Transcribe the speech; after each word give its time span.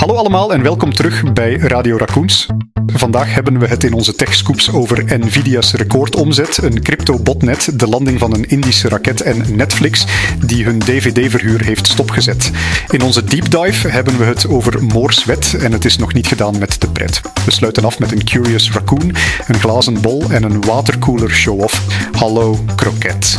Hallo 0.00 0.14
allemaal 0.14 0.52
en 0.52 0.62
welkom 0.62 0.94
terug 0.94 1.32
bij 1.32 1.56
Radio 1.56 1.96
Raccoons. 1.96 2.46
Vandaag 2.86 3.34
hebben 3.34 3.58
we 3.58 3.66
het 3.66 3.84
in 3.84 3.92
onze 3.92 4.14
techscoops 4.14 4.72
over 4.72 5.18
Nvidia's 5.18 5.72
recordomzet, 5.72 6.62
een 6.62 6.82
crypto-botnet, 6.82 7.78
de 7.78 7.86
landing 7.86 8.18
van 8.18 8.34
een 8.34 8.48
Indische 8.48 8.88
raket 8.88 9.20
en 9.20 9.56
Netflix 9.56 10.06
die 10.46 10.64
hun 10.64 10.78
DVD-verhuur 10.78 11.64
heeft 11.64 11.86
stopgezet. 11.86 12.50
In 12.90 13.02
onze 13.02 13.24
deep 13.24 13.50
dive 13.50 13.88
hebben 13.88 14.18
we 14.18 14.24
het 14.24 14.48
over 14.48 14.84
Moore's 14.84 15.24
wet 15.24 15.56
en 15.60 15.72
het 15.72 15.84
is 15.84 15.96
nog 15.96 16.12
niet 16.12 16.26
gedaan 16.26 16.58
met 16.58 16.80
de 16.80 16.90
pret. 16.90 17.20
We 17.44 17.50
sluiten 17.50 17.84
af 17.84 17.98
met 17.98 18.12
een 18.12 18.24
Curious 18.24 18.72
Raccoon, 18.72 19.14
een 19.46 19.60
glazen 19.60 20.00
bol 20.00 20.30
en 20.30 20.42
een 20.42 20.60
watercooler 20.60 21.30
show-off. 21.30 21.86
Hallo 22.12 22.58
kroket. 22.76 23.38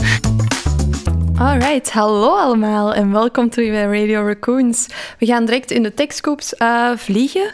Alright, 1.41 1.91
hallo 1.91 2.37
allemaal 2.37 2.93
en 2.93 3.11
welkom 3.11 3.49
terug 3.49 3.69
bij 3.69 4.01
Radio 4.01 4.25
Raccoons. 4.25 4.87
We 5.19 5.25
gaan 5.25 5.45
direct 5.45 5.71
in 5.71 5.83
de 5.83 5.93
techscoops 5.93 6.53
uh, 6.57 6.91
vliegen. 6.95 7.53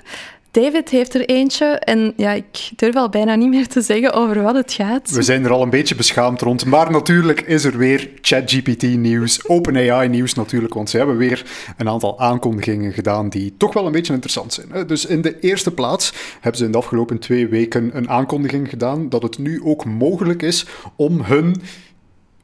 David 0.52 0.90
heeft 0.90 1.14
er 1.14 1.26
eentje 1.26 1.66
en 1.66 2.14
ja, 2.16 2.32
ik 2.32 2.70
durf 2.76 2.96
al 2.96 3.10
bijna 3.10 3.36
niet 3.36 3.50
meer 3.50 3.68
te 3.68 3.82
zeggen 3.82 4.14
over 4.14 4.42
wat 4.42 4.56
het 4.56 4.74
gaat. 4.74 5.10
We 5.10 5.22
zijn 5.22 5.46
er 5.46 5.52
al 5.52 5.62
een 5.62 5.70
beetje 5.70 5.96
beschaamd 5.96 6.42
rond, 6.42 6.66
maar 6.66 6.92
natuurlijk 6.92 7.42
is 7.42 7.64
er 7.64 7.78
weer 7.78 8.10
ChatGPT-nieuws, 8.22 9.48
OpenAI-nieuws 9.48 10.34
natuurlijk, 10.34 10.74
want 10.74 10.90
ze 10.90 10.98
hebben 10.98 11.18
weer 11.18 11.46
een 11.78 11.90
aantal 11.90 12.20
aankondigingen 12.20 12.94
gedaan 12.94 13.30
die 13.30 13.54
toch 13.58 13.74
wel 13.74 13.86
een 13.86 13.92
beetje 13.92 14.14
interessant 14.14 14.54
zijn. 14.54 14.88
Dus 14.88 15.06
in 15.06 15.22
de 15.22 15.40
eerste 15.40 15.72
plaats 15.72 16.14
hebben 16.34 16.60
ze 16.60 16.66
in 16.66 16.72
de 16.72 16.78
afgelopen 16.78 17.20
twee 17.20 17.48
weken 17.48 17.90
een 17.94 18.10
aankondiging 18.10 18.70
gedaan 18.70 19.10
dat 19.10 19.24
het 19.24 19.38
nu 19.38 19.62
ook 19.64 19.86
mogelijk 19.86 20.42
is 20.42 20.66
om 20.96 21.22
hun 21.22 21.56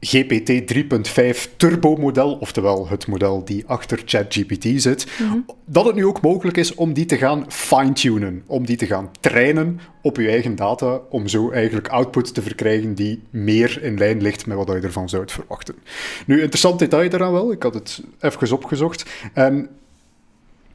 GPT 0.04 0.74
3.5 0.74 1.56
turbo 1.56 1.96
model, 1.96 2.32
oftewel 2.40 2.88
het 2.88 3.06
model 3.06 3.44
die 3.44 3.64
achter 3.66 4.02
ChatGPT 4.04 4.66
zit, 4.76 5.06
mhm. 5.18 5.38
dat 5.64 5.84
het 5.84 5.94
nu 5.94 6.06
ook 6.06 6.20
mogelijk 6.20 6.56
is 6.56 6.74
om 6.74 6.92
die 6.92 7.04
te 7.04 7.16
gaan 7.16 7.44
fine-tunen, 7.48 8.42
om 8.46 8.66
die 8.66 8.76
te 8.76 8.86
gaan 8.86 9.10
trainen 9.20 9.80
op 10.02 10.16
je 10.16 10.28
eigen 10.28 10.56
data, 10.56 11.00
om 11.10 11.28
zo 11.28 11.50
eigenlijk 11.50 11.88
output 11.88 12.34
te 12.34 12.42
verkrijgen 12.42 12.94
die 12.94 13.22
meer 13.30 13.82
in 13.82 13.98
lijn 13.98 14.22
ligt 14.22 14.46
met 14.46 14.56
wat 14.56 14.68
je 14.68 14.80
ervan 14.80 15.08
zou 15.08 15.24
verwachten. 15.26 15.74
Nu, 16.26 16.40
interessant 16.40 16.78
detail 16.78 17.10
daaraan 17.10 17.32
wel, 17.32 17.52
ik 17.52 17.62
had 17.62 17.74
het 17.74 18.02
even 18.20 18.52
opgezocht. 18.52 19.04
En 19.32 19.68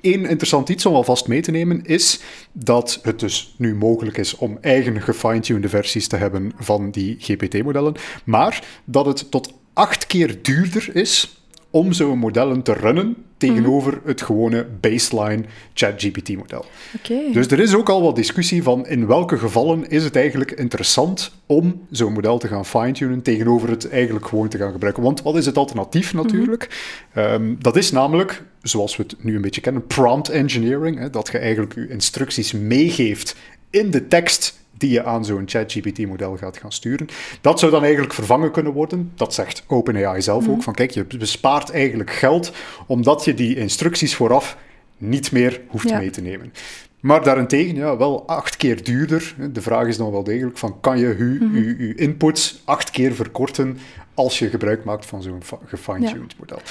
Eén 0.02 0.26
interessant 0.26 0.70
iets 0.70 0.86
om 0.86 0.96
alvast 0.96 1.28
mee 1.28 1.42
te 1.42 1.52
nemen 1.52 1.86
is 1.86 2.20
dat 2.52 3.00
het 3.04 3.20
dus 3.20 3.56
nu 3.58 3.76
mogelijk 3.76 4.18
is 4.18 4.36
om 4.36 4.58
eigen 4.62 5.02
gefine-tuned 5.02 5.70
versies 5.70 6.08
te 6.08 6.16
hebben 6.16 6.52
van 6.58 6.92
die 6.92 7.16
GPT-modellen, 7.20 7.96
maar 8.26 8.64
dat 8.86 9.06
het 9.06 9.32
tot 9.32 9.54
acht 9.74 10.08
keer 10.08 10.42
duurder 10.42 10.96
is 10.96 11.39
om 11.72 11.94
zo'n 11.94 12.18
modellen 12.18 12.62
te 12.62 12.74
runnen 12.74 13.16
tegenover 13.38 13.98
mhm. 13.98 14.08
het 14.08 14.22
gewone 14.22 14.68
baseline 14.80 15.44
ChatGPT-model. 15.74 16.66
Okay. 16.98 17.32
Dus 17.32 17.48
er 17.48 17.60
is 17.60 17.76
ook 17.76 17.90
al 17.90 18.02
wat 18.02 18.16
discussie 18.16 18.64
van 18.64 18.88
in 18.88 19.08
welke 19.08 19.38
gevallen 19.38 19.90
is 19.90 20.04
het 20.04 20.16
eigenlijk 20.16 20.52
interessant 20.52 21.32
om 21.46 21.82
zo'n 21.92 22.14
model 22.14 22.38
te 22.38 22.48
gaan 22.48 22.66
fine-tunen 22.66 23.22
tegenover 23.22 23.70
het 23.70 23.90
eigenlijk 23.90 24.28
gewoon 24.28 24.48
te 24.48 24.58
gaan 24.58 24.72
gebruiken. 24.72 25.04
Want 25.04 25.22
wat 25.22 25.38
is 25.38 25.46
het 25.46 25.58
alternatief 25.58 26.14
mhm. 26.14 26.24
natuurlijk? 26.24 26.94
Ehm, 27.14 27.56
dat 27.60 27.76
is 27.76 27.92
namelijk, 27.92 28.44
zoals 28.62 28.98
we 28.98 29.04
het 29.04 29.24
nu 29.24 29.36
een 29.36 29.42
beetje 29.42 29.62
kennen, 29.62 29.88
prompt 29.88 30.30
engineering. 30.30 31.00
Hè, 31.00 31.10
dat 31.10 31.30
je 31.32 31.38
eigenlijk 31.38 31.76
je 31.76 31.90
instructies 31.90 32.52
meegeeft 32.52 33.36
in 33.70 33.92
de 33.92 34.08
tekst 34.08 34.59
die 34.78 34.90
je 34.90 35.04
aan 35.04 35.26
zo'n 35.26 35.44
ChatGPT-model 35.46 36.38
gaat 36.38 36.58
gaan 36.58 36.72
sturen. 36.72 37.08
Dat 37.42 37.60
zou 37.60 37.72
dan 37.72 37.84
eigenlijk 37.84 38.14
vervangen 38.14 38.52
kunnen 38.52 38.74
worden. 38.74 39.12
Dat 39.16 39.34
zegt 39.34 39.64
OpenAI 39.68 40.22
zelf 40.22 40.48
ook. 40.48 40.56
Mhm. 40.56 40.62
Van 40.62 40.74
kijk, 40.74 40.92
je 40.92 41.06
bespaart 41.06 41.70
eigenlijk 41.70 42.12
geld 42.12 42.52
omdat 42.88 43.26
je 43.26 43.34
die 43.34 43.56
instructies 43.56 44.16
vooraf 44.16 44.58
niet 44.98 45.32
meer 45.32 45.62
hoeft 45.68 45.92
mee 45.92 46.10
te 46.10 46.22
nemen. 46.22 46.54
Maar 47.00 47.24
daarentegen, 47.24 47.76
ja, 47.76 47.98
wel 47.98 48.28
acht 48.28 48.58
keer 48.58 48.84
duurder. 48.84 49.36
De 49.52 49.62
vraag 49.62 49.88
is 49.88 49.98
dan 49.98 50.12
wel 50.12 50.24
degelijk 50.24 50.58
van, 50.58 50.80
kan 50.80 51.00
je 51.00 51.08
je, 51.08 51.38
mm 51.40 51.56
je, 51.56 51.96
inputs 51.96 52.62
acht 52.66 52.90
keer 52.90 53.16
verkorten 53.16 53.78
als 54.14 54.40
je 54.40 54.50
gebruik 54.50 54.84
maakt 54.84 55.06
van 55.06 55.22
zo'n 55.22 55.42
gefine-tuned 55.66 56.36
model? 56.40 56.62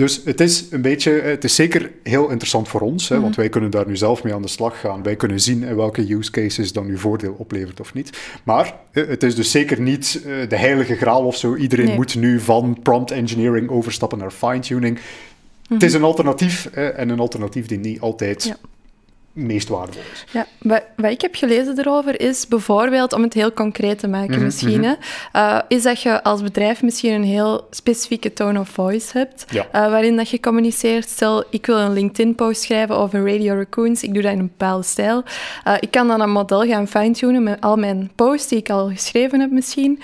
Dus 0.00 0.20
het 0.24 0.40
is 0.40 0.66
een 0.70 0.82
beetje, 0.82 1.10
het 1.10 1.44
is 1.44 1.54
zeker 1.54 1.90
heel 2.02 2.28
interessant 2.28 2.68
voor 2.68 2.80
ons, 2.80 3.08
hè, 3.08 3.20
want 3.20 3.30
mhm. 3.30 3.40
wij 3.40 3.48
kunnen 3.48 3.70
daar 3.70 3.86
nu 3.86 3.96
zelf 3.96 4.22
mee 4.22 4.34
aan 4.34 4.42
de 4.42 4.48
slag 4.48 4.80
gaan. 4.80 5.02
Wij 5.02 5.16
kunnen 5.16 5.40
zien 5.40 5.62
in 5.62 5.76
welke 5.76 6.14
use 6.14 6.30
cases 6.30 6.72
dan 6.72 6.86
nu 6.86 6.98
voordeel 6.98 7.34
oplevert 7.38 7.80
of 7.80 7.94
niet. 7.94 8.18
Maar 8.44 8.74
eh, 8.92 9.08
het 9.08 9.22
is 9.22 9.34
dus 9.34 9.50
zeker 9.50 9.80
niet 9.80 10.22
eh, 10.26 10.48
de 10.48 10.56
heilige 10.56 10.96
graal 10.96 11.24
of 11.24 11.36
zo. 11.36 11.56
Iedereen 11.56 11.94
moet 11.94 12.16
nu 12.16 12.40
van 12.40 12.78
prompt 12.82 13.10
engineering 13.10 13.70
overstappen 13.70 14.18
naar 14.18 14.30
fine-tuning. 14.30 14.98
Het 15.68 15.82
is 15.82 15.92
mhm. 15.92 16.02
een 16.02 16.08
alternatief 16.08 16.66
en 16.66 17.08
een 17.08 17.20
alternatief 17.20 17.66
die 17.66 17.78
niet 17.78 18.00
altijd 18.00 18.58
meest 19.32 19.68
waardevol 19.68 20.02
is. 20.12 20.24
Ja, 20.32 20.46
wat, 20.58 20.82
wat, 20.96 21.10
ik 21.10 21.20
heb 21.20 21.34
gelezen 21.34 21.78
erover 21.78 22.20
is 22.20 22.48
bijvoorbeeld, 22.48 23.12
om 23.12 23.22
het 23.22 23.34
heel 23.34 23.52
concreet 23.52 23.98
te 23.98 24.08
maken 24.08 24.34
mhm, 24.34 24.44
misschien, 24.44 24.80
mhm. 24.80 24.94
Eh, 25.32 25.58
is 25.68 25.82
dat 25.82 26.02
je 26.02 26.22
als 26.22 26.42
bedrijf 26.42 26.82
misschien 26.82 27.12
een 27.12 27.24
heel 27.24 27.66
specifieke 27.70 28.32
tone 28.32 28.60
of 28.60 28.68
voice 28.68 29.18
hebt, 29.18 29.44
uh, 29.54 29.62
waarin 29.70 30.16
dat 30.16 30.28
je 30.30 30.40
communiceert. 30.40 31.08
Stel, 31.08 31.44
ik 31.50 31.66
wil 31.66 31.78
een 31.78 31.92
LinkedIn-post 31.92 32.62
schrijven 32.62 32.96
over 32.96 33.32
Radio 33.32 33.54
Raccoons, 33.54 34.02
ik 34.02 34.14
doe 34.14 34.22
dat 34.22 34.32
in 34.32 34.38
een 34.38 34.52
bepaalde 34.56 34.84
stijl. 34.84 35.24
Uh, 35.66 35.74
ik 35.80 35.90
kan 35.90 36.08
dan 36.08 36.20
een 36.20 36.30
model 36.30 36.62
gaan 36.62 36.88
fine-tunen 36.88 37.42
met 37.42 37.60
al 37.60 37.76
mijn 37.76 38.10
posts 38.14 38.48
die 38.48 38.58
ik 38.58 38.70
al 38.70 38.88
geschreven 38.88 39.40
heb 39.40 39.50
misschien, 39.50 40.02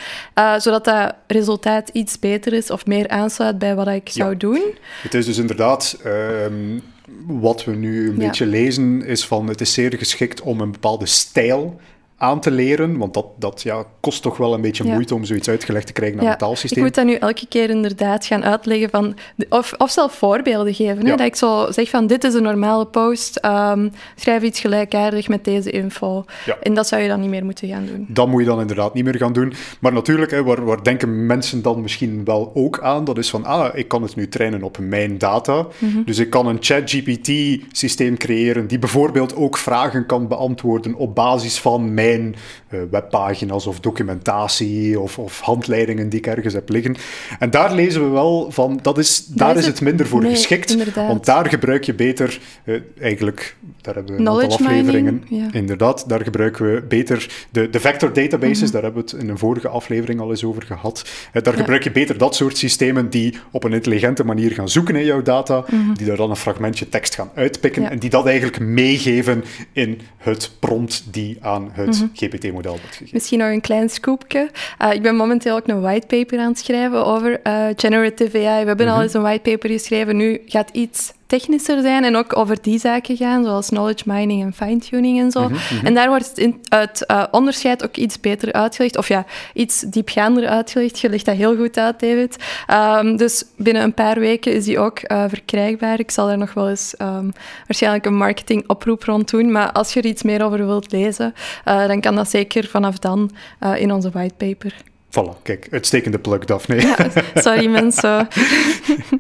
zodat 0.57 0.85
dat 0.85 1.15
resultaat 1.27 1.89
iets 1.89 2.19
beter 2.19 2.53
is 2.53 2.71
of 2.71 2.87
meer 2.87 3.09
aansluit 3.09 3.59
bij 3.59 3.75
wat 3.75 3.89
ik 3.89 4.09
zou 4.09 4.37
doen. 4.37 4.75
Het 5.03 5.15
is 5.15 5.27
dus 5.27 5.39
inderdaad... 5.39 5.99
Ehm, 6.05 6.79
wat 7.27 7.65
we 7.65 7.75
nu 7.75 8.09
een 8.09 8.19
beetje 8.19 8.47
lezen 8.47 9.05
is 9.05 9.27
van 9.27 9.49
het 9.49 9.61
is 9.61 9.73
zeer 9.73 9.99
geschikt 9.99 10.41
om 10.41 10.61
een 10.61 10.73
bepaalde 10.73 11.07
stijl 11.07 11.81
aan 12.19 12.41
te 12.41 12.51
leren, 12.51 12.99
want 12.99 13.15
dat, 13.15 13.27
dat 13.39 13.63
ja, 13.63 13.85
kost 14.01 14.23
toch 14.23 14.37
wel 14.37 14.55
een 14.55 14.61
beetje 14.61 14.85
moeite 14.85 15.15
om 15.15 15.25
zoiets 15.25 15.49
uitgelegd 15.49 15.87
te 15.87 15.93
krijgen 15.93 16.17
naar 16.17 16.27
ja, 16.27 16.33
een 16.33 16.39
taalsysteem. 16.39 16.79
Ik 16.79 16.85
moet 16.85 16.95
dat 16.95 17.05
nu 17.05 17.15
elke 17.15 17.47
keer 17.49 17.71
inderdaad 17.71 18.27
gaan 18.27 18.45
uitleggen, 18.45 18.91
van, 18.91 19.17
of, 19.49 19.75
of 19.79 19.91
zelf 19.91 20.13
voorbeelden 20.13 20.75
geven. 20.75 21.07
Hè? 21.07 21.17
Dat 21.17 21.27
ik 21.27 21.37
zo 21.37 21.67
zeg 21.71 21.91
van, 21.91 22.07
dit 22.07 22.25
is 22.25 22.35
een 22.35 22.43
normale 22.43 22.87
post, 22.87 23.45
um, 23.45 23.93
schrijf 24.15 24.43
iets 24.43 24.61
gelijkaardig 24.61 25.29
met 25.29 25.45
deze 25.45 25.71
info. 25.71 26.25
En 26.63 26.75
dat 26.75 26.89
zou 26.89 27.03
je 27.03 27.09
dan 27.09 27.21
niet 27.21 27.31
meer 27.31 27.45
moeten 27.45 27.69
gaan 27.69 27.87
doen. 27.87 28.07
Dat 28.09 28.29
moet 28.29 28.41
je 28.41 28.47
dan 28.47 28.61
inderdaad 28.61 28.95
niet 28.95 29.05
meer 29.05 29.17
gaan 29.17 29.33
doen. 29.33 29.53
Maar 29.81 29.93
natuurlijk, 29.93 30.31
hè, 30.31 30.43
waar, 30.43 30.65
waar 30.65 30.83
denken 30.83 31.27
mensen 31.27 31.63
dan 31.63 31.81
misschien 31.81 32.25
wel 32.25 32.51
ook 32.55 32.81
aan, 32.81 33.05
dat 33.05 33.19
is 33.19 33.31
van, 33.31 33.45
ah, 33.45 33.77
ik 33.79 33.89
kan 33.89 34.03
het 34.03 34.17
nu 34.17 34.29
trainen 34.29 34.63
op 34.63 34.79
mijn 34.81 35.19
data. 35.19 35.67
Mhm. 35.79 36.03
Dus 36.05 36.19
ik 36.19 36.31
kan 36.31 36.47
een 36.47 36.59
ChatGPT-systeem 36.61 38.17
creëren 38.17 38.67
die 38.67 38.79
bijvoorbeeld 38.79 39.37
ook 39.37 39.57
vragen 39.57 40.07
kan 40.07 40.29
beantwoorden 40.29 40.95
op 40.95 41.15
basis 41.15 41.59
van 41.59 41.95
mijn 41.95 42.05
uh, 42.15 42.81
webpagina's 42.91 43.67
of 43.67 43.81
documentatie 43.81 45.01
of, 45.01 45.19
of, 45.19 45.41
handleidingen 45.41 46.09
die 46.09 46.19
ik 46.19 46.27
ergens 46.27 46.55
heb 46.55 46.69
liggen. 46.69 46.97
En 47.39 47.51
daar 47.51 47.75
lezen 47.75 48.05
we 48.05 48.09
wel 48.09 48.51
van, 48.51 48.79
dat 48.83 48.99
is, 48.99 49.27
daar 49.27 49.57
is 49.57 49.67
het, 49.67 49.81
minder 49.81 50.07
voor 50.07 50.23
geschikt. 50.23 50.95
Want 50.95 51.25
daar 51.25 51.49
gebruik 51.49 51.85
je 51.85 51.95
beter, 51.95 52.41
uh, 52.65 52.81
eigenlijk, 53.01 53.57
daar 53.81 53.95
hebben 53.95 54.15
we 54.15 54.21
een 54.21 54.29
aantal 54.29 54.51
afleveringen. 54.51 55.25
Inderdaad, 55.53 56.09
daar 56.09 56.23
gebruiken 56.23 56.75
we 56.75 56.83
beter 56.83 57.47
de, 57.51 57.71
de 57.71 57.81
vector 57.81 58.13
databases, 58.13 58.63
mhm. 58.63 58.73
daar 58.73 58.83
hebben 58.83 59.05
we 59.05 59.11
het 59.11 59.23
in 59.23 59.29
een 59.29 59.39
vorige 59.39 59.69
aflevering 59.69 60.21
al 60.21 60.31
eens 60.31 60.45
over 60.45 60.63
gehad. 60.63 61.05
Uh, 61.33 61.43
daar 61.43 61.55
gebruik 61.55 61.85
je 61.85 61.93
beter 61.93 62.19
dat 62.19 62.35
soort 62.35 62.59
systemen 62.59 63.11
die 63.11 63.35
op 63.51 63.65
een 63.65 63.73
intelligente 63.73 64.25
manier 64.25 64.51
gaan 64.51 64.69
zoeken 64.69 64.97
in 64.97 65.05
jouw 65.05 65.23
data, 65.23 65.65
mhm. 65.69 65.95
die 65.95 66.07
daar 66.07 66.17
dan 66.17 66.31
een 66.31 66.37
fragmentje 66.37 66.89
tekst 66.89 67.15
gaan 67.15 67.31
uitpikken 67.35 67.91
en 67.91 67.99
die 67.99 68.11
dat 68.11 68.27
eigenlijk 68.27 68.61
meegeven 68.61 69.45
in 69.73 70.01
het 70.17 70.51
prompt 70.59 71.05
die 71.11 71.37
aan 71.41 71.71
het 71.73 71.96
Mhm. 72.01 72.09
GPT-model 72.15 72.71
wordt 72.71 72.87
gegeven. 72.87 73.11
Misschien 73.13 73.39
nog 73.39 73.49
een 73.49 73.61
klein 73.61 73.91
scoopje. 73.91 74.51
Uh, 74.83 74.93
ik 74.93 75.03
ben 75.03 75.17
momenteel 75.17 75.57
ook 75.57 75.69
een 75.69 75.81
whitepaper 75.81 76.39
aan 76.39 76.49
het 76.49 76.59
schrijven 76.59 77.07
over 77.07 77.41
uh, 77.47 77.67
generative 77.77 78.39
AI. 78.39 78.63
We 78.63 78.69
hebben 78.69 78.89
al 78.89 78.95
mhm. 78.95 79.03
eens 79.03 79.15
een 79.15 79.23
whitepaper 79.23 79.71
geschreven. 79.71 80.17
Nu 80.17 80.41
gaat 80.47 80.71
iets 80.73 81.13
technischer 81.27 81.81
zijn 81.81 82.05
en 82.05 82.17
ook 82.17 82.37
over 82.37 82.63
die 82.63 82.79
zaken 82.79 83.17
gaan, 83.17 83.45
zoals 83.45 83.69
knowledge 83.69 84.05
mining 84.07 84.43
en 84.43 84.53
fine-tuning 84.53 85.21
en 85.21 85.31
zo. 85.31 85.49
Mhm, 85.49 85.75
mhm. 85.75 85.87
En 85.87 85.95
daar 85.95 86.09
wordt 86.09 86.29
het, 86.29 86.39
in, 86.39 86.61
het 86.69 87.05
uh, 87.11 87.25
onderscheid 87.31 87.85
ook 87.85 87.97
iets 87.97 88.21
beter 88.21 88.53
uitgelegd, 88.53 88.97
of 88.97 89.09
ja, 89.09 89.25
iets 89.55 89.81
diepgaander 89.81 90.49
uitgelegd. 90.49 90.99
Je 90.99 91.09
legt 91.09 91.25
dat 91.25 91.37
heel 91.37 91.57
goed 91.57 91.79
uit, 91.79 92.01
David. 92.01 92.37
Um, 92.71 93.17
dus 93.17 93.45
binnen 93.57 93.83
een 93.83 93.95
paar 93.95 94.19
weken 94.19 94.53
is 94.53 94.65
die 94.65 94.79
ook 94.79 95.01
uh, 95.03 95.25
verkrijgbaar. 95.29 95.99
Ik 95.99 96.11
zal 96.11 96.27
daar 96.27 96.39
nog 96.39 96.55
wel 96.55 96.69
eens 96.69 96.95
um, 97.03 97.33
waarschijnlijk 97.67 98.07
een 98.07 98.17
marketingoproep 98.17 99.05
rond 99.05 99.31
doen, 99.31 99.53
maar 99.53 99.73
als 99.73 99.93
je 99.93 100.01
er 100.01 100.07
iets 100.07 100.23
meer 100.23 100.45
over 100.45 100.67
wilt 100.67 100.93
lezen, 100.93 101.35
uh, 101.69 101.87
dan 101.87 102.01
kan 102.01 102.15
dat 102.15 102.31
zeker 102.31 102.67
vanaf 102.67 102.99
dan 102.99 103.31
in 103.77 103.93
onze 103.93 104.11
whitepaper. 104.11 104.75
Voilà, 105.11 105.43
kijk, 105.43 105.69
uitstekende 105.71 106.19
plug, 106.19 106.45
Daphne. 106.45 106.81
Ja, 106.81 106.97
sorry 107.35 107.67
mensen. 107.67 108.29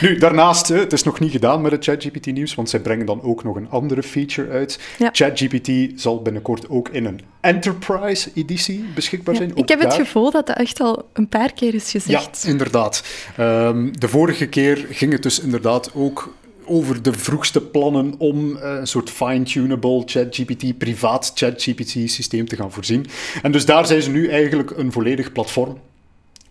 nu, 0.00 0.16
daarnaast, 0.18 0.68
het 0.68 0.92
is 0.92 1.02
nog 1.02 1.20
niet 1.20 1.30
gedaan 1.30 1.60
met 1.60 1.72
het 1.72 1.84
ChatGPT-nieuws, 1.84 2.54
want 2.54 2.70
zij 2.70 2.80
brengen 2.80 3.06
dan 3.06 3.22
ook 3.22 3.44
nog 3.44 3.56
een 3.56 3.70
andere 3.70 4.02
feature 4.02 4.50
uit. 4.50 4.80
ChatGPT 5.12 6.00
zal 6.00 6.22
binnenkort 6.22 6.68
ook 6.68 6.88
in 6.88 7.04
een 7.04 7.20
Enterprise-editie 7.40 8.84
beschikbaar 8.94 9.36
zijn. 9.36 9.52
ik 9.54 9.68
heb 9.68 9.80
het 9.80 9.94
gevoel 9.94 10.30
dat 10.30 10.46
dat 10.46 10.56
echt 10.56 10.80
al 10.80 11.08
een 11.12 11.28
paar 11.28 11.52
keer 11.52 11.74
is 11.74 11.90
gezegd. 11.90 12.42
Ja, 12.42 12.50
inderdaad. 12.50 13.04
Um, 13.40 14.00
de 14.00 14.08
vorige 14.08 14.46
keer 14.46 14.86
ging 14.90 15.12
het 15.12 15.22
dus 15.22 15.40
inderdaad 15.40 15.90
ook 15.94 16.34
over 16.66 17.02
de 17.02 17.12
vroegste 17.12 17.60
plannen 17.60 18.14
om 18.18 18.56
eh, 18.56 18.74
een 18.74 18.86
soort 18.86 19.10
fine-tunable 19.10 20.02
ChatGPT, 20.06 20.78
privaat 20.78 21.32
ChatGPT-systeem 21.34 22.48
te 22.48 22.56
gaan 22.56 22.72
voorzien. 22.72 23.06
En 23.42 23.52
dus 23.52 23.64
daar 23.64 23.86
zijn 23.86 24.02
ze 24.02 24.10
nu 24.10 24.28
eigenlijk 24.28 24.70
een 24.70 24.92
volledig 24.92 25.32
platform 25.32 25.78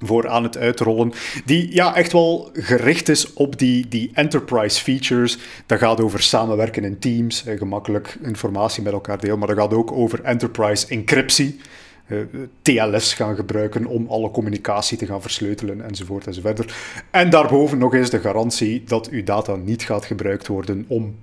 voor 0.06 0.28
aan 0.28 0.44
het 0.44 0.58
uitrollen, 0.58 1.14
die 1.46 1.74
ja, 1.74 1.96
echt 1.96 2.12
wel 2.12 2.50
gericht 2.54 3.10
is 3.10 3.34
op 3.34 3.60
die, 3.60 3.88
die 3.88 4.12
enterprise 4.14 4.84
features. 4.84 5.38
Dat 5.66 5.80
gaat 5.80 6.02
over 6.02 6.22
samenwerken 6.22 6.84
in 6.84 7.00
teams, 7.00 7.46
eh, 7.46 7.58
gemakkelijk 7.58 8.18
informatie 8.24 8.84
met 8.84 8.94
elkaar 8.94 9.20
delen, 9.20 9.40
maar 9.40 9.48
dat 9.48 9.58
gaat 9.58 9.74
ook 9.74 9.92
over 9.92 10.24
enterprise 10.24 10.88
encryptie. 10.88 11.60
Eh, 12.06 12.18
TLS 12.62 13.14
gaan 13.14 13.36
gebruiken 13.36 13.86
om 13.86 14.08
alle 14.08 14.32
communicatie 14.32 14.98
te 14.98 15.06
gaan 15.06 15.22
versleutelen 15.22 15.82
enzovoort 15.82 16.28
enzovoort. 16.28 16.74
En 17.12 17.30
daarboven 17.30 17.78
nog 17.78 17.94
eens 17.94 18.10
de 18.10 18.20
garantie 18.20 18.84
dat 18.84 19.10
uw 19.10 19.24
data 19.24 19.56
niet 19.56 19.84
gaat 19.84 20.06
gebruikt 20.06 20.48
worden 20.48 20.86
om 20.88 21.16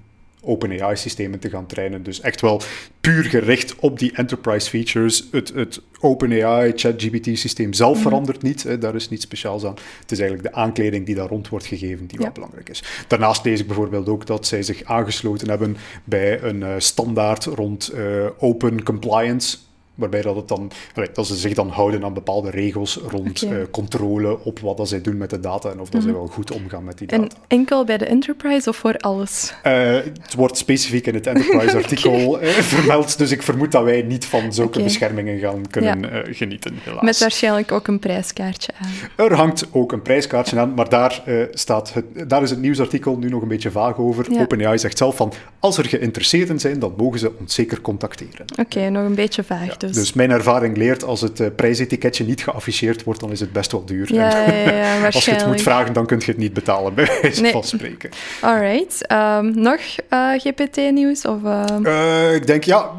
OpenAI-systemen 0.44 1.38
te 1.38 1.50
gaan 1.50 1.66
trainen. 1.66 2.02
Dus 2.02 2.20
echt 2.20 2.40
wel 2.40 2.60
puur 3.00 3.24
gericht 3.24 3.76
op 3.76 3.98
die 3.98 4.12
enterprise 4.14 4.68
features. 4.68 5.28
Het, 5.30 5.52
het 5.54 5.80
OpenAI 6.00 6.72
ChatGPT-systeem 6.74 7.72
zelf 7.72 7.94
mhm. 7.94 8.02
verandert 8.02 8.42
niet. 8.42 8.62
Hè, 8.62 8.78
daar 8.78 8.94
is 8.94 9.08
niets 9.08 9.24
speciaals 9.24 9.64
aan. 9.64 9.76
Het 10.00 10.12
is 10.12 10.18
eigenlijk 10.18 10.54
de 10.54 10.60
aankleding 10.60 11.06
die 11.06 11.14
daar 11.14 11.28
rond 11.28 11.48
wordt 11.48 11.66
gegeven 11.66 12.06
die 12.06 12.18
wel 12.18 12.30
belangrijk 12.32 12.68
is. 12.68 12.82
Daarnaast 13.08 13.44
lees 13.44 13.60
ik 13.60 13.66
bijvoorbeeld 13.66 14.08
ook 14.08 14.26
dat 14.26 14.46
zij 14.46 14.62
zich 14.62 14.84
aangesloten 14.84 15.48
hebben 15.48 15.76
bij 16.04 16.42
een 16.42 16.60
uh, 16.60 16.74
standaard 16.78 17.44
rond 17.44 17.92
uh, 17.94 18.26
open 18.38 18.82
compliance. 18.82 19.56
Waarbij 19.94 20.22
dat, 20.22 20.36
het 20.36 20.48
dan, 20.48 20.70
dat 21.12 21.26
ze 21.26 21.36
zich 21.36 21.54
dan 21.54 21.68
houden 21.68 22.04
aan 22.04 22.14
bepaalde 22.14 22.50
regels 22.50 22.96
rond 22.96 23.42
okay. 23.42 23.58
uh, 23.58 23.64
controle 23.70 24.44
op 24.44 24.58
wat 24.58 24.76
dat 24.76 24.88
zij 24.88 25.00
doen 25.00 25.16
met 25.16 25.30
de 25.30 25.40
data 25.40 25.70
en 25.70 25.80
of 25.80 25.88
dat 25.88 26.00
mm 26.00 26.00
zij 26.02 26.12
wel 26.12 26.26
goed 26.26 26.50
omgaan 26.50 26.84
met 26.84 26.98
die 26.98 27.06
data. 27.06 27.22
En 27.22 27.30
enkel 27.48 27.84
bij 27.84 27.98
de 27.98 28.04
enterprise 28.04 28.68
of 28.68 28.76
voor 28.76 28.96
alles? 28.96 29.54
Uh, 29.66 29.72
het 29.94 30.34
wordt 30.34 30.56
specifiek 30.56 31.06
in 31.06 31.14
het 31.14 31.26
enterprise-artikel 31.26 32.26
okay. 32.28 32.48
uh, 32.48 32.50
vermeld, 32.50 33.18
dus 33.18 33.30
ik 33.30 33.42
vermoed 33.42 33.72
dat 33.72 33.84
wij 33.84 34.02
niet 34.02 34.24
van 34.24 34.52
zulke 34.52 34.70
okay. 34.70 34.82
beschermingen 34.82 35.38
gaan 35.38 35.68
kunnen 35.70 36.00
ja. 36.00 36.22
genieten, 36.32 36.78
helaas. 36.82 37.02
Met 37.02 37.18
waarschijnlijk 37.18 37.72
ook 37.72 37.88
een 37.88 37.98
prijskaartje 37.98 38.72
aan. 38.80 39.26
Er 39.26 39.34
hangt 39.34 39.66
ook 39.70 39.92
een 39.92 40.02
prijskaartje 40.02 40.58
aan, 40.58 40.74
maar 40.74 40.88
daar, 40.88 41.22
staat 41.50 41.94
het, 41.94 42.30
daar 42.30 42.42
is 42.42 42.50
het 42.50 42.60
nieuwsartikel 42.60 43.16
nu 43.16 43.28
nog 43.28 43.42
een 43.42 43.48
beetje 43.48 43.70
vaag 43.70 43.98
over. 43.98 44.32
Ja. 44.32 44.40
OpenAI 44.40 44.78
zegt 44.78 44.98
zelf 44.98 45.16
van, 45.16 45.32
als 45.58 45.78
er 45.78 45.84
geïnteresseerden 45.84 46.60
zijn, 46.60 46.78
dan 46.78 46.94
mogen 46.96 47.18
ze 47.18 47.32
ons 47.38 47.54
zeker 47.54 47.80
contacteren. 47.80 48.46
Oké, 48.60 48.88
nog 48.88 49.04
een 49.04 49.14
beetje 49.14 49.42
vaag. 49.42 49.66
Ja. 49.66 49.81
Dus. 49.88 49.96
dus. 49.96 50.12
mijn 50.12 50.30
ervaring 50.30 50.76
leert, 50.76 51.04
als 51.04 51.20
het 51.20 51.40
uh, 51.40 51.46
prijsetiketje 51.56 52.24
niet 52.24 52.42
geafficheerd 52.42 53.04
wordt, 53.04 53.20
dan 53.20 53.30
is 53.30 53.40
het 53.40 53.52
best 53.52 53.72
wel 53.72 53.84
duur. 53.84 54.14
Ja, 54.14 54.46
ja, 54.46 54.70
ja, 54.70 55.04
als 55.10 55.24
je 55.24 55.30
het 55.30 55.46
moet 55.46 55.62
vragen, 55.62 55.92
dan 55.92 56.06
kun 56.06 56.18
je 56.18 56.24
het 56.26 56.36
niet 56.36 56.52
betalen, 56.52 56.94
bij 56.94 57.18
wijze 57.20 57.42
nee. 57.42 57.52
van 57.52 57.64
spreken. 57.64 58.10
Alright. 58.40 59.12
Um, 59.12 59.60
nog 59.60 59.80
uh, 60.10 60.32
GPT-nieuws? 60.32 61.24
Uh... 61.24 62.34
ik 62.34 62.46
denk, 62.46 62.64
ja, 62.64 62.90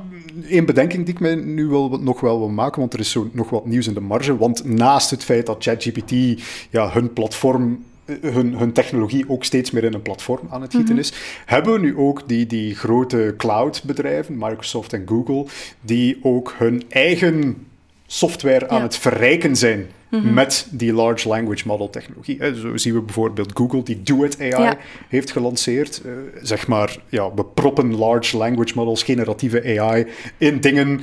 één 0.48 0.66
bedenking 0.66 1.06
die 1.06 1.14
ik 1.14 1.20
mij 1.20 1.36
nu 1.36 1.68
wel, 1.68 1.90
nog 1.90 2.20
wel 2.20 2.40
wil 2.40 2.50
maken, 2.50 2.80
want 2.80 2.94
er 2.94 3.00
is 3.00 3.12
zo 3.12 3.30
nog 3.32 3.50
wat 3.50 3.66
nieuws 3.66 3.88
in 3.88 3.94
de 3.94 4.00
marge. 4.00 4.38
Want 4.38 4.66
naast 4.66 5.10
het 5.10 5.24
feit 5.24 5.46
dat 5.46 5.64
ChatGPT 5.64 6.42
ja, 6.70 6.90
hun 6.92 7.14
platform 7.14 7.84
hun, 8.06 8.58
hun 8.58 8.72
technologie 8.72 9.30
ook 9.30 9.44
steeds 9.44 9.72
meer 9.72 9.84
in 9.84 9.94
een 9.94 10.02
platform 10.02 10.48
aan 10.50 10.62
het 10.62 10.76
gieten 10.76 10.94
mhm. 10.94 11.04
is, 11.04 11.14
hebben 11.46 11.74
we 11.74 11.80
nu 11.80 11.98
ook 11.98 12.28
die, 12.28 12.46
die 12.46 12.76
grote 12.76 13.34
cloud-bedrijven, 13.38 14.38
Microsoft 14.38 14.94
en 14.94 15.04
Google, 15.06 15.46
die 15.82 16.20
ook 16.22 16.54
hun 16.58 16.84
eigen 16.90 17.68
software 18.08 18.70
aan 18.70 18.82
het 18.82 18.98
verrijken 18.98 19.56
zijn 19.56 19.88
Mhm. 20.22 20.34
met 20.34 20.68
die 20.72 20.94
large 20.94 21.28
language 21.28 21.68
model 21.68 21.90
technologie. 21.90 22.40
Zo 22.56 22.78
zien 22.78 22.94
we 22.94 23.02
bijvoorbeeld 23.02 23.52
Google 23.54 23.84
die 23.84 24.02
Duet 24.04 24.42
AI 24.42 24.74
heeft 25.10 25.32
gelanceerd. 25.32 26.02
Uh, 26.06 26.12
zeg 26.42 26.68
maar, 26.68 26.98
ja, 27.10 27.34
we 27.34 27.46
proppen 27.46 27.96
large 27.96 28.38
language 28.38 28.72
models, 28.76 29.04
generatieve 29.04 29.80
AI 29.80 30.08
in 30.38 30.60
dingen, 30.60 31.02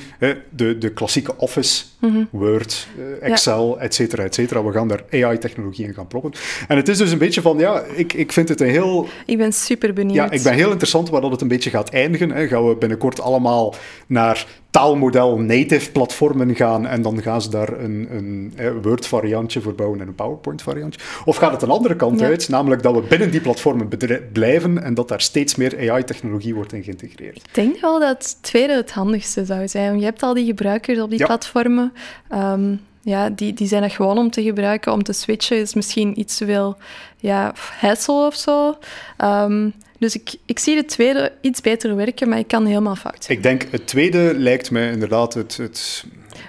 de, 0.50 0.78
de 0.78 0.90
klassieke 0.92 1.36
Office, 1.36 1.84
mhm. 2.00 2.24
Word, 2.30 2.88
uh, 2.98 3.30
Excel, 3.30 3.76
ja. 3.76 3.82
et 3.82 3.94
cetera, 3.94 4.22
et 4.22 4.34
cetera. 4.34 4.64
We 4.64 4.72
gaan 4.72 4.88
daar 4.88 5.04
AI-technologie 5.10 5.86
in 5.86 5.94
gaan 5.94 6.06
proppen. 6.06 6.32
En 6.68 6.76
het 6.76 6.88
is 6.88 6.98
dus 6.98 7.12
een 7.12 7.18
beetje 7.18 7.40
van, 7.40 7.58
ja, 7.58 7.82
ik, 7.94 8.12
ik 8.12 8.32
vind 8.32 8.48
het 8.48 8.60
een 8.60 8.68
heel... 8.68 9.08
Ik 9.26 9.38
ben 9.38 9.52
super 9.52 9.92
benieuwd. 9.92 10.16
Ja, 10.16 10.30
ik 10.30 10.42
ben 10.42 10.54
heel 10.54 10.70
interessant 10.70 11.10
waar 11.10 11.20
dat 11.20 11.30
het 11.30 11.40
een 11.40 11.48
beetje 11.48 11.70
gaat 11.70 11.90
eindigen. 11.90 12.30
Hè. 12.30 12.48
Gaan 12.48 12.68
we 12.68 12.76
binnenkort 12.76 13.20
allemaal 13.20 13.74
naar 14.06 14.46
taalmodel 14.70 15.38
native 15.38 15.90
platformen 15.90 16.54
gaan 16.54 16.86
en 16.86 17.02
dan 17.02 17.22
gaan 17.22 17.42
ze 17.42 17.50
daar 17.50 17.80
een, 17.80 18.08
een, 18.10 18.52
een 18.56 18.82
Word-variantje 18.82 19.60
voor 19.60 19.74
bouwen 19.74 20.00
en 20.00 20.08
een 20.08 20.14
PowerPoint-variantje? 20.14 21.00
Of 21.24 21.36
gaat 21.36 21.52
het 21.52 21.62
een 21.62 21.70
andere 21.70 21.96
kant 21.96 22.22
uit, 22.22 22.48
namelijk 22.48 22.82
dat 22.82 22.94
we 22.94 23.00
binnen 23.00 23.30
die 23.30 23.40
platformen 23.40 23.88
blijven 24.32 24.82
en 24.82 24.94
dat 24.94 25.08
daar 25.08 25.20
steeds 25.20 25.54
meer 25.54 25.90
AI-technologie 25.90 26.54
wordt 26.54 26.72
in 26.72 26.82
geïntegreerd? 26.82 27.36
Ik 27.36 27.54
denk 27.54 27.80
wel 27.80 28.00
dat 28.00 28.08
het 28.08 28.36
tweede 28.40 28.72
het 28.72 28.90
handigste 28.90 29.44
zou 29.44 29.68
zijn. 29.68 29.98
Je 29.98 30.04
hebt 30.04 30.22
al 30.22 30.34
die 30.34 30.46
gebruikers 30.46 31.00
op 31.00 31.10
die 31.10 31.18
ja. 31.18 31.26
platformen. 31.26 31.92
Um, 32.34 32.80
ja, 33.02 33.30
die, 33.30 33.52
die 33.52 33.66
zijn 33.66 33.82
er 33.82 33.90
gewoon 33.90 34.18
om 34.18 34.30
te 34.30 34.42
gebruiken. 34.42 34.92
Om 34.92 35.02
te 35.02 35.12
switchen 35.12 35.56
is 35.56 35.74
misschien 35.74 36.20
iets 36.20 36.36
te 36.36 36.44
veel 36.44 36.76
ja, 37.16 37.52
hassle 37.80 38.26
of 38.26 38.34
zo. 38.34 38.78
Um, 39.18 39.74
dus 40.00 40.14
ik, 40.14 40.34
ik 40.46 40.58
zie 40.58 40.74
de 40.74 40.84
tweede 40.84 41.32
iets 41.40 41.60
beter 41.60 41.96
werken, 41.96 42.28
maar 42.28 42.38
ik 42.38 42.48
kan 42.48 42.66
helemaal 42.66 42.96
fout. 42.96 43.28
Ik 43.28 43.42
denk 43.42 43.66
het 43.70 43.86
tweede 43.86 44.34
lijkt 44.36 44.70
mij 44.70 44.90
inderdaad 44.90 45.34
het, 45.34 45.56
het 45.56 46.04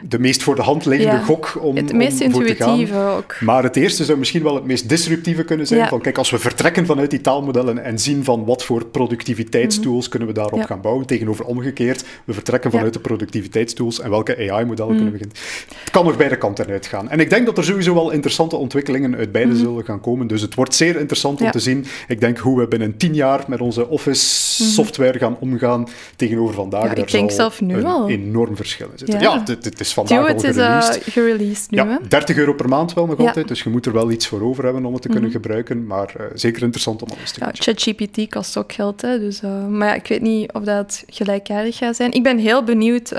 de 0.07 0.19
meest 0.19 0.43
voor 0.43 0.55
de 0.55 0.61
hand 0.61 0.85
liggende 0.85 1.15
ja, 1.15 1.23
gok 1.23 1.57
om, 1.61 1.75
het 1.75 1.93
meest 1.93 2.21
om 2.21 2.31
voor 2.31 2.45
te 2.45 2.55
gaan. 2.55 3.15
ook. 3.17 3.35
Maar 3.39 3.63
het 3.63 3.75
eerste 3.75 4.05
zou 4.05 4.17
misschien 4.17 4.43
wel 4.43 4.55
het 4.55 4.65
meest 4.65 4.89
disruptieve 4.89 5.43
kunnen 5.43 5.67
zijn. 5.67 5.79
Ja. 5.79 5.87
Van, 5.87 6.01
kijk, 6.01 6.17
als 6.17 6.29
we 6.29 6.39
vertrekken 6.39 6.85
vanuit 6.85 7.09
die 7.09 7.21
taalmodellen 7.21 7.83
en 7.83 7.99
zien 7.99 8.23
van 8.23 8.45
wat 8.45 8.63
voor 8.63 8.85
productiviteitstools 8.85 9.95
mm 9.95 10.01
-hmm. 10.01 10.09
kunnen 10.09 10.27
we 10.27 10.33
daarop 10.33 10.59
ja. 10.59 10.65
gaan 10.65 10.81
bouwen, 10.81 11.05
tegenover 11.05 11.45
omgekeerd, 11.45 12.03
we 12.25 12.33
vertrekken 12.33 12.71
vanuit 12.71 12.93
de 12.93 12.99
productiviteitstools 12.99 13.99
en 13.99 14.09
welke 14.09 14.35
AI-modellen 14.37 14.91
mm. 14.91 14.97
kunnen 14.97 15.05
we 15.05 15.11
beginnen. 15.11 15.37
Het 15.79 15.91
kan 15.91 16.05
nog 16.05 16.17
beide 16.17 16.37
kanten 16.37 16.67
uitgaan. 16.67 17.09
En 17.09 17.19
ik 17.19 17.29
denk 17.29 17.45
dat 17.45 17.57
er 17.57 17.63
sowieso 17.63 17.93
wel 17.93 18.11
interessante 18.11 18.55
ontwikkelingen 18.55 19.15
uit 19.15 19.31
beide 19.31 19.51
mm 19.51 19.55
-hmm. 19.55 19.65
zullen 19.65 19.85
gaan 19.85 20.01
komen. 20.01 20.27
Dus 20.27 20.41
het 20.41 20.55
wordt 20.55 20.75
zeer 20.75 20.99
interessant 20.99 21.41
om 21.41 21.51
te 21.51 21.59
zien, 21.59 21.85
ik 22.07 22.19
denk, 22.19 22.37
hoe 22.37 22.59
we 22.59 22.67
binnen 22.67 22.97
tien 22.97 23.13
jaar 23.13 23.43
met 23.47 23.61
onze 23.61 23.87
Office-software 23.89 25.17
gaan 25.17 25.37
omgaan 25.39 25.87
tegenover 26.15 26.53
vandaag. 26.53 26.83
Ja, 26.83 26.95
ik 26.95 27.11
denk 27.11 27.31
zelf 27.31 27.61
nu 27.61 27.77
een 27.77 27.85
al. 27.85 28.09
enorm 28.09 28.55
verschil 28.55 28.87
in 28.91 28.97
zitten. 28.97 29.19
Ja, 29.19 29.43
het 29.45 29.79
is 29.81 29.93
vandaag 29.93 30.33
al 30.33 30.39
gereleased. 30.39 30.97
Is, 30.97 31.07
uh, 31.07 31.13
gereleased 31.13 31.71
nu, 31.71 31.77
ja, 31.77 31.99
30 32.07 32.37
euro 32.37 32.53
per 32.53 32.69
maand 32.69 32.93
wel 32.93 33.05
nog 33.05 33.17
ja. 33.17 33.27
altijd, 33.27 33.47
dus 33.47 33.63
je 33.63 33.69
moet 33.69 33.85
er 33.85 33.93
wel 33.93 34.11
iets 34.11 34.27
voor 34.27 34.41
over 34.41 34.63
hebben 34.63 34.85
om 34.85 34.93
het 34.93 35.01
te 35.01 35.07
kunnen 35.07 35.29
mm 35.29 35.35
-hmm. 35.35 35.41
gebruiken, 35.43 35.87
maar 35.87 36.13
uh, 36.19 36.25
zeker 36.33 36.61
interessant 36.61 37.01
om 37.01 37.09
al 37.09 37.17
eens 37.19 37.31
te 37.31 37.39
ja, 37.39 37.49
ChatGPT 37.53 38.29
kost 38.29 38.57
ook 38.57 38.73
geld, 38.73 39.01
hè, 39.01 39.19
dus, 39.19 39.41
uh, 39.41 39.67
maar 39.67 39.87
ja, 39.87 39.93
ik 39.93 40.07
weet 40.07 40.21
niet 40.21 40.51
of 40.51 40.63
dat 40.63 41.03
gelijkaardig 41.07 41.77
gaat 41.77 41.95
zijn. 41.95 42.11
Ik 42.11 42.23
ben 42.23 42.37
heel 42.37 42.63
benieuwd 42.63 43.09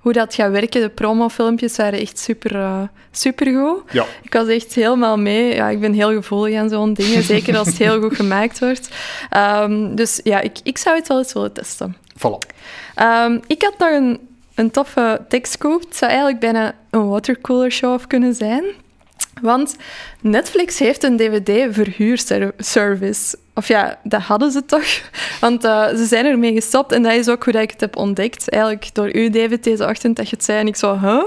hoe 0.00 0.12
dat 0.12 0.34
gaat 0.34 0.50
werken. 0.50 0.80
De 0.80 0.88
promofilmpjes 0.88 1.76
waren 1.76 2.00
echt 2.00 2.18
super, 2.18 2.88
super 3.10 3.46
goed. 3.46 3.82
Ja. 3.92 4.04
Ik 4.22 4.32
was 4.32 4.48
echt 4.48 4.74
helemaal 4.74 5.18
mee. 5.18 5.54
Ja, 5.54 5.68
ik 5.68 5.80
ben 5.80 5.92
heel 5.92 6.12
gevoelig 6.12 6.58
aan 6.58 6.68
zo'n 6.68 6.94
dingen, 6.94 7.22
zeker 7.34 7.56
als 7.56 7.66
het 7.66 7.78
heel 7.78 8.00
goed 8.00 8.16
gemaakt 8.16 8.58
wordt. 8.58 8.88
Um, 9.36 9.94
dus 9.94 10.20
ja, 10.24 10.40
ik, 10.40 10.58
ik 10.62 10.78
zou 10.78 10.96
het 10.96 11.08
wel 11.08 11.18
eens 11.18 11.32
willen 11.32 11.52
testen. 11.52 11.96
Voilà. 12.18 12.54
Um, 13.02 13.40
ik 13.46 13.62
had 13.62 13.78
nog 13.78 13.90
een 13.90 14.20
een 14.54 14.70
toffe 14.70 15.24
tekstkoop. 15.28 15.80
Het 15.80 15.96
zou 15.96 16.10
eigenlijk 16.10 16.40
bijna 16.40 16.74
een 16.90 17.08
watercooler 17.08 17.72
show 17.72 18.00
kunnen 18.06 18.34
zijn. 18.34 18.64
Want 19.42 19.76
Netflix 20.24 20.78
heeft 20.78 21.02
een 21.02 21.16
dvd-verhuurservice. 21.16 23.36
Of 23.56 23.68
ja, 23.68 23.98
dat 24.02 24.20
hadden 24.20 24.50
ze 24.50 24.64
toch. 24.64 24.84
Want 25.40 25.64
uh, 25.64 25.88
ze 25.88 26.04
zijn 26.04 26.26
ermee 26.26 26.52
gestopt. 26.52 26.92
En 26.92 27.02
dat 27.02 27.12
is 27.12 27.28
ook 27.28 27.44
hoe 27.44 27.52
dat 27.52 27.62
ik 27.62 27.70
het 27.70 27.80
heb 27.80 27.96
ontdekt. 27.96 28.50
Eigenlijk 28.50 28.90
door 28.92 29.16
u, 29.16 29.30
David, 29.30 29.64
deze 29.64 29.86
ochtend, 29.86 30.16
dat 30.16 30.28
je 30.28 30.36
het 30.36 30.44
zei. 30.44 30.58
En 30.58 30.66
ik 30.66 30.76
zo, 30.76 30.98
huh? 30.98 31.22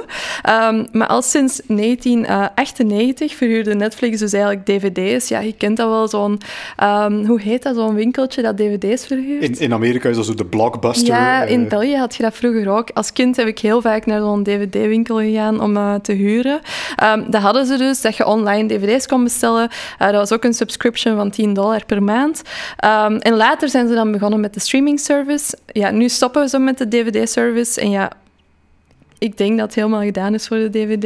Um, 0.70 0.88
maar 0.92 1.08
al 1.08 1.22
sinds 1.22 1.62
1998 1.68 3.36
verhuurde 3.36 3.76
Netflix 3.76 4.20
dus 4.20 4.34
eigenlijk 4.34 4.66
dvd's. 4.66 5.28
Ja, 5.28 5.40
je 5.40 5.54
kent 5.54 5.78
dat 5.78 5.90
wel, 5.90 6.08
zo'n... 6.08 6.42
Um, 6.84 7.26
hoe 7.26 7.42
heet 7.42 7.64
dat? 7.64 7.76
Zo'n 7.76 7.96
winkeltje 7.96 8.42
dat 8.42 8.58
dvd's 8.58 9.06
verhuurt? 9.06 9.44
In, 9.44 9.60
in 9.60 9.74
Amerika 9.74 10.10
is 10.10 10.16
dat 10.16 10.26
zo 10.26 10.34
de 10.34 10.46
Blockbuster. 10.46 11.08
Ja, 11.08 11.44
in 11.44 11.62
uh... 11.62 11.70
België 11.70 11.96
had 11.96 12.16
je 12.16 12.24
dat 12.24 12.36
vroeger 12.36 12.70
ook. 12.70 12.90
Als 12.94 13.14
kind 13.14 13.36
heb 13.36 13.48
ik 13.48 13.60
heel 13.60 13.82
vaak 13.82 14.06
naar 14.06 14.20
zo'n 14.20 14.44
dvd-winkel 14.44 15.18
gegaan 15.18 15.62
om 15.62 15.78
uh, 15.78 15.94
te 15.94 16.14
huren. 16.14 16.60
Um, 17.04 17.32
dat 17.32 17.42
hadden 17.42 17.66
ze 17.66 17.78
dus, 17.78 18.02
dat 18.02 18.16
je 18.16 18.26
online 18.26 18.68
dvd's 18.68 18.86
kon 19.08 19.24
bestellen. 19.24 19.70
dat 19.98 20.14
was 20.14 20.32
ook 20.32 20.44
een 20.44 20.54
subscription 20.54 21.16
van 21.16 21.30
10 21.30 21.54
dollar 21.54 21.86
per 21.86 22.04
maand. 22.04 22.42
Um, 22.86 23.18
en 23.18 23.36
later 23.36 23.70
zijn 23.70 23.88
ze 23.88 23.94
dan 23.94 24.12
begonnen 24.12 24.40
met 24.40 24.54
de 24.54 24.60
streaming 24.60 25.00
service. 25.00 25.58
Ja, 25.66 25.92
nu 25.92 26.10
stoppen 26.10 26.50
zo 26.50 26.60
met 26.60 26.78
de 26.78 26.88
DVD-service. 26.88 27.82
En 27.82 27.90
ja, 27.90 28.12
ik 29.20 29.38
denk 29.38 29.58
dat 29.58 29.66
het 29.66 29.76
helemaal 29.76 30.02
gedaan 30.02 30.34
is 30.34 30.48
voor 30.48 30.58
de 30.58 30.70
DVD. 30.70 31.04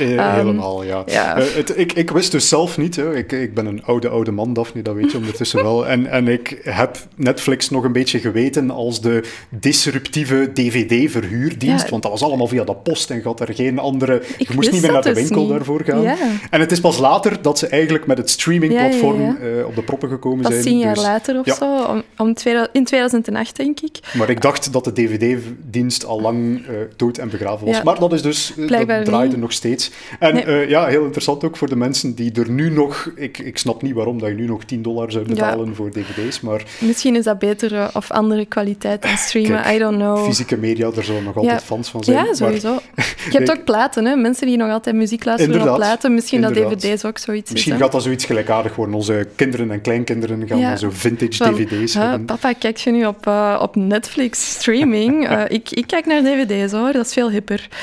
Uh, 0.00 0.34
helemaal, 0.34 0.84
ja. 0.84 1.02
ja. 1.06 1.38
Uh, 1.38 1.44
het, 1.54 1.78
ik, 1.78 1.92
ik 1.92 2.10
wist 2.10 2.32
dus 2.32 2.48
zelf 2.48 2.78
niet. 2.78 2.96
Hè. 2.96 3.16
Ik, 3.16 3.32
ik 3.32 3.54
ben 3.54 3.66
een 3.66 3.84
oude, 3.84 4.08
oude 4.08 4.30
man, 4.30 4.52
Daphne, 4.52 4.82
dat 4.82 4.94
weet 4.94 5.10
je 5.10 5.16
ondertussen 5.16 5.62
wel. 5.62 5.86
En, 5.86 6.06
en 6.06 6.28
ik 6.28 6.60
heb 6.62 6.98
Netflix 7.16 7.70
nog 7.70 7.84
een 7.84 7.92
beetje 7.92 8.18
geweten 8.18 8.70
als 8.70 9.00
de 9.00 9.24
disruptieve 9.48 10.50
DVD-verhuurdienst. 10.54 11.90
Want 11.90 12.02
dat 12.02 12.10
was 12.10 12.22
allemaal 12.22 12.46
via 12.46 12.64
de 12.64 12.74
post 12.74 13.10
en 13.10 13.22
gaat 13.22 13.40
er 13.40 13.54
geen 13.54 13.78
andere... 13.78 14.22
Ik 14.36 14.48
je 14.48 14.54
moest 14.54 14.72
niet 14.72 14.82
meer 14.82 14.92
naar 14.92 15.02
de 15.02 15.12
dus 15.12 15.22
winkel 15.22 15.46
daarvoor 15.46 15.84
gaan. 15.84 16.02
Ja. 16.02 16.16
En 16.50 16.60
het 16.60 16.72
is 16.72 16.80
pas 16.80 16.98
later 16.98 17.42
dat 17.42 17.58
ze 17.58 17.66
eigenlijk 17.66 18.06
met 18.06 18.18
het 18.18 18.30
streamingplatform 18.30 19.20
uh, 19.20 19.66
op 19.66 19.74
de 19.74 19.82
proppen 19.82 20.08
gekomen 20.08 20.42
pas 20.42 20.52
zijn. 20.52 20.64
tien 20.64 20.78
jaar 20.78 20.94
dus, 20.94 21.02
later 21.02 21.38
of 21.38 21.56
zo, 21.56 21.84
om, 21.84 22.02
om 22.16 22.34
in 22.72 22.84
2008 22.84 23.56
denk 23.56 23.80
ik. 23.80 23.98
Maar 24.12 24.30
ik 24.30 24.40
dacht 24.40 24.72
dat 24.72 24.84
de 24.84 24.92
DVD-dienst 24.92 26.06
al 26.06 26.20
lang 26.20 26.62
dood 26.96 27.18
en 27.18 27.28
begraven 27.28 27.53
Maar 27.84 27.98
dat 27.98 28.12
is 28.12 28.22
dus... 28.22 28.52
Blijkbaar 28.66 28.96
dat 28.96 29.06
draaide 29.06 29.32
niet. 29.32 29.40
nog 29.40 29.52
steeds. 29.52 29.90
En 30.18 30.34
nee. 30.34 30.68
ja, 30.68 30.86
heel 30.86 31.04
interessant 31.04 31.44
ook 31.44 31.56
voor 31.56 31.68
de 31.68 31.76
mensen 31.76 32.14
die 32.14 32.32
er 32.32 32.50
nu 32.50 32.70
nog... 32.70 33.10
Ik, 33.14 33.38
ik 33.38 33.58
snap 33.58 33.82
niet 33.82 33.94
waarom 33.94 34.18
dat 34.18 34.28
je 34.28 34.34
nu 34.34 34.46
nog 34.46 34.64
10 34.64 34.82
dollar 34.82 35.12
zou 35.12 35.24
betalen 35.24 35.74
voor 35.74 35.90
dvd's, 35.90 36.40
maar... 36.40 36.62
Misschien 36.78 37.16
is 37.16 37.24
dat 37.24 37.38
betere 37.38 37.90
of 37.92 38.10
andere 38.10 38.46
kwaliteit 38.46 39.02
dan 39.02 39.16
streamen, 39.16 39.62
Kijk, 39.62 39.76
I 39.76 39.78
don't 39.78 39.96
know. 39.96 40.24
Fysieke 40.24 40.56
media, 40.56 40.90
daar 40.90 41.04
zullen 41.04 41.24
nog 41.24 41.36
altijd 41.36 41.62
fans 41.62 41.88
van 41.88 42.04
zijn. 42.04 42.24
Ja, 42.24 42.34
sowieso. 42.34 42.72
Maar, 42.94 43.14
je 43.30 43.38
hebt 43.38 43.50
ook 43.50 43.64
platen, 43.64 44.04
hè? 44.04 44.16
mensen 44.16 44.46
die 44.46 44.56
nog 44.56 44.70
altijd 44.70 44.96
muziek 44.96 45.24
luisteren 45.24 45.52
inderdaad, 45.52 45.78
op 45.78 45.84
platen. 45.84 46.14
Misschien 46.14 46.42
inderdaad. 46.42 46.70
dat 46.70 46.80
dvd's 46.80 47.04
ook 47.04 47.18
zoiets 47.18 47.52
Misschien 47.52 47.74
is. 47.74 47.80
gaat 47.80 47.92
dat 47.92 48.02
zoiets 48.02 48.24
gelijkaardig 48.24 48.74
worden. 48.74 48.94
Onze 48.94 49.28
kinderen 49.36 49.70
en 49.70 49.80
kleinkinderen 49.80 50.48
gaan 50.48 50.60
dan 50.60 50.78
zo 50.78 50.88
vintage 50.92 51.44
Van, 51.44 51.54
dvd's 51.54 51.94
uh, 51.94 52.02
hebben. 52.02 52.24
Papa, 52.24 52.52
kijk 52.52 52.76
je 52.76 52.90
nu 52.90 53.06
op, 53.06 53.26
uh, 53.26 53.58
op 53.62 53.76
Netflix 53.76 54.50
streaming? 54.50 55.28
ik, 55.58 55.70
ik 55.70 55.86
kijk 55.86 56.06
naar 56.06 56.22
dvd's 56.22 56.72
hoor, 56.72 56.92
dat 56.92 57.06
is 57.06 57.12
veel 57.12 57.30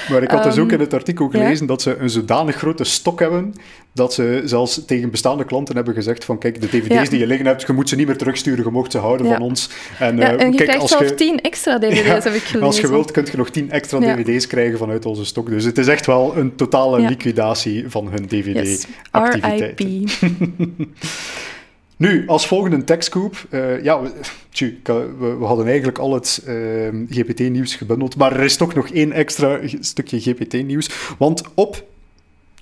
Maar 0.10 0.24
ik 0.24 0.32
had 0.32 0.44
um, 0.46 0.50
dus 0.50 0.60
ook 0.60 0.72
in 0.72 0.80
het 0.80 0.94
artikel 0.94 1.30
gelezen 1.30 1.66
ja? 1.66 1.66
dat 1.66 1.82
ze 1.82 1.98
een 1.98 2.10
zodanig 2.10 2.56
grote 2.56 2.84
stok 2.84 3.20
hebben 3.20 3.54
dat 3.94 4.14
ze 4.14 4.42
zelfs 4.46 4.86
tegen 4.86 5.10
bestaande 5.10 5.44
klanten 5.44 5.76
hebben 5.76 5.94
gezegd 5.94 6.26
van 6.26 6.38
kijk, 6.38 6.62
de 6.62 6.68
dvd's 6.68 6.94
ja. 6.94 7.04
die 7.04 7.20
je 7.20 7.28
liggen 7.28 7.46
hebt, 7.46 7.62
je 7.68 7.74
moet 7.74 7.90
ze 7.90 7.96
niet 7.96 8.08
meer 8.08 8.18
terugsturen, 8.18 8.66
je 8.66 8.72
mocht 8.72 8.92
ze 8.92 8.98
houden 8.98 9.28
ja. 9.28 9.34
van 9.34 9.42
ons. 9.42 9.70
En, 10.00 10.18
ja, 10.18 10.34
uh, 10.34 10.42
en 10.42 10.52
je 10.52 10.58
kijk, 10.58 10.70
krijgt 10.70 10.88
zelfs 10.88 11.16
tien 11.16 11.42
extra 11.42 11.80
dvd's, 11.80 12.24
heb 12.24 12.34
ik 12.34 12.42
gelezen. 12.42 12.62
Als 12.62 12.80
je 12.80 12.90
wilt, 12.90 13.12
kun 13.12 13.28
je 13.32 13.38
nog 13.38 13.50
tien 13.50 13.72
extra 13.72 14.00
dvd's 14.00 14.48
krijgen 14.48 14.78
vanuit 14.78 15.06
onze 15.06 15.26
stok. 15.26 15.50
Dus 15.50 15.64
het 15.64 15.78
is 15.78 15.88
echt 15.88 16.06
wel 16.06 16.38
een 16.38 16.56
totale 16.56 17.00
liquidatie 17.00 17.90
van 17.90 18.10
hun 18.10 18.28
dvd-activiteiten. 18.28 20.00
Yes. 20.00 20.20
Nu, 22.02 22.24
als 22.28 22.48
volgende 22.48 22.84
techscoop. 22.84 23.46
Uh, 23.50 23.84
ja, 23.84 24.02
we, 24.02 24.12
tju, 24.50 24.80
we, 24.84 25.36
we, 25.40 25.46
hadden 25.46 25.68
eigenlijk 25.68 25.98
al 25.98 26.14
het 26.14 26.44
uh, 26.48 26.88
GPT-nieuws 27.10 27.76
gebundeld, 27.76 28.16
maar 28.16 28.32
er 28.32 28.44
is 28.44 28.58
toch 28.58 28.74
nog 28.74 28.90
één 28.90 29.12
extra 29.12 29.60
stukje 29.80 30.20
GPT-nieuws. 30.20 31.16
Want 31.18 31.44
op, 31.54 31.88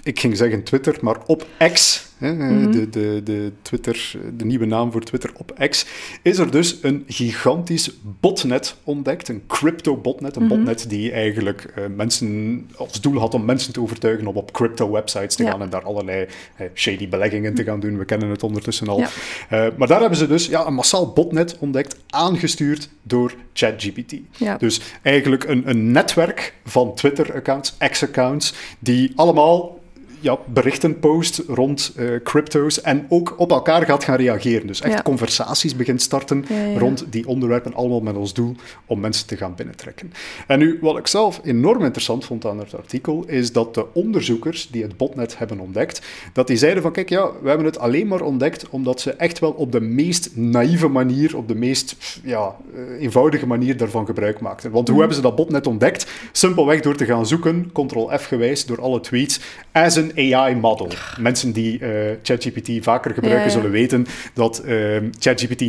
ik 0.03 0.19
ging 0.19 0.37
zeggen 0.37 0.63
Twitter, 0.63 0.97
maar 1.01 1.17
op 1.25 1.45
X, 1.73 2.07
hè, 2.19 2.33
Mhm. 2.33 2.71
de, 2.71 2.89
de, 2.89 3.21
de, 3.23 3.51
Twitter, 3.61 4.11
de 4.37 4.45
nieuwe 4.45 4.65
naam 4.65 4.91
voor 4.91 5.01
Twitter 5.01 5.31
op 5.37 5.53
X, 5.69 5.85
is 6.21 6.37
er 6.37 6.51
dus 6.51 6.77
een 6.81 7.03
gigantisch 7.07 7.91
botnet 8.19 8.75
ontdekt. 8.83 9.27
Een 9.27 9.41
crypto-botnet. 9.47 10.35
Een 10.35 10.41
Mhm. 10.45 10.55
botnet 10.55 10.89
die 10.89 11.11
eigenlijk 11.11 11.73
uh, 11.77 11.83
mensen 11.95 12.67
als 12.75 13.01
doel 13.01 13.19
had 13.19 13.33
om 13.33 13.45
mensen 13.45 13.73
te 13.73 13.81
overtuigen 13.81 14.27
om 14.27 14.35
op 14.35 14.51
crypto-websites 14.51 15.35
te 15.35 15.43
Ja. 15.43 15.51
gaan 15.51 15.61
en 15.61 15.69
daar 15.69 15.83
allerlei 15.83 16.25
eh, 16.55 16.65
shady 16.73 17.09
beleggingen 17.09 17.53
te 17.53 17.63
gaan 17.63 17.79
doen. 17.79 17.97
We 17.97 18.05
kennen 18.05 18.29
het 18.29 18.43
ondertussen 18.43 18.87
al. 18.87 18.99
Ja. 18.99 19.07
Uh, 19.51 19.67
maar 19.77 19.87
daar 19.87 19.99
hebben 19.99 20.17
ze 20.17 20.27
dus 20.27 20.45
ja, 20.47 20.67
een 20.67 20.73
massaal 20.73 21.11
botnet 21.13 21.57
ontdekt, 21.59 21.95
aangestuurd 22.09 22.89
door 23.03 23.33
ChatGPT. 23.53 24.13
Ja. 24.37 24.57
Dus 24.57 24.81
eigenlijk 25.01 25.43
een, 25.43 25.69
een 25.69 25.91
netwerk 25.91 26.53
van 26.65 26.95
Twitter-accounts, 26.95 27.77
X-accounts, 27.91 28.53
die 28.79 29.11
allemaal 29.15 29.79
ja, 30.19 30.37
berichten 30.45 30.99
post 30.99 31.41
rond 31.47 31.93
uh, 31.97 32.09
crypto's 32.23 32.81
en 32.81 33.05
ook 33.09 33.33
op 33.37 33.51
elkaar 33.51 33.85
gaat 33.85 34.03
gaan 34.03 34.15
reageren. 34.17 34.67
Dus 34.67 34.81
echt 34.81 34.93
Ja. 34.93 35.01
conversaties 35.01 35.75
begint 35.75 36.01
starten 36.01 36.45
Ja, 36.49 36.55
ja. 36.63 36.79
rond 36.79 37.05
die 37.09 37.27
onderwerpen, 37.27 37.73
allemaal 37.73 37.99
met 38.01 38.15
als 38.15 38.33
doel 38.33 38.55
om 38.85 38.99
mensen 38.99 39.27
te 39.27 39.37
gaan 39.37 39.53
binnentrekken. 39.55 40.13
En 40.47 40.59
nu, 40.59 40.77
wat 40.81 40.97
ik 40.97 41.07
zelf 41.07 41.39
enorm 41.43 41.83
interessant 41.83 42.25
vond 42.25 42.45
aan 42.45 42.59
het 42.59 42.75
artikel, 42.75 43.23
is 43.27 43.51
dat 43.51 43.73
de 43.73 43.85
onderzoekers 43.93 44.67
die 44.71 44.81
het 44.83 44.97
botnet 44.97 45.37
hebben 45.37 45.59
ontdekt, 45.59 46.01
dat 46.33 46.47
die 46.47 46.57
zeiden 46.57 46.81
van, 46.83 46.91
kijk, 46.91 47.09
ja, 47.09 47.29
we 47.41 47.47
hebben 47.47 47.65
het 47.65 47.79
alleen 47.79 48.07
maar 48.07 48.21
ontdekt 48.21 48.69
omdat 48.69 49.01
ze 49.01 49.11
echt 49.11 49.39
wel 49.39 49.51
op 49.51 49.71
de 49.71 49.81
meest 49.81 50.29
naïeve 50.35 50.87
manier, 50.87 51.37
op 51.37 51.47
de 51.47 51.55
meest 51.55 51.95
ja, 52.23 52.55
uh, 52.75 53.01
eenvoudige 53.01 53.47
manier 53.47 53.77
daarvan 53.77 54.05
gebruik 54.05 54.39
maakten. 54.39 54.71
Want 54.71 54.87
hoe 54.87 54.97
Mhm. 54.97 54.99
hebben 54.99 55.15
ze 55.15 55.21
dat 55.21 55.35
botnet 55.35 55.67
ontdekt? 55.67 56.11
Simpelweg 56.31 56.81
door 56.81 56.95
te 56.95 57.05
gaan 57.05 57.27
zoeken, 57.27 57.69
ctrl-f 57.73 58.25
gewijs, 58.25 58.65
door 58.65 58.81
alle 58.81 58.99
tweets, 58.99 59.39
as 59.71 59.95
AI-model. 60.15 60.87
Mensen 61.19 61.51
die 61.51 61.79
uh, 61.79 61.89
ChatGPT 62.23 62.69
vaker 62.81 63.13
gebruiken, 63.13 63.41
Ja, 63.45 63.47
ja. 63.47 63.57
zullen 63.59 63.71
weten 63.71 64.05
dat 64.33 64.63
uh, 64.65 64.97
ChatGPT 65.19 65.61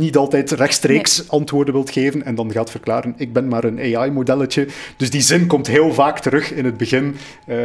niet 0.00 0.16
altijd 0.16 0.50
rechtstreeks 0.50 1.18
nee. 1.18 1.26
antwoorden 1.28 1.74
wilt 1.74 1.90
geven 1.90 2.24
en 2.24 2.34
dan 2.34 2.52
gaat 2.52 2.70
verklaren, 2.70 3.14
ik 3.16 3.32
ben 3.32 3.48
maar 3.48 3.64
een 3.64 3.78
AI-modelletje. 3.96 4.66
Dus 4.96 5.10
die 5.10 5.20
zin 5.20 5.46
komt 5.46 5.66
heel 5.66 5.94
vaak 5.94 6.18
terug 6.20 6.52
in 6.52 6.64
het 6.64 6.76
begin 6.76 7.16
uh, 7.48 7.56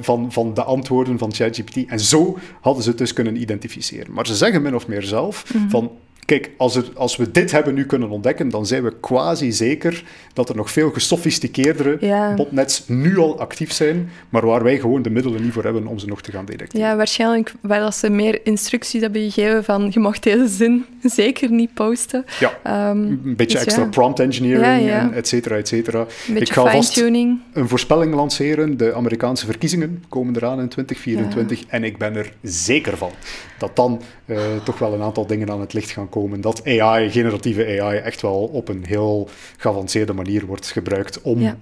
van, 0.00 0.32
van 0.32 0.54
de 0.54 0.62
antwoorden 0.62 1.18
van 1.18 1.32
ChatGPT. 1.34 1.76
En 1.86 2.00
zo 2.00 2.38
hadden 2.60 2.82
ze 2.82 2.88
het 2.88 2.98
dus 2.98 3.12
kunnen 3.12 3.40
identificeren. 3.40 4.12
Maar 4.12 4.26
ze 4.26 4.34
zeggen 4.36 4.62
min 4.62 4.74
of 4.74 4.86
meer 4.88 5.02
zelf 5.02 5.54
Mhm. 5.54 5.68
van, 5.68 5.90
kijk, 6.26 6.50
als, 6.56 6.74
er, 6.76 6.84
als 6.94 7.16
we 7.16 7.30
dit 7.30 7.50
hebben 7.50 7.74
nu 7.74 7.86
kunnen 7.86 8.10
ontdekken, 8.10 8.48
dan 8.48 8.66
zijn 8.66 8.82
we 8.82 8.92
quasi 9.00 9.52
zeker 9.52 10.04
dat 10.32 10.48
er 10.48 10.56
nog 10.56 10.70
veel 10.70 10.90
gesofisticeerdere 10.90 11.96
Ja. 12.00 12.34
botnets 12.34 12.88
nu 12.88 13.18
al 13.18 13.40
actief 13.40 13.72
zijn, 13.72 14.10
maar 14.28 14.46
waar 14.46 14.62
wij 14.62 14.78
gewoon 14.78 15.02
de 15.02 15.10
middelen 15.10 15.42
niet 15.42 15.52
voor 15.52 15.64
hebben 15.64 15.86
om 15.86 15.98
ze 15.98 16.06
nog 16.06 16.22
te 16.22 16.30
gaan 16.30 16.44
detecteren. 16.44 16.86
Ja, 16.86 16.96
waarschijnlijk 16.96 17.52
waar 17.60 17.80
dat 17.80 17.94
ze 17.96 18.10
meer 18.10 18.40
instructies 18.46 19.00
hebben 19.00 19.30
gegeven 19.30 19.64
van 19.64 19.88
je 19.90 20.00
mag 20.00 20.18
deze 20.18 20.48
zin 20.48 20.84
zeker 21.02 21.50
niet 21.50 21.74
posten. 21.74 22.24
Ja, 22.40 22.90
Um, 22.90 23.20
een 23.24 23.36
beetje 23.36 23.56
dus 23.56 23.66
extra 23.66 23.82
ja. 23.82 23.88
prompt 23.88 24.20
engineering, 24.20 24.84
Ja, 24.84 25.00
en 25.00 25.12
et 25.12 25.28
cetera, 25.28 25.56
et 25.56 25.68
cetera. 25.68 26.00
Een 26.00 26.06
Ik 26.26 26.34
beetje 26.38 26.54
ga 26.54 26.70
vast 26.70 26.96
een 26.96 27.68
voorspelling 27.68 28.14
lanceren. 28.14 28.76
De 28.76 28.94
Amerikaanse 28.94 29.46
verkiezingen 29.46 30.04
komen 30.08 30.36
eraan 30.36 30.60
in 30.60 30.68
2024 30.68 31.64
en 31.68 31.84
ik 31.84 31.98
ben 31.98 32.16
er 32.16 32.32
zeker 32.42 32.96
van 32.96 33.10
dat 33.58 33.76
dan 33.76 34.00
eh, 34.24 34.36
toch 34.64 34.78
wel 34.78 34.94
een 34.94 35.02
aantal 35.02 35.26
dingen 35.26 35.50
aan 35.50 35.60
het 35.60 35.72
licht 35.72 35.90
gaan 35.90 36.08
komen. 36.12 36.40
Dat 36.40 36.62
AI, 36.66 37.10
generatieve 37.10 37.80
AI, 37.80 37.98
echt 37.98 38.20
wel 38.22 38.44
op 38.52 38.68
een 38.68 38.84
heel 38.86 39.28
geavanceerde 39.56 40.12
manier 40.12 40.46
wordt 40.46 40.66
gebruikt 40.70 41.20
om 41.22 41.40
Ja. 41.40 41.58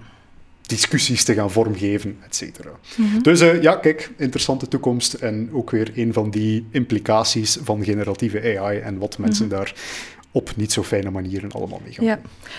discussies 0.66 1.24
te 1.24 1.34
gaan 1.34 1.50
vormgeven, 1.50 2.16
et 2.26 2.36
cetera. 2.36 2.70
Mhm. 2.96 3.20
Dus 3.22 3.40
eh, 3.40 3.62
ja, 3.62 3.76
kijk, 3.76 4.10
interessante 4.16 4.68
toekomst 4.68 5.14
en 5.14 5.48
ook 5.52 5.70
weer 5.70 5.92
een 5.94 6.12
van 6.12 6.30
die 6.30 6.66
implicaties 6.70 7.58
van 7.62 7.84
generatieve 7.84 8.58
AI 8.58 8.78
en 8.78 8.98
wat 8.98 9.18
mensen 9.18 9.48
daar 9.48 9.74
op 10.32 10.56
niet 10.56 10.72
zo 10.72 10.82
fijne 10.82 11.10
manieren 11.10 11.52
allemaal 11.52 11.80
mee 11.84 11.92
gaan. 11.92 12.04
Ja, 12.04 12.18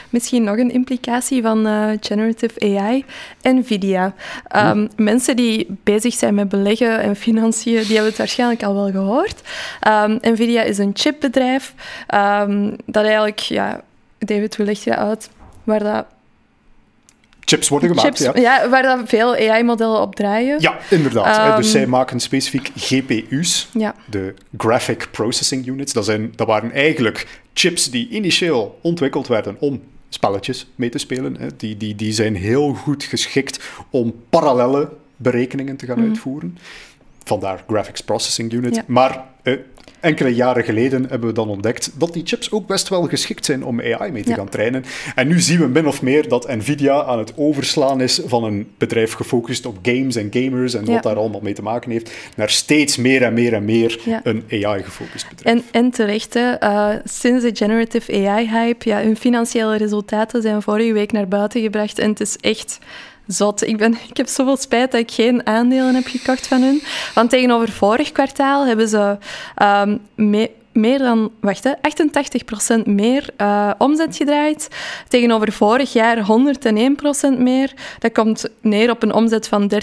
misschien 0.10 0.44
nog 0.44 0.58
een 0.58 0.72
implicatie 0.72 1.42
van 1.42 1.68
eh, 1.68 1.90
generative 2.00 2.78
AI. 2.78 3.06
Nvidia. 3.42 4.14
Um, 4.56 4.90
Mensen 4.96 5.36
die 5.36 5.68
bezig 5.84 6.14
zijn 6.14 6.36
met 6.36 6.50
beleggen 6.50 7.00
en 7.00 7.16
financiën, 7.16 7.82
die 7.82 7.94
hebben 7.94 8.06
het 8.06 8.18
waarschijnlijk 8.18 8.64
al 8.64 8.74
wel 8.74 8.92
gehoord. 8.92 9.42
Um, 9.88 10.18
Nvidia 10.22 10.62
is 10.62 10.78
een 10.78 10.92
chipbedrijf 10.94 11.74
um, 12.14 12.76
dat 12.86 13.04
eigenlijk, 13.04 13.40
ja, 13.40 13.82
David, 14.18 14.56
hoe 14.56 14.66
leg 14.66 14.84
je 14.84 14.90
dat 14.90 15.00
uit? 15.00 15.30
Waar 15.64 15.84
dat 15.84 16.06
Chips 17.46 17.70
worden 17.70 17.90
gemaakt, 17.90 18.18
chips, 18.20 18.40
ja. 18.40 18.70
waar 18.70 18.82
dat 18.82 19.00
veel 19.06 19.36
AI-modellen 19.36 20.02
op 20.02 20.16
draaien. 20.16 20.62
Ja, 20.62 20.78
inderdaad. 20.90 21.38
hè. 21.38 21.56
dus 21.56 21.66
Ehm, 21.66 21.78
zij 21.78 21.88
maken 21.88 22.20
specifiek 22.20 22.72
GPU's, 22.76 23.70
Ja. 23.74 23.96
de 24.10 24.34
Graphic 24.58 25.08
Processing 25.12 25.68
Units. 25.68 25.94
Dat, 25.94 26.06
zijn, 26.06 26.34
dat 26.36 26.48
waren 26.48 26.72
eigenlijk 26.72 27.42
chips 27.54 27.90
die 27.92 28.10
initieel 28.10 28.80
ontwikkeld 28.82 29.28
werden 29.28 29.56
om 29.60 29.82
spelletjes 30.10 30.68
mee 30.76 30.90
te 30.90 30.98
spelen. 30.98 31.36
Hè. 31.40 31.48
Die, 31.58 31.78
die, 31.78 31.96
die 31.96 32.14
zijn 32.14 32.36
heel 32.36 32.74
goed 32.74 33.04
geschikt 33.04 33.60
om 33.90 34.14
parallelle 34.30 34.90
berekeningen 35.16 35.76
te 35.78 35.86
gaan 35.86 36.00
Mhm. 36.00 36.08
uitvoeren. 36.08 36.58
Vandaar 37.24 37.64
Graphics 37.68 38.02
Processing 38.02 38.52
Unit. 38.54 38.76
Ja. 38.76 38.84
Maar 38.88 39.24
eh, 39.44 39.54
enkele 40.00 40.36
jaren 40.36 40.64
geleden 40.64 41.06
hebben 41.10 41.28
we 41.30 41.34
dan 41.36 41.50
ontdekt 41.50 41.92
dat 41.98 42.14
die 42.14 42.22
chips 42.26 42.52
ook 42.52 42.68
best 42.68 42.90
wel 42.90 43.04
geschikt 43.08 43.46
zijn 43.46 43.64
om 43.66 43.80
AI 43.82 44.12
mee 44.12 44.24
te 44.24 44.30
Ja. 44.30 44.36
gaan 44.36 44.50
trainen. 44.50 44.84
En 45.16 45.28
nu 45.28 45.40
zien 45.40 45.60
we 45.60 45.68
min 45.68 45.88
of 45.88 46.02
meer 46.02 46.28
dat 46.28 46.48
Nvidia 46.48 47.04
aan 47.04 47.20
het 47.20 47.34
overslaan 47.36 48.02
is 48.02 48.22
van 48.26 48.44
een 48.44 48.68
bedrijf 48.78 49.14
gefocust 49.14 49.66
op 49.66 49.78
games 49.82 50.16
en 50.16 50.28
gamers 50.32 50.74
en 50.74 50.86
Ja. 50.86 50.92
wat 50.94 51.04
daar 51.04 51.16
allemaal 51.16 51.42
mee 51.44 51.54
te 51.54 51.62
maken 51.62 51.92
heeft, 51.92 52.12
naar 52.36 52.50
steeds 52.50 52.98
meer 52.98 53.24
en 53.24 53.34
meer 53.34 53.54
en 53.54 53.66
meer 53.66 54.00
Ja. 54.06 54.22
een 54.24 54.44
AI-gefocust 54.52 55.30
bedrijf. 55.30 55.58
En, 55.58 55.64
en 55.72 55.92
terecht, 55.92 56.34
hè. 56.34 56.52
Eh, 56.52 56.90
sinds 57.04 57.44
de 57.44 57.56
generative 57.56 58.28
AI-hype, 58.28 58.90
ja, 58.90 59.02
hun 59.02 59.18
financiële 59.18 59.78
resultaten 59.78 60.42
zijn 60.42 60.62
vorige 60.62 60.94
week 60.94 61.12
naar 61.12 61.28
buiten 61.28 61.62
gebracht 61.62 62.00
en 62.00 62.10
het 62.10 62.20
is 62.20 62.38
echt 62.38 62.80
zot. 63.28 63.68
Ik, 63.68 63.78
ben, 63.78 63.94
ik 64.10 64.18
heb 64.18 64.28
zoveel 64.28 64.58
spijt 64.58 64.92
dat 64.92 65.02
ik 65.02 65.12
geen 65.12 65.46
aandelen 65.46 65.96
heb 65.96 66.08
gekocht 66.08 66.48
van 66.48 66.62
hun. 66.62 66.82
Want 67.14 67.30
tegenover 67.30 67.70
vorig 67.72 68.12
kwartaal 68.12 68.66
hebben 68.66 68.88
ze 68.88 69.18
ehm, 69.56 69.98
me- 70.16 70.52
meer 70.74 70.98
dan, 70.98 71.32
wacht, 71.40 71.64
hè, 71.64 71.72
88% 72.80 72.84
meer 72.86 73.30
uh, 73.38 73.72
omzet 73.78 74.16
gedraaid. 74.16 74.68
Tegenover 75.08 75.52
vorig 75.52 75.94
jaar 75.94 76.18
101% 76.18 77.38
meer. 77.38 77.74
Dat 78.00 78.12
komt 78.12 78.50
neer 78.62 78.92
op 78.92 79.04
een 79.04 79.14
omzet 79.14 79.48
van 79.48 79.72
13,51 79.74 79.80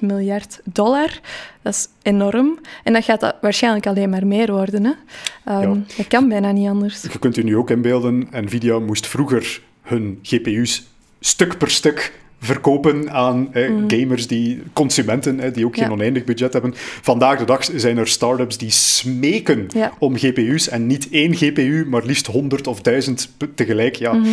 miljard 0.00 0.60
dollar. 0.64 1.20
Dat 1.62 1.74
is 1.74 1.88
enorm. 2.02 2.58
En 2.84 2.92
dat 2.92 3.04
gaat 3.04 3.34
waarschijnlijk 3.40 3.86
alleen 3.86 4.10
maar 4.10 4.26
meer 4.26 4.52
worden. 4.52 4.84
Hè? 4.84 5.62
Um, 5.62 5.86
Dat 5.96 6.06
kan 6.06 6.28
bijna 6.28 6.52
niet 6.52 6.68
anders. 6.68 7.02
Je 7.02 7.18
kunt 7.18 7.34
je 7.34 7.44
nu 7.44 7.56
ook 7.56 7.70
inbeelden, 7.70 8.28
Nvidia 8.30 8.78
moest 8.78 9.06
vroeger 9.06 9.60
hun 9.82 10.18
GPU's 10.22 10.84
stuk 11.22 11.58
per 11.58 11.70
stuk 11.70 12.12
verkopen 12.42 13.10
aan 13.10 13.50
mm. 13.54 13.90
gamers, 13.90 14.26
die, 14.26 14.62
consumenten, 14.72 15.52
die 15.52 15.66
ook 15.66 15.76
geen 15.76 15.90
oneindig 15.90 16.24
budget 16.24 16.52
hebben. 16.52 16.72
Vandaag 17.02 17.38
de 17.38 17.44
dag 17.44 17.64
zijn 17.74 17.98
er 17.98 18.08
start-ups 18.08 18.58
die 18.58 18.70
smeken 18.70 19.66
om 19.98 20.16
GPU's 20.16 20.68
en 20.68 20.86
niet 20.86 21.08
één 21.10 21.34
GPU, 21.34 21.86
maar 21.88 22.02
liefst 22.04 22.26
honderd 22.26 22.66
of 22.66 22.80
duizend 22.80 23.32
tegelijk. 23.54 23.96
Ja, 23.96 24.12
mhm. 24.12 24.28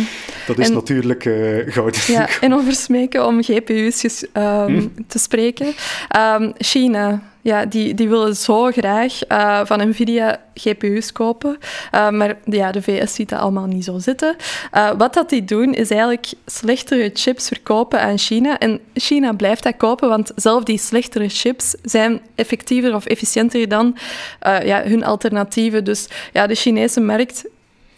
dat 0.46 0.58
is 0.58 0.70
natuurlijk 0.70 1.24
uh, 1.24 1.58
goud. 1.66 1.96
Ja, 1.96 2.28
en 2.40 2.54
over 2.54 2.74
smeken 2.74 3.26
om 3.26 3.42
GPU's 3.42 4.26
um, 4.34 4.72
mm. 4.72 4.92
te 5.06 5.18
spreken. 5.18 5.74
Um, 6.16 6.52
China 6.58 7.22
ja, 7.42 7.64
die, 7.64 7.94
die 7.94 8.08
willen 8.08 8.36
zo 8.36 8.70
graag 8.70 9.28
uh, 9.28 9.60
van 9.64 9.88
Nvidia 9.88 10.40
GPU's 10.54 11.12
kopen. 11.12 11.58
Uh, 11.94 12.10
maar 12.10 12.38
ja, 12.44 12.72
de 12.72 12.82
VS 12.82 13.14
ziet 13.14 13.28
dat 13.28 13.40
allemaal 13.40 13.66
niet 13.66 13.84
zo 13.84 13.98
zitten. 13.98 14.36
Uh, 14.74 14.90
wat 14.98 15.14
dat 15.14 15.28
die 15.28 15.44
doen, 15.44 15.74
is 15.74 15.90
eigenlijk 15.90 16.32
slechtere 16.46 17.10
chips 17.14 17.48
verkopen 17.48 18.00
aan 18.00 18.18
China. 18.18 18.58
En 18.58 18.80
China 18.94 19.32
blijft 19.32 19.62
dat 19.62 19.76
kopen, 19.76 20.08
want 20.08 20.32
zelf 20.36 20.64
die 20.64 20.78
slechtere 20.78 21.28
chips 21.28 21.74
zijn 21.82 22.20
effectiever 22.34 22.94
of 22.94 23.06
efficiënter 23.06 23.68
dan 23.68 23.96
ja, 24.40 24.82
hun 24.82 25.04
alternatieven. 25.04 25.84
Dus 25.84 26.08
ja, 26.32 26.46
de 26.46 26.54
Chinese 26.54 27.00
markt 27.00 27.44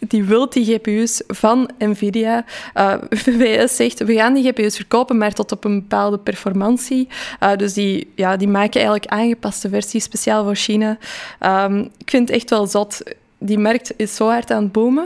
die 0.07 0.23
wil 0.23 0.49
die 0.49 0.65
GPU's 0.65 1.21
van 1.27 1.69
Nvidia. 1.77 2.43
Uh, 2.77 2.93
VS 3.09 3.75
zegt, 3.75 4.03
we 4.03 4.13
gaan 4.13 4.33
die 4.33 4.47
GPU's 4.47 4.75
verkopen, 4.75 5.17
maar 5.17 5.33
tot 5.33 5.51
op 5.51 5.63
een 5.63 5.79
bepaalde 5.79 6.17
performantie. 6.17 7.07
Uh, 7.43 7.55
dus 7.55 7.73
die, 7.73 8.11
ja, 8.15 8.37
die 8.37 8.47
maken 8.47 8.81
eigenlijk 8.81 9.11
aangepaste 9.11 9.69
versies, 9.69 10.03
speciaal 10.03 10.43
voor 10.43 10.55
China. 10.55 10.97
Um, 11.39 11.79
ik 11.97 12.09
vind 12.09 12.27
het 12.27 12.37
echt 12.37 12.49
wel 12.49 12.67
zot. 12.67 13.01
Die 13.37 13.59
markt 13.59 13.93
is 13.97 14.15
zo 14.15 14.27
hard 14.27 14.51
aan 14.51 14.63
het 14.63 14.71
boomen. 14.71 15.05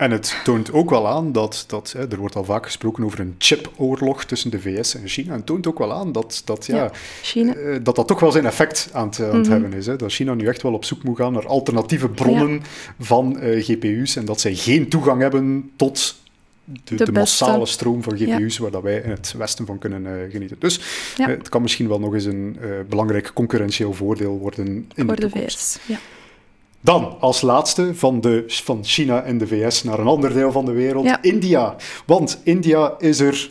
En 0.00 0.10
het 0.10 0.40
toont 0.44 0.72
ook 0.72 0.90
wel 0.90 1.08
aan 1.08 1.32
dat, 1.32 1.64
dat 1.66 1.92
hè, 1.96 2.10
er 2.10 2.18
wordt 2.18 2.36
al 2.36 2.44
vaak 2.44 2.64
gesproken 2.64 3.04
over 3.04 3.20
een 3.20 3.34
chipoorlog 3.38 4.24
tussen 4.24 4.50
de 4.50 4.60
VS 4.60 4.94
en 4.94 5.08
China. 5.08 5.30
En 5.30 5.36
het 5.36 5.46
toont 5.46 5.66
ook 5.66 5.78
wel 5.78 5.92
aan 5.92 6.12
dat 6.12 6.42
dat, 6.44 6.66
ja, 6.66 6.90
China. 7.22 7.54
Uh, 7.54 7.76
dat, 7.82 7.96
dat 7.96 8.06
toch 8.06 8.20
wel 8.20 8.32
zijn 8.32 8.46
effect 8.46 8.88
aan 8.92 9.06
het, 9.06 9.20
aan 9.20 9.26
het 9.26 9.36
mhm. 9.36 9.50
hebben 9.50 9.72
is. 9.72 9.86
Hè. 9.86 9.96
Dat 9.96 10.12
China 10.12 10.34
nu 10.34 10.46
echt 10.46 10.62
wel 10.62 10.72
op 10.72 10.84
zoek 10.84 11.02
moet 11.02 11.16
gaan 11.16 11.32
naar 11.32 11.46
alternatieve 11.46 12.08
bronnen 12.08 12.62
van 12.98 13.36
uh, 13.42 13.64
GPU's 13.64 14.16
en 14.16 14.24
dat 14.24 14.40
zij 14.40 14.54
geen 14.54 14.88
toegang 14.88 15.20
hebben 15.20 15.70
tot 15.76 16.16
de, 16.64 16.94
de, 16.94 17.04
de 17.04 17.12
massale 17.12 17.66
stroom 17.66 18.02
van 18.02 18.16
GPU's 18.16 18.58
waar 18.58 18.70
dat 18.70 18.82
wij 18.82 19.00
in 19.00 19.10
het 19.10 19.34
Westen 19.38 19.66
van 19.66 19.78
kunnen 19.78 20.04
uh, 20.04 20.30
genieten. 20.30 20.56
Dus 20.58 20.80
het 21.16 21.48
kan 21.48 21.62
misschien 21.62 21.88
wel 21.88 22.00
nog 22.00 22.14
eens 22.14 22.24
een 22.24 22.58
belangrijk 22.88 23.30
concurrentieel 23.34 23.92
voordeel 23.92 24.38
worden 24.38 24.66
in 24.94 25.06
Voor 25.06 25.16
de, 25.16 25.28
de 25.28 25.30
VS, 25.30 25.78
ja. 25.86 25.98
Dan 26.80 27.16
als 27.20 27.40
laatste 27.40 27.94
van, 27.94 28.20
de, 28.20 28.44
van 28.46 28.84
China 28.84 29.22
en 29.22 29.38
de 29.38 29.46
VS 29.46 29.82
naar 29.82 29.98
een 29.98 30.06
ander 30.06 30.32
deel 30.32 30.52
van 30.52 30.64
de 30.64 30.72
wereld, 30.72 31.18
India. 31.20 31.76
Want 32.06 32.40
India 32.42 32.94
is 32.98 33.20
er, 33.20 33.50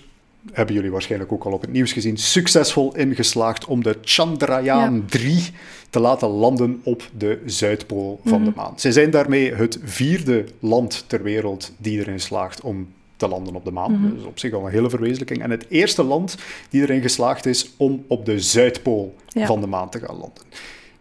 hebben 0.52 0.76
jullie 0.76 0.92
waarschijnlijk 0.92 1.32
ook 1.32 1.44
al 1.44 1.52
op 1.52 1.62
het 1.62 1.72
nieuws 1.72 1.92
gezien, 1.92 2.18
succesvol 2.18 2.96
ingeslaagd 2.96 3.66
om 3.66 3.84
de 3.84 3.98
Chandrayaan 4.02 5.06
3 5.06 5.52
te 5.90 6.00
laten 6.00 6.28
landen 6.28 6.82
op 6.84 7.10
de 7.18 7.42
Zuidpool 7.46 8.20
van 8.26 8.44
de 8.44 8.50
mhm. 8.50 8.60
maan. 8.60 8.74
Zij 8.76 8.92
zijn 8.92 9.12
daarmee 9.12 9.54
het 9.54 9.80
vierde 9.84 10.46
land 10.60 11.04
ter 11.08 11.24
wereld 11.24 11.72
die 11.78 12.00
erin 12.00 12.20
slaagt 12.20 12.62
om 12.62 12.88
te 13.16 13.28
landen 13.28 13.56
op 13.56 13.66
de 13.66 13.72
maan. 13.72 13.92
Mm 13.92 14.16
Dus 14.16 14.26
op 14.26 14.40
zich 14.40 14.54
al 14.54 14.66
een 14.66 14.72
hele 14.72 14.90
verwezenlijking. 14.90 15.42
En 15.42 15.52
het 15.52 15.66
eerste 15.70 16.04
land 16.04 16.38
die 16.70 16.82
erin 16.82 17.02
geslaagd 17.02 17.46
is 17.46 17.72
om 17.78 18.06
op 18.08 18.26
de 18.26 18.40
Zuidpool 18.40 19.16
van 19.34 19.62
de 19.62 19.68
maan 19.68 19.90
te 19.90 20.00
gaan 20.00 20.18
landen. 20.18 20.44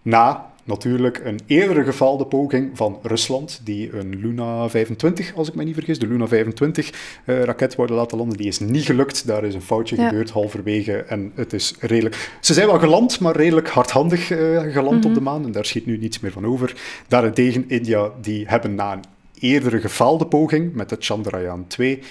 Na 0.02 0.50
natuurlijk 0.68 1.20
een 1.24 1.40
eerdere 1.46 1.84
gefaalde 1.84 2.26
poging 2.26 2.70
van 2.74 2.98
Rusland, 3.02 3.60
die 3.64 3.96
een 3.96 4.16
Luna 4.16 4.68
25, 4.68 5.34
als 5.34 5.48
ik 5.48 5.54
me 5.54 5.64
niet 5.64 5.74
vergis, 5.74 5.98
de 5.98 6.06
Luna 6.06 6.26
25 6.26 6.92
uh, 7.24 7.42
raket 7.42 7.74
worden 7.74 7.96
laten 7.96 8.18
landen. 8.18 8.36
Die 8.36 8.46
is 8.46 8.58
niet 8.58 8.84
gelukt. 8.84 9.26
Daar 9.26 9.44
is 9.44 9.54
een 9.54 9.62
foutje 9.62 9.96
gebeurd 9.96 10.30
halverwege 10.30 10.96
en 10.96 11.32
het 11.34 11.52
is 11.52 11.74
redelijk... 11.80 12.36
Ze 12.40 12.54
zijn 12.54 12.66
wel 12.66 12.78
geland, 12.78 13.20
maar 13.20 13.36
redelijk 13.36 13.68
hardhandig 13.68 14.30
uh, 14.30 14.60
geland 14.72 15.04
op 15.04 15.14
de 15.14 15.20
mhm. 15.20 15.30
maan 15.30 15.44
en 15.44 15.52
daar 15.52 15.64
schiet 15.64 15.86
nu 15.86 15.98
niets 15.98 16.20
meer 16.20 16.32
van 16.32 16.46
over. 16.46 16.74
Daarentegen, 17.08 17.64
India, 17.68 18.10
die 18.20 18.46
hebben 18.48 18.74
na 18.74 18.92
een 18.92 19.04
eerdere 19.40 19.80
gefaalde 19.80 20.26
poging 20.26 20.74
met 20.74 20.88
de 20.88 20.96
Chandrayaan 20.98 21.66
2 21.66 22.02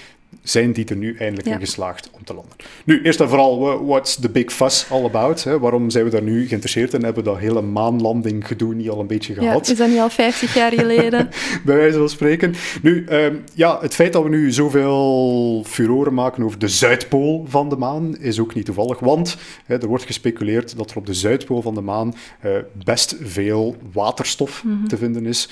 zijn 0.42 0.72
die 0.72 0.84
er 0.84 0.96
nu 0.96 1.16
eindelijk 1.16 1.48
in 1.48 1.58
geslaagd 1.58 2.10
om 2.12 2.24
te 2.24 2.34
landen. 2.34 2.56
Nu, 2.84 3.02
eerst 3.02 3.20
en 3.20 3.28
vooral, 3.28 3.84
what's 3.86 4.16
the 4.20 4.30
big 4.30 4.52
fuss 4.52 4.90
all 4.90 5.04
about? 5.04 5.44
Hè? 5.44 5.58
Waarom 5.58 5.90
zijn 5.90 6.04
we 6.04 6.10
daar 6.10 6.22
nu 6.22 6.46
geïnteresseerd 6.46 6.94
in? 6.94 7.04
Hebben 7.04 7.24
we 7.24 7.30
dat 7.30 7.38
hele 7.38 7.62
maanlanding 7.62 8.46
gedoe 8.46 8.74
niet 8.74 8.88
al 8.88 9.00
een 9.00 9.06
beetje 9.06 9.34
gehad? 9.34 9.66
Ja, 9.66 9.72
is 9.72 9.78
dat 9.78 9.88
niet 9.88 9.98
al 9.98 10.10
50 10.10 10.54
jaar 10.54 10.72
geleden? 10.72 11.28
Bij 11.64 11.76
wijze 11.76 11.98
van 11.98 12.08
spreken. 12.08 12.54
Nu, 12.82 13.04
ehm, 13.04 13.36
ja, 13.54 13.78
het 13.80 13.94
feit 13.94 14.12
dat 14.12 14.22
we 14.22 14.28
nu 14.28 14.52
zoveel 14.52 15.64
furoren 15.66 16.14
maken 16.14 16.44
over 16.44 16.58
de 16.58 16.68
Zuidpool 16.68 17.44
van 17.48 17.68
de 17.68 17.76
maan 17.76 18.16
is 18.16 18.40
ook 18.40 18.54
niet 18.54 18.64
toevallig, 18.64 18.98
want 18.98 19.36
hè, 19.64 19.80
er 19.80 19.88
wordt 19.88 20.04
gespeculeerd 20.04 20.76
dat 20.76 20.90
er 20.90 20.96
op 20.96 21.06
de 21.06 21.14
Zuidpool 21.14 21.62
van 21.62 21.74
de 21.74 21.80
maan 21.80 22.14
uh, 22.44 22.52
best 22.84 23.16
veel 23.22 23.76
waterstof 23.92 24.64
mhm. 24.64 24.86
te 24.86 24.96
vinden 24.96 25.26
is 25.26 25.48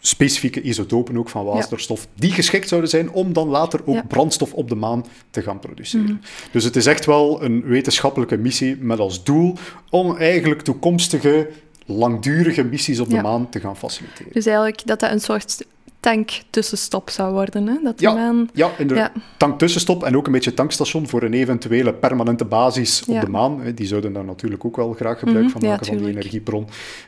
specifieke 0.00 0.60
isotopen 0.60 1.18
ook 1.18 1.28
van 1.28 1.44
waterstof, 1.44 2.08
die 2.14 2.32
geschikt 2.32 2.68
zouden 2.68 2.90
zijn 2.90 3.10
om 3.10 3.32
dan 3.32 3.48
later 3.48 3.80
ook 3.84 4.08
brandstof 4.08 4.52
op 4.52 4.68
de 4.68 4.74
maan 4.74 5.04
te 5.30 5.42
gaan 5.42 5.58
produceren. 5.58 6.04
Mhm. 6.04 6.16
Dus 6.52 6.64
het 6.64 6.76
is 6.76 6.86
echt 6.86 7.06
wel 7.06 7.42
een 7.42 7.62
wetenschappelijke 7.62 8.36
missie 8.36 8.76
met 8.76 8.98
als 8.98 9.24
doel 9.24 9.54
om 9.90 10.16
eigenlijk 10.16 10.62
toekomstige 10.62 11.48
langdurige 11.86 12.64
missies 12.64 13.00
op 13.00 13.10
de 13.10 13.22
maan 13.22 13.48
te 13.48 13.60
gaan 13.60 13.76
faciliteren. 13.76 14.32
Dus 14.32 14.46
eigenlijk 14.46 14.86
dat 14.86 15.00
dat 15.00 15.10
een 15.10 15.20
soort 15.20 15.64
tanktussenstop 16.00 17.10
zou 17.10 17.32
worden. 17.32 17.66
Hè? 17.66 17.74
Dat 17.82 18.00
ja, 18.00 18.14
maan... 18.14 18.48
ja, 18.52 18.70
inderdaad. 18.78 19.10
Ja. 19.14 19.20
Tanktussenstop 19.36 20.04
en 20.04 20.16
ook 20.16 20.26
een 20.26 20.32
beetje 20.32 20.54
tankstation 20.54 21.08
voor 21.08 21.22
een 21.22 21.32
eventuele 21.32 21.94
permanente 21.94 22.44
basis 22.44 23.04
op 23.06 23.20
de 23.20 23.28
maan. 23.28 23.60
Die 23.74 23.86
zouden 23.86 24.12
daar 24.12 24.24
natuurlijk 24.24 24.64
ook 24.64 24.76
wel 24.76 24.92
graag 24.92 25.18
gebruik 25.18 25.44
mhm, 25.44 25.52
van 25.52 25.68
maken, 25.68 25.86
van 25.86 25.96
die 25.96 26.08
energiebron. 26.08 26.66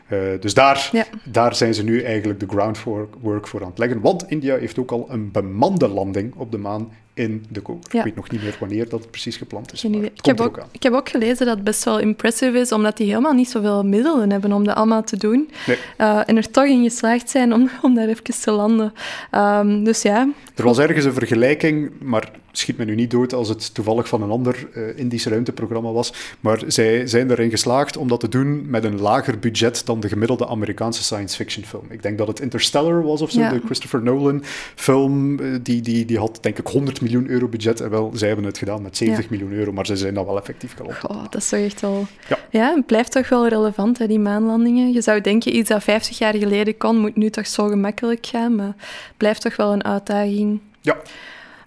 Uh, 0.09 0.19
dus 0.41 0.55
daar, 0.55 0.91
daar 1.25 1.55
zijn 1.55 1.75
ze 1.75 1.85
nu 1.85 2.03
eigenlijk 2.03 2.41
de 2.41 2.47
groundwork 2.49 3.47
voor 3.49 3.63
aan 3.63 3.69
het 3.69 3.79
leggen. 3.79 4.01
Want 4.01 4.25
India 4.29 4.57
heeft 4.57 4.79
ook 4.79 4.91
al 4.91 5.07
een 5.09 5.31
bemande 5.31 5.89
landing 5.89 6.35
op 6.37 6.51
de 6.51 6.59
maan 6.59 6.89
in 7.15 7.45
de 7.49 7.61
koker. 7.61 7.95
Ik 7.99 8.05
weet 8.05 8.17
nog 8.17 8.31
niet 8.31 8.43
meer 8.43 8.57
wanneer 8.61 8.89
dat 8.89 9.11
precies 9.11 9.37
gepland 9.37 9.73
is. 9.73 9.85
ik, 9.85 10.25
heb 10.25 10.41
ook, 10.41 10.67
ik 10.71 10.83
heb 10.83 10.93
ook 10.93 11.09
gelezen 11.09 11.47
dat 11.47 11.55
het 11.55 11.65
best 11.65 11.85
wel 11.85 11.99
impressive 11.99 12.59
is, 12.59 12.73
omdat 12.73 12.97
die 12.97 13.07
helemaal 13.07 13.33
niet 13.33 13.51
zoveel 13.51 13.85
middelen 13.85 14.31
hebben 14.31 14.53
om 14.53 14.65
dat 14.65 14.77
allemaal 14.77 15.03
te 15.03 15.17
doen. 15.17 15.51
Nee. 15.67 15.77
Uh, 15.99 16.21
en 16.27 16.37
er 16.37 16.51
toch 16.51 16.65
in 16.65 16.83
geslaagd 16.83 17.31
zijn 17.31 17.53
om, 17.53 17.71
om 17.83 17.95
daar 17.95 18.09
even 18.09 18.25
te 18.25 18.51
landen. 18.51 18.93
Um, 19.35 19.85
dus 19.85 20.03
ja. 20.03 20.29
Er 20.55 20.65
was 20.65 20.79
ergens 20.79 21.05
een 21.05 21.13
vergelijking, 21.13 21.91
maar 22.01 22.31
schiet 22.53 22.77
me 22.77 22.85
nu 22.85 22.95
niet 22.95 23.11
dood 23.11 23.33
als 23.33 23.49
het 23.49 23.75
toevallig 23.75 24.09
van 24.09 24.23
een 24.23 24.31
ander 24.31 24.69
uh, 24.75 24.99
Indisch 24.99 25.27
ruimteprogramma 25.27 25.93
was. 25.93 26.13
Maar 26.41 26.63
zij 26.67 27.07
zijn 27.07 27.31
erin 27.31 27.51
geslaagd 27.51 27.97
om 27.97 28.09
dat 28.09 28.21
te 28.21 28.29
doen 28.29 28.71
met 28.71 28.85
een 28.85 29.01
lager 29.01 29.39
budget 29.39 29.87
dan 29.87 30.01
de 30.01 30.09
gemiddelde 30.09 30.47
Amerikaanse 30.47 31.03
science 31.03 31.37
fiction 31.37 31.65
film. 31.65 31.85
Ik 31.89 32.03
denk 32.03 32.19
dat 32.19 32.29
het 32.29 32.41
Interstellar 32.41 33.03
was 33.03 33.21
of 33.21 33.31
zo, 33.31 33.49
de 33.49 33.61
Christopher 33.65 34.03
Nolan 34.03 34.43
film. 34.75 35.41
Uh, 35.41 35.59
die, 35.63 35.81
die, 35.81 36.05
die 36.05 36.19
had 36.19 36.39
denk 36.41 36.59
ik 36.59 36.67
100 36.67 37.00
miljoen 37.01 37.29
euro 37.29 37.49
budget. 37.49 37.81
En 37.81 37.91
wel, 37.91 38.11
zij 38.15 38.29
hebben 38.29 38.47
het 38.47 38.59
gedaan 38.59 38.83
met 38.83 38.97
70 38.97 39.31
miljoen 39.31 39.53
euro, 39.53 39.73
maar 39.73 39.87
ze 39.87 39.97
zijn 39.97 40.15
dan 40.15 40.27
wel 40.27 40.39
effectief 40.39 40.75
gelopen. 40.77 41.11
Oh, 41.11 41.23
dat 41.23 41.35
is 41.35 41.49
toch 41.49 41.61
echt 41.61 41.81
wel... 41.81 42.07
Ja. 42.29 42.39
ja, 42.51 42.75
het 42.75 42.87
blijft 42.87 43.13
toch 43.13 43.29
wel 43.29 43.49
relevant, 43.49 43.99
hè, 43.99 44.07
die 44.07 44.19
maanlandingen. 44.19 44.93
Je 44.93 45.03
zou 45.03 45.21
denken, 45.21 45.57
iets 45.57 45.69
dat 45.69 45.83
50 45.83 46.19
jaar 46.19 46.35
geleden 46.35 46.77
kon, 46.77 46.99
moet 46.99 47.17
nu 47.17 47.31
toch 47.31 47.47
zo 47.47 47.67
gemakkelijk 47.67 48.27
gaan, 48.27 48.55
maar 48.55 48.75
het 48.77 49.17
blijft 49.17 49.41
toch 49.41 49.57
wel 49.57 49.73
een 49.73 49.85
uitdaging. 49.85 50.61
Ja. 50.81 50.97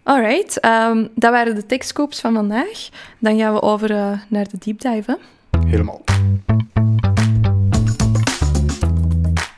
Alright, 0.04 0.66
um, 0.66 1.10
dat 1.16 1.32
waren 1.32 1.56
de 1.56 1.66
techscopes 1.66 2.20
van 2.20 2.34
vandaag. 2.34 2.90
Dan 3.20 3.38
gaan 3.38 3.54
we 3.54 3.62
over 3.62 3.92
uh, 3.92 4.12
naar 4.28 4.48
de 4.50 4.58
deep 4.60 4.82
dive. 4.82 5.18
Helemaal. 5.66 6.02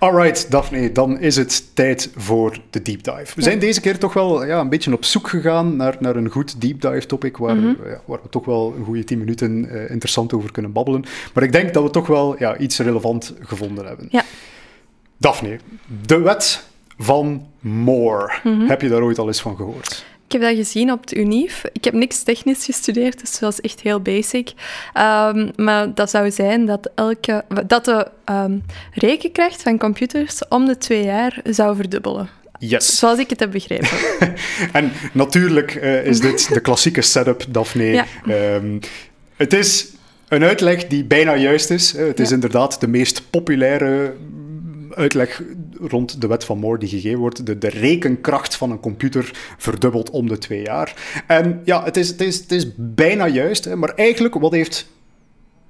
Alright, 0.05 0.51
Daphne, 0.51 0.91
dan 0.91 1.19
is 1.19 1.35
het 1.35 1.75
tijd 1.75 2.11
voor 2.15 2.57
de 2.69 2.81
deep 2.81 3.03
dive. 3.03 3.35
We 3.35 3.41
zijn 3.41 3.59
deze 3.59 3.81
keer 3.81 3.97
toch 3.97 4.13
wel 4.13 4.45
ja, 4.45 4.59
een 4.59 4.69
beetje 4.69 4.93
op 4.93 5.05
zoek 5.05 5.29
gegaan 5.29 5.75
naar, 5.75 5.95
naar 5.99 6.15
een 6.15 6.29
goed 6.29 6.61
deep 6.61 6.81
dive 6.81 7.05
topic 7.05 7.37
waar, 7.37 7.55
mm 7.55 7.77
ja, 7.85 8.01
waar 8.05 8.19
we 8.21 8.29
toch 8.29 8.45
wel 8.45 8.73
een 8.77 8.83
goede 8.83 9.03
10 9.03 9.17
minuten 9.17 9.65
uh, 9.65 9.89
interessant 9.89 10.33
over 10.33 10.51
kunnen 10.51 10.71
babbelen. 10.71 11.05
Maar 11.33 11.43
ik 11.43 11.51
denk 11.51 11.73
dat 11.73 11.83
we 11.83 11.89
toch 11.89 12.07
wel 12.07 12.35
ja, 12.39 12.57
iets 12.57 12.79
relevant 12.79 13.33
gevonden 13.39 13.85
hebben. 13.85 14.07
Ja. 14.09 14.23
Daphne, 15.17 15.59
de 16.05 16.19
wet 16.19 16.65
van 16.97 17.47
Moore. 17.59 18.33
Mhm. 18.43 18.65
Heb 18.65 18.81
je 18.81 18.89
daar 18.89 19.01
ooit 19.01 19.19
al 19.19 19.27
eens 19.27 19.41
van 19.41 19.55
gehoord? 19.55 20.05
Ik 20.25 20.31
heb 20.31 20.41
dat 20.41 20.55
gezien 20.55 20.91
op 20.91 21.07
de 21.07 21.15
UNIF. 21.15 21.63
Ik 21.73 21.83
heb 21.83 21.93
niks 21.93 22.23
technisch 22.23 22.65
gestudeerd, 22.65 23.19
dus 23.19 23.31
dat 23.31 23.39
was 23.39 23.61
echt 23.61 23.81
heel 23.81 23.99
basic. 23.99 24.51
Ehm, 24.93 25.49
maar 25.55 25.93
dat 25.93 26.09
zou 26.09 26.31
zijn 26.31 26.65
dat, 26.65 26.89
elke, 26.95 27.43
dat 27.67 27.85
de 27.85 28.07
um, 28.31 28.63
rekenkracht 28.91 29.61
van 29.61 29.77
computers 29.77 30.47
om 30.47 30.65
de 30.65 30.77
twee 30.77 31.03
jaar 31.03 31.39
zou 31.43 31.75
verdubbelen. 31.75 32.29
Yes. 32.59 32.99
Zoals 32.99 33.19
ik 33.19 33.29
het 33.29 33.39
heb 33.39 33.51
begrepen. 33.51 33.87
en 34.71 34.91
natuurlijk 35.11 35.75
uh, 35.75 36.05
is 36.05 36.19
dit 36.19 36.53
de 36.53 36.59
klassieke 36.59 37.01
setup, 37.01 37.45
Daphne. 37.49 37.83
Ja. 37.83 38.05
Um, 38.55 38.79
het 39.35 39.53
is 39.53 39.87
een 40.27 40.43
uitleg 40.43 40.87
die 40.87 41.03
bijna 41.03 41.35
juist 41.35 41.69
is. 41.69 41.91
Het 41.91 42.19
is 42.19 42.29
ja. 42.29 42.33
inderdaad 42.33 42.79
de 42.79 42.87
meest 42.87 43.29
populaire 43.29 44.13
uitleg 44.95 45.43
rond 45.79 46.21
de 46.21 46.27
wet 46.27 46.43
van 46.43 46.57
Moore 46.57 46.79
die 46.79 46.89
gegeven 46.89 47.19
wordt. 47.19 47.45
De, 47.45 47.57
de 47.57 47.69
rekenkracht 47.69 48.55
van 48.55 48.71
een 48.71 48.79
computer 48.79 49.55
verdubbelt 49.57 50.09
om 50.09 50.27
de 50.27 50.37
twee 50.37 50.61
jaar. 50.61 51.23
En 51.27 51.61
ja, 51.65 51.83
het 51.83 51.97
is, 51.97 52.09
het 52.09 52.21
is, 52.21 52.37
het 52.37 52.51
is 52.51 52.67
bijna 52.75 53.27
juist. 53.27 53.65
Hè, 53.65 53.75
maar 53.75 53.93
eigenlijk, 53.93 54.35
wat 54.35 54.51
heeft 54.51 54.87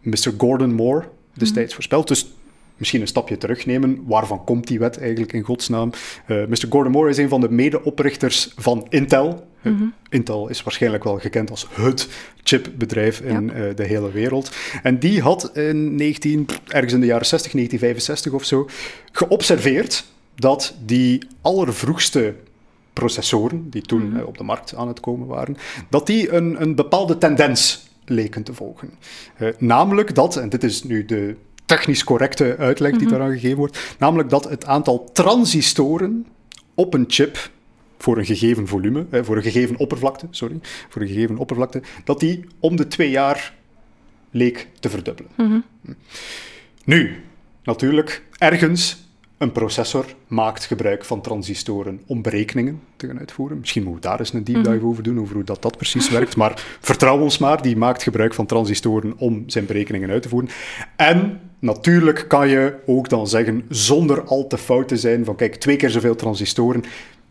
Mr. 0.02 0.34
Gordon 0.38 0.74
Moore 0.74 1.08
destijds 1.34 1.70
mm 1.70 1.74
voorspeld? 1.76 2.08
Dus 2.08 2.34
misschien 2.78 3.02
een 3.02 3.08
stapje 3.08 3.38
terugnemen. 3.38 4.04
Waarvan 4.06 4.44
komt 4.44 4.68
die 4.68 4.80
wet 4.80 5.00
eigenlijk 5.00 5.34
in 5.34 5.44
godsnaam? 5.44 5.92
Uh, 6.28 6.46
Mr. 6.46 6.66
Gordon 6.70 6.92
Moore 6.92 7.10
is 7.10 7.18
een 7.18 7.30
van 7.30 7.42
de 7.42 7.52
medeoprichters 7.52 8.54
van 8.56 8.86
Intel. 8.90 9.48
Mm 9.62 9.78
-hmm. 9.78 9.94
Intel 10.10 10.50
is 10.50 10.64
waarschijnlijk 10.64 11.04
wel 11.04 11.20
gekend 11.20 11.50
als 11.50 11.68
het 11.72 12.10
chipbedrijf 12.44 13.20
in 13.20 13.52
ja. 13.56 13.68
uh, 13.68 13.76
de 13.76 13.84
hele 13.84 14.12
wereld. 14.12 14.52
En 14.84 15.00
die 15.00 15.22
had 15.22 15.52
in 15.58 15.96
19, 15.96 16.48
ergens 16.68 16.94
in 16.94 17.00
de 17.00 17.06
jaren 17.06 17.26
60, 17.26 17.52
1965 17.52 18.34
of 18.34 18.44
zo, 18.44 18.70
geobserveerd 19.12 20.06
dat 20.36 20.76
die 20.86 21.28
allervroegste 21.42 22.36
processoren, 22.94 23.70
die 23.70 23.82
toen 23.82 24.02
mm 24.02 24.12
-hmm. 24.12 24.20
uh, 24.20 24.28
op 24.28 24.38
de 24.38 24.44
markt 24.44 24.76
aan 24.76 24.88
het 24.88 25.00
komen 25.00 25.28
waren, 25.28 25.58
dat 25.90 26.08
die 26.08 26.32
een, 26.32 26.62
een 26.62 26.76
bepaalde 26.76 27.18
tendens 27.18 27.90
leken 28.06 28.44
te 28.44 28.54
volgen. 28.54 28.92
namelijk 29.58 30.16
dat, 30.16 30.38
en 30.38 30.50
dit 30.50 30.64
is 30.64 30.84
nu 30.84 31.06
de 31.06 31.36
technisch 31.66 32.04
correcte 32.04 32.56
uitleg 32.58 32.92
die 32.92 33.02
mm 33.02 33.08
-hmm. 33.08 33.18
daaraan 33.18 33.34
gegeven 33.34 33.58
wordt. 33.58 33.96
Namelijk 34.00 34.30
dat 34.30 34.50
het 34.50 34.66
aantal 34.66 35.10
transistoren 35.14 36.26
op 36.74 36.94
een 36.94 37.06
chip 37.08 37.50
voor 37.98 38.18
een 38.18 38.26
gegeven 38.26 38.68
volume, 38.68 39.06
eh, 39.10 39.24
voor 39.24 39.36
een 39.36 39.44
gegeven 39.44 39.78
oppervlakte, 39.78 40.28
sorry, 40.30 40.60
voor 40.90 41.02
een 41.02 41.08
gegeven 41.08 41.38
oppervlakte, 41.38 41.82
dat 42.04 42.20
die 42.20 42.46
om 42.60 42.76
de 42.76 42.88
twee 42.88 43.10
jaar 43.10 43.54
leek 44.32 44.68
te 44.80 44.90
verdubbelen. 44.90 45.32
Mm 45.38 45.64
-hmm. 45.82 45.96
Nu, 46.84 47.24
natuurlijk, 47.64 48.22
ergens 48.38 49.06
een 49.38 49.52
processor 49.52 50.06
maakt 50.28 50.66
gebruik 50.66 51.06
van 51.06 51.22
transistoren 51.22 52.02
om 52.06 52.22
berekeningen 52.22 52.82
te 52.96 53.08
gaan 53.08 53.20
uitvoeren. 53.20 53.60
Misschien 53.60 53.84
moeten 53.84 54.02
we 54.02 54.08
daar 54.08 54.20
eens 54.20 54.34
een 54.34 54.44
deep 54.44 54.56
dive 54.56 54.70
mm 54.70 54.80
-hmm. 54.80 54.88
over 54.90 55.04
doen, 55.04 55.20
over 55.20 55.36
hoe 55.36 55.44
dat, 55.44 55.62
dat 55.62 55.78
precies 55.78 56.10
werkt. 56.10 56.36
Maar 56.36 56.78
vertrouw 56.80 57.20
ons 57.20 57.38
maar, 57.38 57.62
die 57.62 57.78
maakt 57.78 58.04
gebruik 58.04 58.34
van 58.34 58.46
transistoren 58.46 59.14
om 59.18 59.44
zijn 59.48 59.66
berekeningen 59.66 60.10
uit 60.10 60.22
te 60.22 60.30
voeren. 60.30 60.50
En 60.96 61.40
natuurlijk 61.66 62.26
kan 62.28 62.48
je 62.48 62.76
ook 62.86 63.10
dan 63.10 63.28
zeggen, 63.28 63.66
zonder 63.70 64.24
al 64.24 64.48
te 64.48 64.58
fout 64.58 64.88
te 64.88 64.98
zijn, 64.98 65.26
van 65.26 65.36
kijk, 65.36 65.56
twee 65.56 65.76
keer 65.76 65.90
zoveel 65.90 66.16
transistoren 66.16 66.84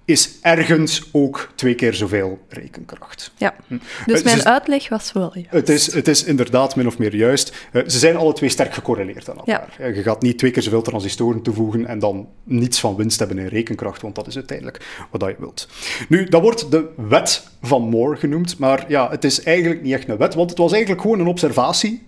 is 0.05 0.39
ergens 0.43 1.09
ook 1.13 1.53
twee 1.55 1.75
keer 1.75 1.95
zoveel 1.95 2.39
rekenkracht. 2.49 3.33
Ja, 3.37 3.55
dus 4.07 4.23
mijn 4.23 4.37
dus, 4.37 4.45
uitleg 4.45 4.89
was 4.89 5.13
wel 5.13 5.31
juist. 5.35 5.51
Het 5.51 5.69
is, 5.69 5.95
het 5.95 6.09
is 6.09 6.25
inderdaad 6.25 6.77
min 6.77 6.87
of 6.87 6.99
meer 6.99 7.15
juist. 7.15 7.55
Uh, 7.73 7.83
ze 7.87 7.99
zijn 7.99 8.17
alle 8.17 8.33
twee 8.33 8.51
sterk 8.51 8.75
gecorreleerd 8.75 9.31
aan 9.31 9.37
elkaar. 9.37 9.77
Ja. 9.79 9.87
Je 9.87 10.03
gaat 10.03 10.23
niet 10.23 10.39
twee 10.39 10.51
keer 10.51 10.63
zoveel 10.63 10.83
transistoren 10.83 11.43
toevoegen 11.43 11.87
en 11.87 11.99
dan 11.99 12.29
niets 12.43 12.81
van 12.81 12.97
winst 12.97 13.19
hebben 13.19 13.39
in 13.39 13.47
rekenkracht, 13.47 14.03
want 14.03 14.15
dat 14.15 14.27
is 14.27 14.37
uiteindelijk 14.37 15.07
wat 15.11 15.21
je 15.21 15.37
wilt. 15.39 15.69
Nu, 16.09 16.25
dat 16.29 16.43
wordt 16.43 16.71
de 16.71 16.89
wet 16.97 17.49
van 17.63 17.83
Moore 17.83 18.17
genoemd, 18.17 18.59
maar 18.59 18.85
ja, 18.89 19.11
het 19.11 19.25
is 19.25 19.43
eigenlijk 19.43 19.83
niet 19.83 19.93
echt 19.93 20.09
een 20.09 20.17
wet, 20.17 20.35
want 20.35 20.51
het 20.51 20.59
was 20.59 20.73
eigenlijk 20.73 21.03
gewoon 21.03 21.21
een 21.21 21.27
observatie 21.27 22.03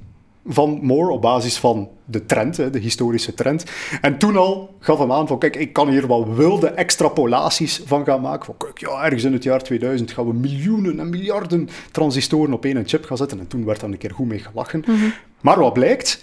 van 0.47 0.79
Moore 0.83 1.13
op 1.13 1.23
basis 1.23 1.57
van 1.57 1.89
de 2.07 2.27
trend, 2.27 2.57
de 2.57 2.79
historische 2.79 3.35
trend. 3.35 3.65
En 4.01 4.19
toen 4.19 4.37
al 4.37 4.75
gaf 4.81 4.99
hem 4.99 5.13
aan 5.13 5.27
van, 5.27 5.39
kijk, 5.39 5.57
ik 5.57 5.73
kan 5.73 5.89
hier 5.89 6.07
wel 6.07 6.35
wilde 6.35 6.69
extrapolaties 6.69 7.83
van 7.85 8.05
gaan 8.05 8.21
maken. 8.21 8.45
Van, 8.45 8.55
kijk, 8.57 8.79
ja, 8.79 9.05
ergens 9.05 9.25
in 9.25 9.33
het 9.33 9.43
jaar 9.43 9.63
2000 9.63 10.13
gaan 10.13 10.27
we 10.27 10.33
miljoenen 10.33 11.01
en 11.01 11.09
miljarden 11.09 11.69
transistoren 11.91 12.53
op 12.53 12.65
één 12.65 12.89
chip 12.89 13.05
gaan 13.05 13.17
zetten. 13.17 13.39
En 13.39 13.47
toen 13.47 13.65
werd 13.65 13.81
daar 13.81 13.91
een 13.91 13.99
keer 13.99 14.15
goed 14.15 14.27
mee 14.27 14.39
gelachen. 14.39 14.85
Mm 14.87 14.95
-hmm. 14.95 15.13
Maar 15.41 15.59
wat 15.59 15.73
blijkt, 15.73 16.23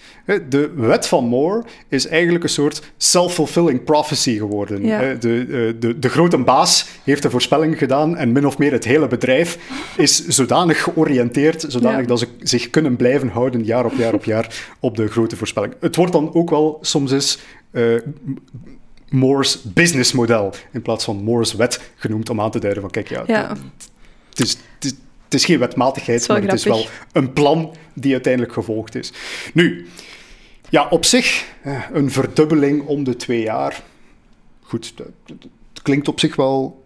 de 0.49 0.71
wet 0.75 1.07
van 1.07 1.25
Moore 1.25 1.63
is 1.87 2.07
eigenlijk 2.07 2.43
een 2.43 2.49
soort 2.49 2.81
self-fulfilling 2.97 3.83
prophecy 3.83 4.37
geworden. 4.37 4.85
Ja. 4.85 5.13
De, 5.13 5.75
de, 5.79 5.99
de 5.99 6.09
grote 6.09 6.37
baas 6.37 6.87
heeft 7.03 7.23
een 7.23 7.31
voorspelling 7.31 7.77
gedaan 7.77 8.17
en 8.17 8.31
min 8.31 8.45
of 8.45 8.57
meer 8.57 8.71
het 8.71 8.83
hele 8.83 9.07
bedrijf 9.07 9.57
is 9.97 10.27
zodanig 10.27 10.83
georiënteerd, 10.83 11.65
zodanig 11.67 12.01
ja. 12.01 12.07
dat 12.07 12.19
ze 12.19 12.27
zich 12.39 12.69
kunnen 12.69 12.95
blijven 12.95 13.27
houden 13.27 13.63
jaar 13.63 13.85
op 13.85 13.93
jaar 13.97 14.13
op 14.13 14.23
jaar 14.23 14.75
op 14.79 14.97
de 14.97 15.07
grote 15.07 15.35
voorspelling. 15.35 15.72
Het 15.79 15.95
wordt 15.95 16.11
dan 16.11 16.33
ook 16.33 16.49
wel 16.49 16.77
soms 16.81 17.11
eens 17.11 17.39
uh, 17.71 18.01
Moore's 19.09 19.61
businessmodel 19.61 20.53
in 20.71 20.81
plaats 20.81 21.03
van 21.05 21.23
Moore's 21.23 21.53
wet 21.53 21.91
genoemd 21.95 22.29
om 22.29 22.41
aan 22.41 22.51
te 22.51 22.59
duiden 22.59 22.81
van 22.81 22.91
kijk, 22.91 23.09
ja, 23.09 23.23
ja. 23.27 23.55
Het, 24.29 24.39
is, 24.39 24.51
het, 24.51 24.85
is, 24.85 24.93
het 25.23 25.33
is 25.33 25.45
geen 25.45 25.59
wetmatigheid, 25.59 26.27
maar 26.27 26.37
grappig. 26.37 26.51
het 26.51 26.59
is 26.59 26.65
wel 26.65 26.85
een 27.11 27.33
plan 27.33 27.75
die 27.93 28.13
uiteindelijk 28.13 28.53
gevolgd 28.53 28.95
is. 28.95 29.13
Nu, 29.53 29.87
ja, 30.69 30.87
op 30.89 31.05
zich, 31.05 31.45
een 31.93 32.11
verdubbeling 32.11 32.85
om 32.85 33.03
de 33.03 33.15
twee 33.15 33.41
jaar. 33.41 33.83
Goed, 34.61 34.93
het 35.25 35.81
klinkt 35.81 36.07
op 36.07 36.19
zich 36.19 36.35
wel 36.35 36.82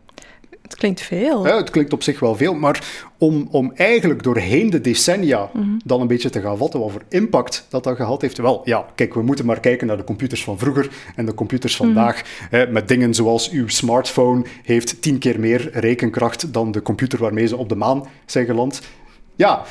het 0.67 0.77
klinkt 0.77 1.01
veel. 1.01 1.47
Ja, 1.47 1.58
het 1.58 1.69
klinkt 1.69 1.93
op 1.93 2.03
zich 2.03 2.19
wel 2.19 2.36
veel, 2.36 2.53
maar 2.53 3.06
om, 3.17 3.47
om 3.51 3.71
eigenlijk 3.75 4.23
doorheen 4.23 4.69
de 4.69 4.82
decennia 4.82 5.49
mm 5.53 5.62
-hmm. 5.62 5.82
dan 5.86 6.01
een 6.01 6.08
beetje 6.08 6.30
te 6.30 6.41
gaan 6.41 6.58
vatten 6.58 6.80
wat 6.80 6.91
voor 6.91 7.03
impact 7.10 7.65
dat 7.69 7.84
dat 7.84 7.95
gehad 7.95 8.21
heeft. 8.21 8.38
Wel, 8.38 8.62
ja, 8.63 8.86
kijk, 8.95 9.13
we 9.13 9.21
moeten 9.21 9.45
maar 9.45 9.60
kijken 9.60 9.88
naar 9.88 9.97
de 9.97 10.03
computers 10.03 10.43
van 10.43 10.58
vroeger 10.58 10.89
en 11.15 11.25
de 11.25 11.34
computers 11.34 11.75
vandaag. 11.75 12.21
Mm 12.21 12.60
-hmm. 12.60 12.71
met 12.71 12.88
dingen 12.88 13.13
zoals 13.13 13.49
uw 13.49 13.67
smartphone 13.67 14.45
heeft 14.63 15.01
tien 15.01 15.17
keer 15.17 15.39
meer 15.39 15.69
rekenkracht 15.73 16.53
dan 16.53 16.71
de 16.71 16.82
computer 16.82 17.19
waarmee 17.19 17.47
ze 17.47 17.58
op 17.58 17.69
de 17.69 17.75
maan 17.75 18.08
zijn 18.25 18.45
geland. 18.45 18.82
Ja, 19.36 19.63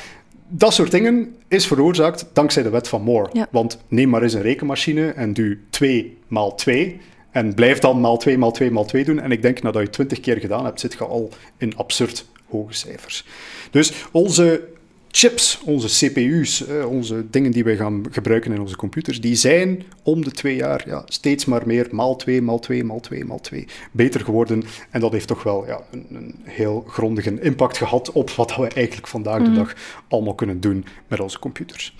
dat 0.47 0.73
soort 0.73 0.91
dingen 0.91 1.35
is 1.47 1.67
veroorzaakt 1.67 2.25
dankzij 2.33 2.63
de 2.63 2.69
wet 2.69 2.87
van 2.87 3.01
Moore. 3.01 3.29
Ja. 3.33 3.47
Want 3.51 3.79
neem 3.87 4.09
maar 4.09 4.21
eens 4.21 4.33
een 4.33 4.41
rekenmachine 4.41 5.09
en 5.09 5.33
doe 5.33 5.57
2 5.69 6.17
maal 6.27 6.55
2 6.55 6.99
en 7.37 7.53
blijf 7.53 7.79
dan 7.79 7.99
maal 7.99 8.17
2 8.17 8.37
maal 8.37 8.51
2 8.51 8.71
maal 8.71 8.85
2 8.85 9.03
doen. 9.03 9.19
En 9.19 9.31
ik 9.31 9.41
denk 9.41 9.61
nadat 9.61 9.81
je 9.81 9.89
20 9.89 10.19
keer 10.19 10.37
gedaan 10.37 10.65
hebt, 10.65 10.79
zit 10.79 10.93
je 10.93 11.05
al 11.05 11.29
in 11.57 11.77
absurd 11.77 12.25
hoge 12.49 12.73
cijfers. 12.73 13.25
Dus 13.71 13.93
onze 14.11 14.67
chips, 15.11 15.61
onze 15.65 16.07
CPU's, 16.07 16.63
onze 16.87 17.29
dingen 17.29 17.51
die 17.51 17.63
wij 17.63 17.75
gaan 17.75 18.05
gebruiken 18.11 18.51
in 18.51 18.61
onze 18.61 18.75
computers, 18.75 19.21
die 19.21 19.35
zijn 19.35 19.83
om 20.03 20.23
de 20.23 20.31
twee 20.31 20.55
jaar 20.55 20.83
ja, 20.85 21.03
steeds 21.05 21.45
maar 21.45 21.61
meer 21.65 21.87
maal 21.91 22.15
2, 22.15 22.41
maal 22.41 22.59
2, 22.59 22.83
maal 22.83 22.99
2, 22.99 23.25
maal 23.25 23.39
2 23.39 23.67
beter 23.91 24.21
geworden. 24.21 24.63
En 24.89 24.99
dat 24.99 25.11
heeft 25.11 25.27
toch 25.27 25.43
wel 25.43 25.67
ja, 25.67 25.81
een, 25.91 26.05
een 26.09 26.35
heel 26.43 26.85
grondige 26.87 27.41
impact 27.41 27.77
gehad 27.77 28.11
op 28.11 28.29
wat 28.29 28.55
we 28.55 28.67
eigenlijk 28.67 29.07
vandaag 29.07 29.43
de 29.43 29.53
dag 29.53 29.75
allemaal 30.07 30.35
kunnen 30.35 30.59
doen 30.59 30.85
met 31.07 31.19
onze 31.19 31.39
computers. 31.39 31.95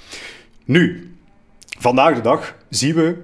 Nu, 0.65 1.11
Vandaag 1.79 2.15
de 2.15 2.21
dag 2.21 2.55
zien 2.69 2.95
we, 2.95 3.15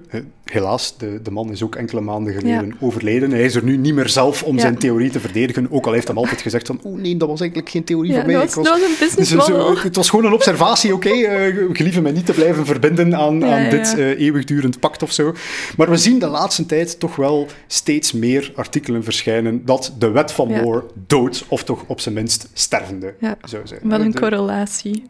helaas, 0.44 0.98
de, 0.98 1.20
de 1.22 1.30
man 1.30 1.50
is 1.50 1.62
ook 1.62 1.74
enkele 1.74 2.00
maanden 2.00 2.32
geleden 2.32 2.66
ja. 2.66 2.74
overleden. 2.80 3.30
Hij 3.30 3.44
is 3.44 3.54
er 3.54 3.64
nu 3.64 3.76
niet 3.76 3.94
meer 3.94 4.08
zelf 4.08 4.42
om 4.42 4.54
ja. 4.54 4.60
zijn 4.60 4.78
theorie 4.78 5.10
te 5.10 5.20
verdedigen. 5.20 5.66
Ook 5.70 5.86
al 5.86 5.92
heeft 5.92 6.08
hij 6.08 6.16
altijd 6.16 6.40
gezegd 6.40 6.66
van, 6.66 6.80
oh 6.82 6.98
nee, 6.98 7.16
dat 7.16 7.28
was 7.28 7.40
eigenlijk 7.40 7.70
geen 7.70 7.84
theorie 7.84 8.12
ja, 8.12 8.16
van 8.16 8.26
mij. 8.26 8.34
Dat 8.34 8.54
was, 8.54 8.68
was 8.68 8.80
een 8.80 8.96
business 8.98 9.30
dus, 9.30 9.44
zo, 9.44 9.76
Het 9.76 9.96
was 9.96 10.10
gewoon 10.10 10.24
een 10.24 10.32
observatie, 10.32 10.94
oké. 10.94 11.08
Okay, 11.08 11.48
uh, 11.48 11.68
gelieve 11.72 12.00
mij 12.00 12.12
niet 12.12 12.26
te 12.26 12.32
blijven 12.32 12.66
verbinden 12.66 13.16
aan, 13.16 13.44
aan 13.44 13.70
dit 13.70 13.94
uh, 13.98 14.20
eeuwigdurend 14.20 14.80
pact 14.80 15.02
of 15.02 15.12
zo. 15.12 15.34
Maar 15.76 15.90
we 15.90 15.96
zien 15.96 16.18
de 16.18 16.26
laatste 16.26 16.66
tijd 16.66 17.00
toch 17.00 17.16
wel 17.16 17.46
steeds 17.66 18.12
meer 18.12 18.52
artikelen 18.54 19.04
verschijnen 19.04 19.64
dat 19.64 19.92
de 19.98 20.10
wet 20.10 20.32
van 20.32 20.48
Moore 20.48 20.84
dood, 21.06 21.44
of 21.48 21.64
toch 21.64 21.84
op 21.86 22.00
zijn 22.00 22.14
minst 22.14 22.48
stervende 22.52 23.14
zou 23.42 23.66
zijn. 23.66 23.80
Wat 23.82 24.00
een 24.00 24.10
de, 24.10 25.02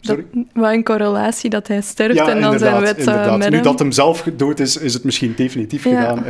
Dat, 0.00 0.18
wat 0.52 0.72
een 0.72 0.84
correlatie 0.84 1.50
dat 1.50 1.68
hij 1.68 1.80
sterft 1.80 2.16
ja, 2.16 2.28
en 2.28 2.40
dan 2.40 2.58
zijn 2.58 2.80
wet 2.80 3.06
uh, 3.06 3.36
met 3.36 3.50
Nu 3.50 3.60
dat 3.60 3.78
hem 3.78 3.92
zelf 3.92 4.22
dood 4.36 4.60
is, 4.60 4.76
is 4.76 4.94
het 4.94 5.04
misschien 5.04 5.34
definitief 5.36 5.84
ja. 5.84 5.90
gedaan. 5.90 6.24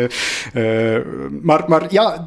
Uh, 0.55 0.97
uh, 0.97 1.05
maar, 1.43 1.65
maar 1.67 1.87
ja, 1.93 2.25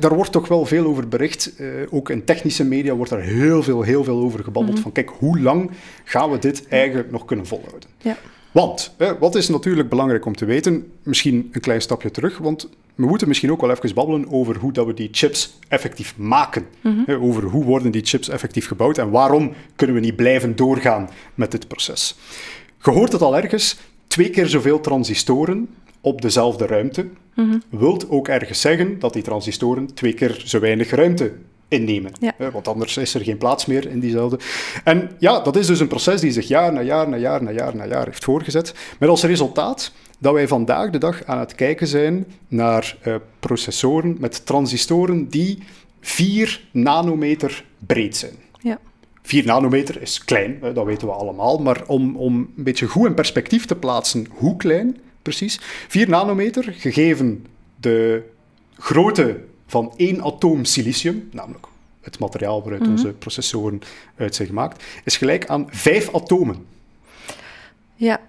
daar 0.00 0.14
wordt 0.14 0.32
toch 0.32 0.48
wel 0.48 0.66
veel 0.66 0.86
over 0.86 1.08
bericht. 1.08 1.52
ook 1.90 2.10
in 2.10 2.24
technische 2.24 2.64
media 2.64 2.94
wordt 2.94 3.10
er 3.10 3.20
heel 3.20 3.62
veel, 3.62 3.82
heel 3.82 4.04
veel 4.04 4.18
over 4.18 4.44
gebabbeld. 4.44 4.76
Mm 4.76 4.82
-hmm. 4.82 4.82
Van 4.82 4.92
kijk, 4.92 5.10
hoe 5.18 5.40
lang 5.40 5.70
gaan 6.04 6.30
we 6.30 6.38
dit 6.38 6.68
eigenlijk 6.68 7.10
nog 7.10 7.24
kunnen 7.24 7.46
volhouden? 7.46 7.88
Ja. 7.98 8.16
Want, 8.52 8.94
hè, 8.98 9.18
wat 9.18 9.34
is 9.34 9.48
natuurlijk 9.48 9.88
belangrijk 9.88 10.26
om 10.26 10.36
te 10.36 10.44
weten, 10.44 10.92
misschien 11.02 11.48
een 11.52 11.60
klein 11.60 11.82
stapje 11.82 12.10
terug, 12.10 12.38
want 12.38 12.68
we 12.94 13.06
moeten 13.06 13.28
misschien 13.28 13.52
ook 13.52 13.60
wel 13.60 13.70
even 13.70 13.94
babbelen 13.94 14.30
over 14.30 14.56
hoe 14.56 14.72
dat 14.72 14.86
we 14.86 14.94
die 14.94 15.08
chips 15.12 15.58
effectief 15.68 16.16
maken. 16.16 16.66
Mm 16.80 16.94
-hmm. 16.94 17.04
hè, 17.06 17.18
over 17.18 17.42
hoe 17.42 17.64
worden 17.64 17.90
die 17.90 18.04
chips 18.04 18.28
effectief 18.28 18.66
gebouwd 18.66 18.98
en 18.98 19.10
waarom 19.10 19.52
kunnen 19.76 19.96
we 19.96 20.02
niet 20.02 20.16
blijven 20.16 20.56
doorgaan 20.56 21.10
met 21.34 21.50
dit 21.50 21.68
proces. 21.68 22.16
Je 22.82 22.90
hoort 22.90 23.12
het 23.12 23.22
al 23.22 23.36
ergens, 23.36 23.78
twee 24.06 24.30
keer 24.30 24.48
zoveel 24.48 24.80
transistoren 24.80 25.68
op 26.00 26.22
dezelfde 26.22 26.66
ruimte, 26.66 27.02
mm 27.02 27.10
-hmm. 27.50 27.62
wilt 27.78 28.10
ook 28.10 28.28
ergens 28.28 28.60
zeggen 28.60 28.98
dat 28.98 29.12
die 29.12 29.22
transistoren 29.22 29.94
twee 29.94 30.12
keer 30.12 30.42
zo 30.44 30.60
weinig 30.60 30.90
ruimte 30.90 31.32
innemen. 31.72 32.12
want 32.52 32.68
anders 32.68 32.96
is 32.96 33.14
er 33.14 33.20
geen 33.20 33.38
plaats 33.38 33.66
meer 33.66 33.88
in 33.88 34.00
diezelfde. 34.00 34.38
En 34.84 35.10
ja, 35.18 35.40
dat 35.40 35.56
is 35.56 35.66
dus 35.66 35.80
een 35.80 35.88
proces 35.88 36.20
die 36.20 36.32
zich 36.32 36.48
jaar 36.48 36.72
na 36.72 36.82
jaar 36.82 37.08
na 37.08 37.16
jaar 37.16 37.42
na 37.42 37.50
jaar 37.50 37.76
na 37.76 37.86
jaar 37.86 38.04
heeft 38.04 38.24
voorgezet. 38.24 38.74
Met 38.98 39.08
als 39.08 39.22
resultaat 39.22 39.92
dat 40.18 40.32
wij 40.32 40.48
vandaag 40.48 40.90
de 40.90 40.98
dag 40.98 41.24
aan 41.24 41.38
het 41.38 41.54
kijken 41.54 41.86
zijn 41.86 42.26
naar 42.48 42.96
uh, 43.06 43.14
processoren 43.40 44.16
met 44.18 44.46
transistoren 44.46 45.28
die 45.28 45.58
4 46.00 46.68
nanometer 46.70 47.64
breed 47.86 48.16
zijn. 48.16 48.34
Ja. 48.60 48.78
4 49.22 49.44
nanometer 49.44 50.02
is 50.02 50.24
klein, 50.24 50.58
dat 50.74 50.84
weten 50.84 51.06
we 51.06 51.12
allemaal. 51.12 51.58
Maar 51.58 51.82
om, 51.86 52.16
om 52.16 52.36
een 52.56 52.64
beetje 52.64 52.86
goed 52.86 53.06
in 53.06 53.14
perspectief 53.14 53.66
te 53.66 53.76
plaatsen 53.76 54.26
hoe 54.30 54.56
klein 54.56 54.96
precies. 55.22 55.60
4 55.88 56.08
nanometer, 56.08 56.74
gegeven 56.78 57.46
de 57.80 58.22
grootte 58.78 59.40
van 59.72 59.92
één 59.96 60.22
atoom 60.22 60.64
silicium, 60.64 61.28
namelijk 61.32 61.66
het 62.00 62.18
materiaal 62.18 62.60
waaruit 62.60 62.82
mhm. 62.82 62.90
onze 62.90 63.08
processoren 63.08 63.80
uit 64.16 64.34
zijn 64.34 64.48
gemaakt, 64.48 64.84
is 65.04 65.16
gelijk 65.16 65.46
aan 65.46 65.66
vijf 65.70 66.14
atomen. 66.14 66.66
Ja. 67.94 68.20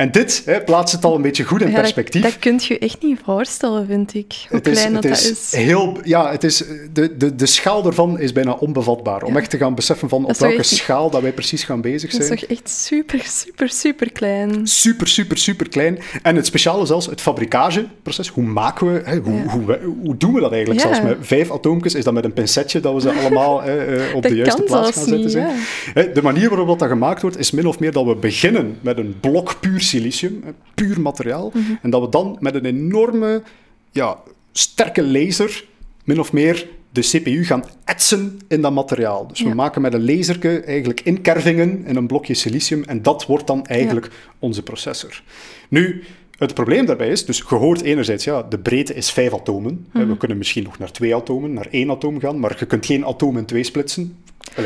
En 0.00 0.10
dit 0.10 0.42
hè, 0.44 0.60
plaatst 0.60 0.94
het 0.94 1.04
al 1.04 1.14
een 1.14 1.22
beetje 1.22 1.44
goed 1.44 1.62
in 1.62 1.72
perspectief. 1.72 2.22
Dat, 2.22 2.30
dat 2.30 2.40
kun 2.40 2.60
je 2.62 2.78
echt 2.78 3.02
niet 3.02 3.18
voorstellen, 3.24 3.86
vind 3.86 4.14
ik. 4.14 4.34
Hoe 4.48 4.58
het 4.58 4.70
klein 4.70 4.94
is, 4.94 5.00
dat, 5.00 5.04
is 5.04 5.30
is. 5.30 5.52
Heel, 5.52 5.98
ja, 6.04 6.30
het 6.30 6.44
is, 6.44 6.64
de, 6.92 7.16
de, 7.16 7.34
de 7.34 7.46
schaal 7.46 7.86
ervan 7.86 8.18
is 8.18 8.32
bijna 8.32 8.52
onbevatbaar. 8.52 9.22
Om 9.22 9.36
echt 9.36 9.50
te 9.50 9.56
gaan 9.56 9.74
beseffen 9.74 10.08
van 10.08 10.24
op 10.24 10.36
welke 10.36 10.62
schaal 10.62 11.10
dat 11.10 11.22
wij 11.22 11.32
precies 11.32 11.64
gaan 11.64 11.80
bezig 11.80 12.10
zijn. 12.10 12.28
Dat 12.28 12.32
is 12.32 12.40
toch 12.40 12.50
echt 12.50 12.70
super, 12.70 13.20
super, 13.24 13.68
super 13.68 14.12
klein. 14.12 14.66
Super, 14.66 15.08
super, 15.08 15.38
super 15.38 15.68
klein. 15.68 15.98
En 16.22 16.36
het 16.36 16.46
speciale 16.46 16.86
zelfs, 16.86 17.06
het 17.06 17.20
fabrikageproces. 17.20 18.28
Hoe 18.28 18.44
maken 18.44 18.92
we, 18.92 19.02
hè, 19.04 19.16
hoe, 19.16 19.48
hoe, 19.48 19.78
hoe, 20.02 20.16
doen 20.16 20.32
we 20.32 20.40
dat 20.40 20.52
eigenlijk? 20.52 20.80
Zelfs 20.80 21.02
met 21.02 21.16
vijf 21.20 21.50
atoompjes, 21.50 21.94
is 21.94 22.04
dat 22.04 22.14
met 22.14 22.24
een 22.24 22.32
pincetje 22.32 22.80
dat 22.80 22.94
we 22.94 23.00
ze 23.00 23.12
allemaal 23.20 23.62
hè, 23.62 23.96
eh, 23.96 24.14
op 24.14 24.22
de 24.22 24.34
juiste 24.34 24.62
plaats 24.62 24.90
gaan 24.90 25.04
zetten. 25.04 25.46
Niet, 25.94 26.14
de 26.14 26.22
manier 26.22 26.48
waarop 26.48 26.78
dat 26.78 26.88
gemaakt 26.88 27.22
wordt, 27.22 27.38
is 27.38 27.50
min 27.50 27.66
of 27.66 27.78
meer 27.78 27.92
dat 27.92 28.04
we 28.04 28.14
beginnen 28.14 28.78
met 28.80 28.98
een 28.98 29.16
blok 29.20 29.60
puur 29.60 29.88
silicium, 29.90 30.42
puur 30.74 31.00
materiaal. 31.00 31.50
Mhm. 31.54 31.72
En 31.82 31.90
dat 31.90 32.00
we 32.00 32.08
dan 32.08 32.36
met 32.40 32.54
een 32.54 32.64
enorme, 32.64 33.42
ja, 33.90 34.18
sterke 34.52 35.02
laser, 35.02 35.64
min 36.04 36.20
of 36.20 36.32
meer 36.32 36.66
de 36.92 37.00
CPU 37.00 37.44
gaan 37.44 37.64
etsen 37.84 38.40
in 38.48 38.60
dat 38.60 38.72
materiaal. 38.72 39.26
Dus 39.26 39.42
we 39.42 39.54
maken 39.54 39.82
met 39.82 39.94
een 39.94 40.04
laserke 40.04 40.60
eigenlijk 40.60 41.00
inkervingen 41.00 41.84
in 41.86 41.96
een 41.96 42.06
blokje 42.06 42.34
silicium 42.34 42.84
en 42.84 43.02
dat 43.02 43.26
wordt 43.26 43.46
dan 43.46 43.66
eigenlijk 43.66 44.10
onze 44.38 44.62
processor. 44.62 45.22
Nu, 45.68 46.02
het 46.38 46.54
probleem 46.54 46.86
daarbij 46.86 47.08
is, 47.08 47.24
dus 47.24 47.38
je 47.48 47.54
hoort 47.54 47.80
enerzijds, 47.80 48.24
ja, 48.24 48.42
de 48.42 48.58
breedte 48.58 48.94
is 48.94 49.10
vijf 49.10 49.34
atomen. 49.34 49.86
Mhm. 49.92 50.08
We 50.08 50.16
kunnen 50.16 50.38
misschien 50.38 50.62
nog 50.62 50.78
naar 50.78 50.92
twee 50.92 51.14
atomen, 51.14 51.52
naar 51.52 51.66
één 51.70 51.90
atoom 51.90 52.20
gaan, 52.20 52.40
maar 52.40 52.56
je 52.58 52.66
kunt 52.66 52.86
geen 52.86 53.04
atoom 53.06 53.36
in 53.36 53.44
twee 53.44 53.64
splitsen. 53.64 54.16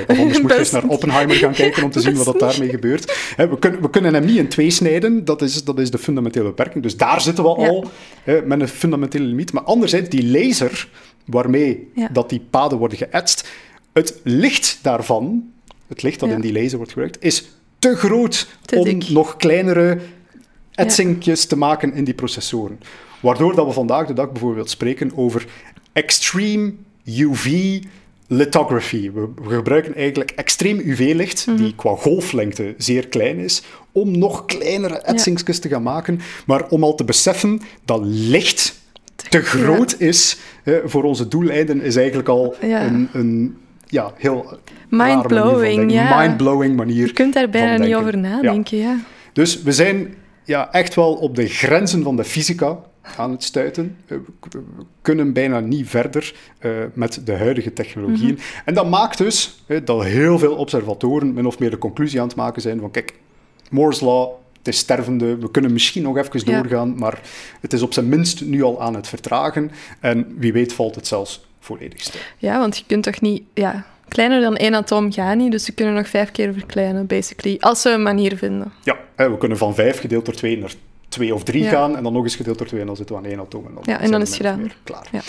Of 0.08 0.18
anders 0.18 0.40
moet 0.42 0.50
je 0.50 0.58
eens 0.58 0.70
naar 0.70 0.86
Oppenheimer 0.86 1.36
gaan 1.36 1.52
kijken 1.52 1.82
om 1.82 1.90
te 1.90 2.00
zien 2.00 2.24
wat 2.24 2.38
daarmee 2.38 2.68
gebeurt. 2.68 3.34
we, 3.36 3.58
kunnen, 3.58 3.80
we 3.80 3.90
kunnen 3.90 4.14
hem 4.14 4.24
niet 4.24 4.36
in 4.36 4.48
twee 4.48 4.70
snijden, 4.70 5.24
dat 5.24 5.42
is, 5.42 5.64
dat 5.64 5.78
is 5.78 5.90
de 5.90 5.98
fundamentele 5.98 6.44
beperking. 6.44 6.82
Dus 6.82 6.96
daar 6.96 7.20
zitten 7.20 7.44
we 7.44 7.50
al 7.50 7.90
met 8.24 8.60
een 8.60 8.68
fundamentele 8.68 9.24
limiet. 9.24 9.52
Maar 9.52 9.62
anderzijds, 9.62 10.08
die 10.08 10.26
laser 10.30 10.88
waarmee 11.24 11.92
dat 12.12 12.28
die 12.28 12.46
paden 12.50 12.78
worden 12.78 12.98
geëtst, 12.98 13.48
het 13.92 14.20
licht 14.22 14.78
daarvan, 14.82 15.52
het 15.86 16.02
licht 16.02 16.20
dat 16.20 16.28
in 16.28 16.40
die 16.40 16.52
laser 16.52 16.76
wordt 16.76 16.92
gebruikt, 16.92 17.24
is 17.24 17.44
te 17.78 17.96
groot 17.96 18.48
om 18.76 18.98
nog 19.08 19.36
kleinere 19.36 19.98
etsingjes 20.74 21.46
te 21.46 21.56
maken 21.56 21.92
in 21.92 22.04
die 22.04 22.14
processoren. 22.14 22.80
Waardoor 23.20 23.54
dat 23.54 23.66
we 23.66 23.72
vandaag 23.72 24.06
de 24.06 24.12
dag 24.12 24.30
bijvoorbeeld 24.32 24.70
spreken 24.70 25.16
over 25.16 25.46
extreme 25.92 26.72
UV 27.04 27.78
lithography. 28.26 29.10
We, 29.12 29.28
gebruiken 29.48 29.94
eigenlijk 29.94 30.30
extreem 30.30 30.78
UV-licht, 30.78 31.44
die 31.44 31.66
mhm. 31.66 31.76
qua 31.76 31.94
golflengte 31.94 32.74
zeer 32.78 33.08
klein 33.08 33.38
is, 33.38 33.62
om 33.92 34.18
nog 34.18 34.44
kleinere 34.44 34.98
etsingsjes 34.98 35.58
te 35.58 35.68
gaan 35.68 35.82
maken. 35.82 36.20
Maar 36.46 36.68
om 36.68 36.82
al 36.82 36.94
te 36.94 37.04
beseffen 37.04 37.60
dat 37.84 38.00
licht 38.04 38.82
te 39.28 39.40
groot 39.40 40.00
is 40.00 40.38
voor 40.84 41.02
onze 41.02 41.28
doeleinden, 41.28 41.82
is 41.82 41.96
eigenlijk 41.96 42.28
al 42.28 42.56
een, 42.60 43.08
een 43.12 43.56
ja, 43.86 44.12
heel 44.16 44.58
mind-blowing, 44.88 45.92
ja. 45.92 46.20
mind-blowing 46.20 46.76
manier. 46.76 47.06
Je 47.06 47.12
kunt 47.12 47.34
daar 47.34 47.50
bijna 47.50 47.84
niet 47.84 47.94
over 47.94 48.18
nadenken, 48.18 48.78
ja. 48.78 48.96
Dus 49.32 49.62
we 49.62 49.72
zijn 49.72 50.14
ja, 50.44 50.72
echt 50.72 50.94
wel 50.94 51.14
op 51.14 51.36
de 51.36 51.46
grenzen 51.46 52.02
van 52.02 52.16
de 52.16 52.24
fysica 52.24 52.78
aan 53.16 53.30
het 53.30 53.42
stuiten. 53.42 53.96
Eh, 54.06 54.16
we 54.50 54.62
kunnen 55.02 55.32
bijna 55.32 55.60
niet 55.60 55.88
verder 55.88 56.34
uh, 56.60 56.70
met 56.94 57.20
de 57.24 57.32
huidige 57.32 57.72
technologieën. 57.72 58.34
Mhm. 58.34 58.42
En 58.64 58.74
dat 58.74 58.90
maakt 58.90 59.18
dus 59.18 59.64
dat 59.84 60.04
heel 60.04 60.38
veel 60.38 60.54
observatoren 60.54 61.32
min 61.32 61.46
of 61.46 61.58
meer 61.58 61.70
de 61.70 61.78
conclusie 61.78 62.20
aan 62.20 62.26
het 62.26 62.36
maken 62.36 62.62
zijn 62.62 62.80
van 62.80 62.90
kijk, 62.90 63.14
Moore's 63.70 64.00
Law, 64.00 64.30
het 64.58 64.68
is 64.68 64.78
stervende, 64.78 65.36
we 65.36 65.50
kunnen 65.50 65.72
misschien 65.72 66.02
nog 66.02 66.16
even 66.16 66.44
doorgaan, 66.44 66.98
maar 66.98 67.20
het 67.60 67.72
is 67.72 67.82
op 67.82 67.92
zijn 67.92 68.08
minst 68.08 68.44
nu 68.44 68.62
al 68.62 68.82
aan 68.82 68.94
het 68.94 69.08
vertragen. 69.08 69.70
En 70.00 70.34
wie 70.38 70.52
weet 70.52 70.72
valt 70.72 70.94
het 70.94 71.06
zelfs 71.06 71.46
volledig 71.60 72.00
stil. 72.00 72.20
Ja, 72.38 72.58
want 72.58 72.76
je 72.76 72.84
kunt 72.86 73.02
toch 73.02 73.20
niet... 73.20 73.42
Ja, 73.54 73.86
kleiner 74.08 74.40
dan 74.40 74.56
één 74.56 74.74
atoom 74.74 75.12
gaat 75.12 75.36
niet, 75.36 75.50
dus 75.50 75.64
ze 75.64 75.72
kunnen 75.72 75.94
nog 75.94 76.08
vijf 76.08 76.30
keer 76.30 76.52
verkleinen, 76.52 77.06
basically. 77.06 77.56
Als 77.60 77.80
ze 77.80 77.90
een 77.90 78.02
manier 78.02 78.36
vinden. 78.36 78.72
Ja, 78.82 78.96
we 79.16 79.38
kunnen 79.38 79.58
van 79.58 79.74
vijf 79.74 80.00
gedeeld 80.00 80.24
door 80.24 80.34
twee 80.34 80.58
naar 80.58 80.74
twee 81.14 81.34
of 81.34 81.42
drie 81.42 81.64
gaan 81.64 81.96
en 81.96 82.02
dan 82.02 82.12
nog 82.12 82.22
eens 82.22 82.36
gedeeld 82.36 82.58
door 82.58 82.66
twee 82.66 82.80
en 82.80 82.86
dan 82.86 82.96
zitten 82.96 83.16
we 83.16 83.22
aan 83.22 83.28
één 83.28 83.40
atoom. 83.40 83.66
En 83.66 83.74
dan 83.74 83.82
ja, 83.86 84.00
en 84.00 84.10
dan 84.10 84.20
is 84.20 84.28
het 84.28 84.36
gedaan. 84.36 84.72
Klaar. 84.84 85.08
Ja. 85.12 85.20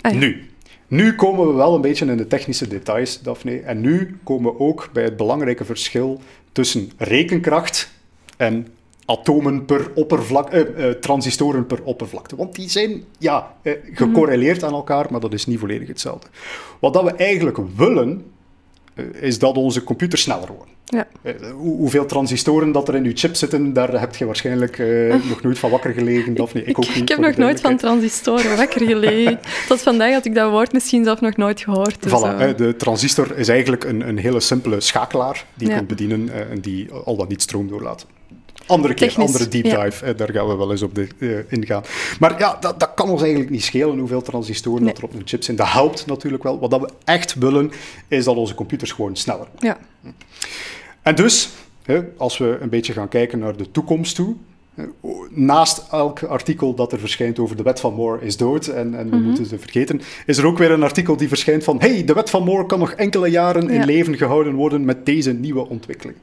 Ah, 0.00 0.12
nu, 0.12 0.50
nu 0.86 1.14
komen 1.14 1.46
we 1.46 1.52
wel 1.52 1.74
een 1.74 1.80
beetje 1.80 2.06
in 2.06 2.16
de 2.16 2.26
technische 2.26 2.68
details, 2.68 3.22
Daphne. 3.22 3.60
En 3.60 3.80
nu 3.80 4.18
komen 4.24 4.52
we 4.52 4.58
ook 4.58 4.88
bij 4.92 5.02
het 5.02 5.16
belangrijke 5.16 5.64
verschil 5.64 6.20
tussen 6.52 6.90
rekenkracht 6.96 7.90
en 8.36 8.66
atomen 9.04 9.64
per 9.64 9.90
oppervlak, 9.94 10.50
eh, 10.50 10.88
eh, 10.88 10.94
transistoren 10.94 11.66
per 11.66 11.82
oppervlakte. 11.82 12.36
Want 12.36 12.54
die 12.54 12.68
zijn 12.68 13.04
ja, 13.18 13.54
eh, 13.62 13.72
gecorreleerd 13.92 14.62
aan 14.62 14.72
elkaar, 14.72 15.06
maar 15.10 15.20
dat 15.20 15.32
is 15.32 15.46
niet 15.46 15.58
volledig 15.58 15.88
hetzelfde. 15.88 16.28
Wat 16.78 16.92
dat 16.92 17.04
we 17.04 17.12
eigenlijk 17.12 17.58
willen, 17.76 18.24
is 19.12 19.38
dat 19.38 19.56
onze 19.56 19.84
computers 19.84 20.22
sneller 20.22 20.48
worden. 20.48 20.76
Ja. 20.84 21.06
Eh, 21.22 21.34
hoeveel 21.52 22.06
transistoren 22.06 22.72
dat 22.72 22.88
er 22.88 22.94
in 22.94 23.04
je 23.04 23.12
chip 23.14 23.36
zitten, 23.36 23.72
daar 23.72 24.00
heb 24.00 24.16
je 24.16 24.24
waarschijnlijk 24.24 24.78
uh, 24.78 25.14
nog 25.28 25.42
nooit 25.42 25.58
van 25.58 25.70
wakker 25.70 25.92
gelegen. 25.92 26.40
Of 26.40 26.54
nee, 26.54 26.64
ik 26.64 26.78
ook 26.78 26.86
niet. 26.86 26.96
Ik 26.96 27.08
heb 27.08 27.18
nog 27.18 27.36
nooit 27.36 27.60
van 27.60 27.76
transistoren 27.76 28.56
wakker 28.56 28.86
gelegen. 28.86 29.40
Tot 29.68 29.80
vandaag 29.80 30.12
had 30.12 30.24
ik 30.24 30.34
dat 30.34 30.50
woord 30.50 30.72
misschien 30.72 31.04
zelf 31.04 31.20
nog 31.20 31.36
nooit 31.36 31.60
gehoord. 31.60 32.02
Dus 32.02 32.12
voilà, 32.12 32.54
de 32.56 32.74
transistor 32.76 33.36
is 33.36 33.48
eigenlijk 33.48 33.84
een, 33.84 34.08
een 34.08 34.18
hele 34.18 34.40
simpele 34.40 34.80
schakelaar 34.80 35.44
die 35.54 35.68
je 35.68 35.74
kunt 35.74 35.88
bedienen 35.88 36.50
en 36.50 36.60
die 36.60 36.90
al 36.90 37.16
dan 37.16 37.28
niet 37.28 37.42
stroom 37.42 37.68
doorlaat. 37.68 38.06
Andere 38.68 38.94
keer, 38.94 39.14
andere 39.16 39.48
deep 39.48 39.64
dive, 39.64 40.14
daar 40.14 40.32
gaan 40.32 40.48
we 40.48 40.56
wel 40.56 40.70
eens 40.70 40.82
op 40.82 40.94
de, 40.94 41.08
uh, 41.18 41.38
ingaan. 41.48 41.82
Maar 42.20 42.38
ja, 42.38 42.56
dat, 42.60 42.80
dat, 42.80 42.94
kan 42.94 43.10
ons 43.10 43.20
eigenlijk 43.20 43.50
niet 43.50 43.64
schelen 43.64 43.98
hoeveel 43.98 44.22
transistoren 44.22 44.84
dat 44.84 44.98
er 44.98 45.04
op 45.04 45.14
een 45.14 45.22
chip 45.24 45.42
zijn. 45.42 45.56
Dat 45.56 45.72
helpt 45.72 46.06
natuurlijk 46.06 46.42
wel. 46.42 46.58
Wat 46.58 46.70
dat 46.70 46.80
we 46.80 46.88
echt 47.04 47.34
willen, 47.34 47.70
is 48.08 48.24
dat 48.24 48.36
onze 48.36 48.54
computers 48.54 48.92
gewoon 48.92 49.16
sneller 49.16 49.46
Ja. 49.58 49.78
En 51.02 51.14
dus, 51.14 51.48
als 52.16 52.38
we 52.38 52.58
een 52.60 52.68
beetje 52.68 52.92
gaan 52.92 53.08
kijken 53.08 53.38
naar 53.38 53.56
de 53.56 53.70
toekomst 53.70 54.14
toe, 54.14 54.34
naast 55.30 55.86
elk 55.90 56.22
artikel 56.22 56.74
dat 56.74 56.92
er 56.92 56.98
verschijnt 56.98 57.38
over 57.38 57.56
de 57.56 57.62
wet 57.62 57.80
van 57.80 57.94
Moore 57.94 58.24
is 58.24 58.36
dood 58.36 58.66
en, 58.66 58.94
en 58.94 59.10
we 59.10 59.16
mhm. 59.16 59.24
moeten 59.24 59.46
ze 59.46 59.58
vergeten, 59.58 60.00
is 60.26 60.38
er 60.38 60.46
ook 60.46 60.58
weer 60.58 60.70
een 60.70 60.82
artikel 60.82 61.16
die 61.16 61.28
verschijnt 61.28 61.64
van 61.64 61.80
hey, 61.80 62.04
de 62.04 62.12
wet 62.12 62.30
van 62.30 62.44
Moore 62.44 62.66
kan 62.66 62.78
nog 62.78 62.90
enkele 62.90 63.28
jaren 63.28 63.70
in 63.70 63.84
leven 63.84 64.16
gehouden 64.16 64.54
worden 64.54 64.84
met 64.84 65.06
deze 65.06 65.32
nieuwe 65.32 65.68
ontwikkeling. 65.68 66.16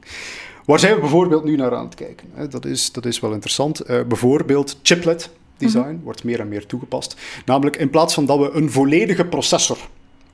Waar 0.66 0.78
zijn 0.78 0.94
we 0.94 1.00
bijvoorbeeld 1.00 1.44
nu 1.44 1.56
naar 1.56 1.74
aan 1.74 1.84
het 1.84 1.94
kijken? 1.94 2.50
Dat 2.50 2.64
is, 2.64 2.92
dat 2.92 3.06
is 3.06 3.20
wel 3.20 3.32
interessant. 3.32 3.90
Uh, 3.90 4.02
bijvoorbeeld 4.02 4.78
chiplet 4.82 5.30
design 5.56 5.94
mhm. 5.94 6.02
wordt 6.02 6.24
meer 6.24 6.40
en 6.40 6.48
meer 6.48 6.66
toegepast. 6.66 7.16
Namelijk 7.44 7.76
in 7.76 7.90
plaats 7.90 8.14
van 8.14 8.26
dat 8.26 8.38
we 8.38 8.50
een 8.50 8.70
volledige 8.70 9.24
processor 9.24 9.78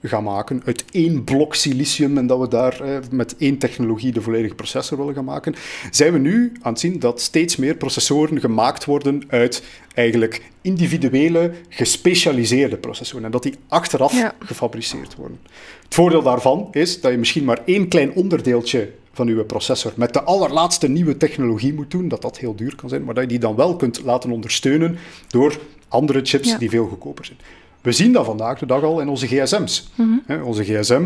gaan 0.03 0.25
maken 0.25 0.63
uit 0.65 0.85
één 0.91 1.25
blok 1.25 1.55
silicium 1.55 2.19
en 2.19 2.27
dat 2.27 2.39
we 2.39 2.49
daar 2.49 2.81
eh, 2.81 2.99
met 3.11 3.37
één 3.37 3.59
technologie 3.59 4.13
de 4.13 4.23
volledige 4.23 4.55
processor 4.55 4.99
willen 4.99 5.15
gaan 5.15 5.25
maken, 5.25 5.55
zijn 5.91 6.13
we 6.13 6.19
nu 6.19 6.53
aan 6.63 6.73
het 6.73 6.81
zien 6.81 6.99
dat 6.99 7.21
steeds 7.21 7.57
meer 7.57 7.75
processoren 7.75 8.41
gemaakt 8.41 8.85
worden 8.85 9.23
uit 9.29 9.63
eigenlijk 9.95 10.43
individuele, 10.61 11.53
gespecialiseerde 11.69 12.77
processoren 12.77 13.25
en 13.25 13.31
dat 13.31 13.43
die 13.43 13.55
achteraf 13.69 14.33
gefabriceerd 14.39 15.15
worden. 15.15 15.39
Het 15.85 15.95
voordeel 15.95 16.23
daarvan 16.23 16.69
is 16.71 17.01
dat 17.01 17.11
je 17.11 17.19
misschien 17.19 17.45
maar 17.45 17.61
één 17.65 17.89
klein 17.89 18.13
onderdeeltje 18.13 18.91
van 19.13 19.29
uw 19.29 19.45
processor 19.45 19.93
met 19.97 20.13
de 20.13 20.23
allerlaatste 20.23 20.89
nieuwe 20.89 21.17
technologie 21.17 21.75
moet 21.75 21.91
doen, 21.91 22.09
dat 22.09 22.23
dat 22.23 22.39
heel 22.39 22.55
duur 22.55 22.77
kan 22.77 22.89
zijn, 22.89 23.05
maar 23.05 23.15
dat 23.15 23.23
je 23.23 23.29
die 23.29 23.39
dan 23.39 23.55
wel 23.55 23.77
kunt 23.77 24.03
laten 24.05 24.31
ondersteunen 24.31 24.99
door 25.29 25.59
andere 25.89 26.21
chips 26.23 26.59
die 26.59 26.71
veel 26.71 26.87
goedkoper 26.87 27.25
zijn. 27.25 27.39
We 27.81 27.93
zien 27.93 28.13
dat 28.13 28.25
vandaag 28.25 28.59
de 28.59 28.67
dag 28.67 28.83
al 28.83 29.01
in 29.01 29.09
onze 29.09 29.27
gsm's. 29.27 29.91
Mhm. 29.95 30.43
Onze 30.43 30.65
gsm, 30.65 31.05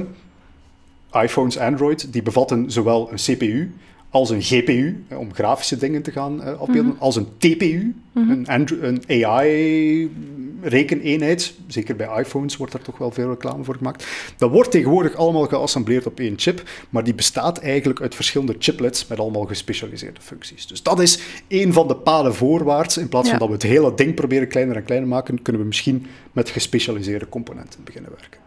iPhones, 1.12 1.58
Android, 1.58 2.12
die 2.12 2.22
bevatten 2.22 2.70
zowel 2.70 3.12
een 3.12 3.16
CPU 3.16 3.74
als 4.10 4.30
een 4.30 4.42
GPU, 4.42 5.04
om 5.08 5.34
grafische 5.34 5.76
dingen 5.76 6.02
te 6.02 6.10
gaan 6.10 6.40
uh, 6.40 6.60
afbeelden, 6.60 6.92
mhm. 6.92 7.02
als 7.02 7.16
een 7.16 7.28
TPU, 7.38 7.94
mhm. 8.12 8.30
een, 8.30 9.02
een 9.08 9.24
AI 9.24 10.10
rekeneenheid, 10.62 11.54
zeker 11.66 11.96
bij 11.96 12.18
iPhones 12.18 12.56
wordt 12.56 12.72
daar 12.72 12.82
toch 12.82 12.98
wel 12.98 13.10
veel 13.10 13.30
reclame 13.30 13.64
voor 13.64 13.76
gemaakt, 13.76 14.06
dat 14.36 14.50
wordt 14.50 14.70
tegenwoordig 14.70 15.14
allemaal 15.14 15.46
geassembleerd 15.46 16.06
op 16.06 16.20
één 16.20 16.34
chip, 16.36 16.62
maar 16.90 17.04
die 17.04 17.14
bestaat 17.14 17.58
eigenlijk 17.58 18.00
uit 18.00 18.14
verschillende 18.14 18.56
chiplets 18.58 19.06
met 19.06 19.18
allemaal 19.18 19.44
gespecialiseerde 19.44 20.20
functies. 20.20 20.66
Dus 20.66 20.82
dat 20.82 21.00
is 21.00 21.18
een 21.48 21.72
van 21.72 21.88
de 21.88 21.96
paden 21.96 22.34
voorwaarts. 22.34 22.96
In 22.96 23.08
plaats 23.08 23.28
van 23.30 23.38
dat 23.38 23.48
we 23.48 23.54
het 23.54 23.62
hele 23.62 23.94
ding 23.94 24.14
proberen 24.14 24.48
kleiner 24.48 24.76
en 24.76 24.84
kleiner 24.84 25.08
maken, 25.08 25.42
kunnen 25.42 25.62
we 25.62 25.68
misschien 25.68 26.06
met 26.32 26.50
gespecialiseerde 26.50 27.28
componenten 27.28 27.80
beginnen 27.84 28.10
werken. 28.10 28.40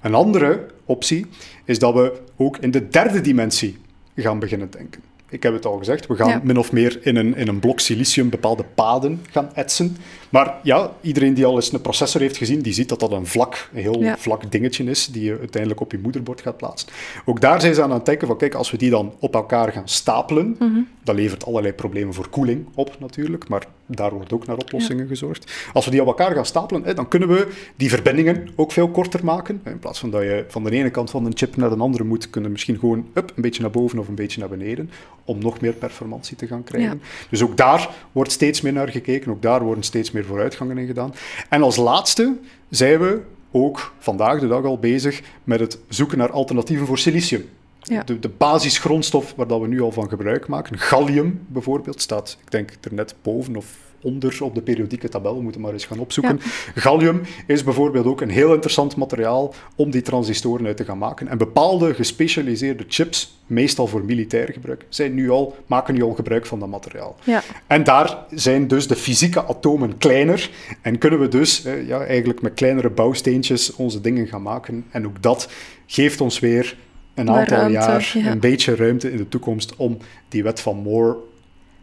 Een 0.00 0.14
andere 0.14 0.66
optie 0.84 1.26
is 1.64 1.78
dat 1.78 1.94
we 1.94 2.20
ook 2.36 2.56
in 2.56 2.70
de 2.70 2.88
derde 2.88 3.20
dimensie 3.20 3.76
gaan 4.22 4.38
beginnen 4.38 4.70
denken. 4.70 5.02
Ik 5.28 5.42
heb 5.42 5.52
het 5.52 5.66
al 5.66 5.78
gezegd, 5.78 6.06
we 6.06 6.16
gaan 6.16 6.40
min 6.44 6.58
of 6.58 6.72
meer 6.72 6.98
in 7.02 7.16
een, 7.16 7.36
in 7.36 7.48
een 7.48 7.60
blok 7.60 7.80
silicium 7.80 8.28
bepaalde 8.28 8.64
paden 8.74 9.24
gaan 9.30 9.54
etsen. 9.54 9.96
Maar 10.30 10.54
ja, 10.62 10.92
iedereen 11.00 11.34
die 11.34 11.44
al 11.46 11.54
eens 11.54 11.72
een 11.72 11.80
processor 11.80 12.20
heeft 12.20 12.36
gezien, 12.36 12.60
die 12.60 12.72
ziet 12.72 12.88
dat 12.88 13.00
dat 13.00 13.12
een 13.12 13.26
vlak, 13.26 13.68
een 13.74 13.80
heel 13.80 14.04
vlak 14.16 14.50
dingetje 14.50 14.84
is, 14.84 15.06
die 15.06 15.24
je 15.24 15.38
uiteindelijk 15.38 15.80
op 15.80 15.92
je 15.92 15.98
moederbord 15.98 16.40
gaat 16.40 16.56
plaatsen. 16.56 16.88
Ook 17.24 17.40
daar 17.40 17.60
zijn 17.60 17.74
ze 17.74 17.82
aan 17.82 17.90
het 17.90 18.06
denken 18.06 18.26
van, 18.26 18.36
kijk, 18.36 18.54
als 18.54 18.70
we 18.70 18.76
die 18.76 18.90
dan 18.90 19.14
op 19.18 19.34
elkaar 19.34 19.72
gaan 19.72 19.88
stapelen, 19.88 20.56
mm 20.58 20.86
dat 21.08 21.16
levert 21.16 21.46
allerlei 21.46 21.74
problemen 21.74 22.14
voor 22.14 22.28
koeling 22.28 22.66
op 22.74 22.96
natuurlijk, 22.98 23.48
maar 23.48 23.66
daar 23.86 24.14
wordt 24.14 24.32
ook 24.32 24.46
naar 24.46 24.56
oplossingen 24.56 25.08
gezorgd. 25.08 25.52
Als 25.72 25.84
we 25.84 25.90
die 25.90 26.00
op 26.00 26.06
elkaar 26.06 26.34
gaan 26.34 26.46
stapelen, 26.46 26.84
hè, 26.84 26.94
dan 26.94 27.08
kunnen 27.08 27.28
we 27.28 27.48
die 27.76 27.88
verbindingen 27.88 28.48
ook 28.56 28.72
veel 28.72 28.88
korter 28.88 29.24
maken. 29.24 29.60
In 29.64 29.78
plaats 29.78 29.98
van 29.98 30.10
dat 30.10 30.22
je 30.22 30.44
van 30.48 30.64
de 30.64 30.70
ene 30.70 30.90
kant 30.90 31.10
van 31.10 31.24
een 31.24 31.36
chip 31.36 31.56
naar 31.56 31.70
de 31.70 31.76
andere 31.76 32.04
moet, 32.04 32.30
kunnen 32.30 32.50
we 32.50 32.56
misschien 32.56 32.78
gewoon 32.78 33.06
up, 33.14 33.32
een 33.34 33.42
beetje 33.42 33.62
naar 33.62 33.70
boven 33.70 33.98
of 33.98 34.08
een 34.08 34.14
beetje 34.14 34.40
naar 34.40 34.48
beneden, 34.48 34.90
om 35.24 35.38
nog 35.38 35.60
meer 35.60 35.72
performantie 35.72 36.36
te 36.36 36.46
gaan 36.46 36.64
krijgen. 36.64 37.02
Dus 37.30 37.42
ook 37.42 37.56
daar 37.56 37.90
wordt 38.12 38.32
steeds 38.32 38.60
meer 38.60 38.72
naar 38.72 38.88
gekeken, 38.88 39.30
ook 39.30 39.42
daar 39.42 39.62
worden 39.62 39.84
steeds 39.84 40.10
meer 40.10 40.17
vooruitgangen 40.24 40.78
in 40.78 40.86
gedaan. 40.86 41.14
En 41.48 41.62
als 41.62 41.76
laatste 41.76 42.36
zijn 42.68 43.00
we 43.00 43.20
ook 43.50 43.92
vandaag 43.98 44.40
de 44.40 44.48
dag 44.48 44.64
al 44.64 44.78
bezig 44.78 45.22
met 45.44 45.60
het 45.60 45.78
zoeken 45.88 46.18
naar 46.18 46.30
alternatieven 46.30 46.86
voor 46.86 46.98
silicium. 46.98 47.48
Ja. 47.80 48.02
De, 48.02 48.18
de 48.18 48.28
basisgrondstof 48.28 49.34
waar 49.36 49.46
dat 49.46 49.60
we 49.60 49.66
nu 49.66 49.80
al 49.80 49.92
van 49.92 50.08
gebruik 50.08 50.48
maken, 50.48 50.78
gallium 50.78 51.46
bijvoorbeeld, 51.46 52.00
staat, 52.00 52.38
ik 52.44 52.50
denk, 52.50 52.72
er 52.80 52.94
net 52.94 53.14
boven 53.22 53.56
of 53.56 53.76
onder 54.02 54.38
op 54.42 54.54
de 54.54 54.62
periodieke 54.62 55.08
tabel. 55.08 55.36
We 55.36 55.42
moeten 55.42 55.60
maar 55.60 55.72
eens 55.72 55.84
gaan 55.84 55.98
opzoeken. 55.98 56.40
Gallium 56.74 57.20
is 57.46 57.64
bijvoorbeeld 57.64 58.06
ook 58.06 58.20
een 58.20 58.30
heel 58.30 58.52
interessant 58.52 58.96
materiaal 58.96 59.54
om 59.74 59.90
die 59.90 60.02
transistoren 60.02 60.66
uit 60.66 60.76
te 60.76 60.84
gaan 60.84 60.98
maken. 60.98 61.28
En 61.28 61.38
bepaalde 61.38 61.94
gespecialiseerde 61.94 62.84
chips, 62.88 63.38
meestal 63.46 63.86
voor 63.86 64.04
militair 64.04 64.52
gebruik, 64.52 64.86
zijn 64.88 65.14
nu 65.14 65.30
al, 65.30 65.56
maken 65.66 65.94
nu 65.94 66.02
al 66.02 66.14
gebruik 66.14 66.46
van 66.46 66.58
dat 66.58 66.68
materiaal. 66.68 67.16
Ja. 67.24 67.42
En 67.66 67.84
daar 67.84 68.18
zijn 68.30 68.68
dus 68.68 68.86
de 68.86 68.96
fysieke 68.96 69.44
atomen 69.44 69.98
kleiner 69.98 70.50
en 70.82 70.98
kunnen 70.98 71.20
we 71.20 71.28
dus 71.28 71.62
ja, 71.86 72.04
eigenlijk 72.04 72.42
met 72.42 72.54
kleinere 72.54 72.90
bouwsteentjes 72.90 73.74
onze 73.74 74.00
dingen 74.00 74.26
gaan 74.26 74.42
maken. 74.42 74.84
En 74.90 75.06
ook 75.06 75.22
dat 75.22 75.48
geeft 75.86 76.20
ons 76.20 76.38
weer 76.38 76.76
een 77.14 77.30
aantal 77.30 77.68
jaar 77.68 78.12
een 78.14 78.40
beetje 78.40 78.74
ruimte 78.74 79.10
in 79.10 79.16
de 79.16 79.28
toekomst 79.28 79.76
om 79.76 79.96
die 80.28 80.42
wet 80.42 80.60
van 80.60 80.76
Moore 80.76 81.16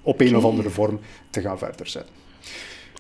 op 0.06 0.22
een 0.22 0.36
of 0.36 0.44
andere 0.44 0.70
vorm 0.70 1.00
te 1.30 1.42
gaan 1.42 1.58
verder 1.58 1.88
zetten. 1.88 2.14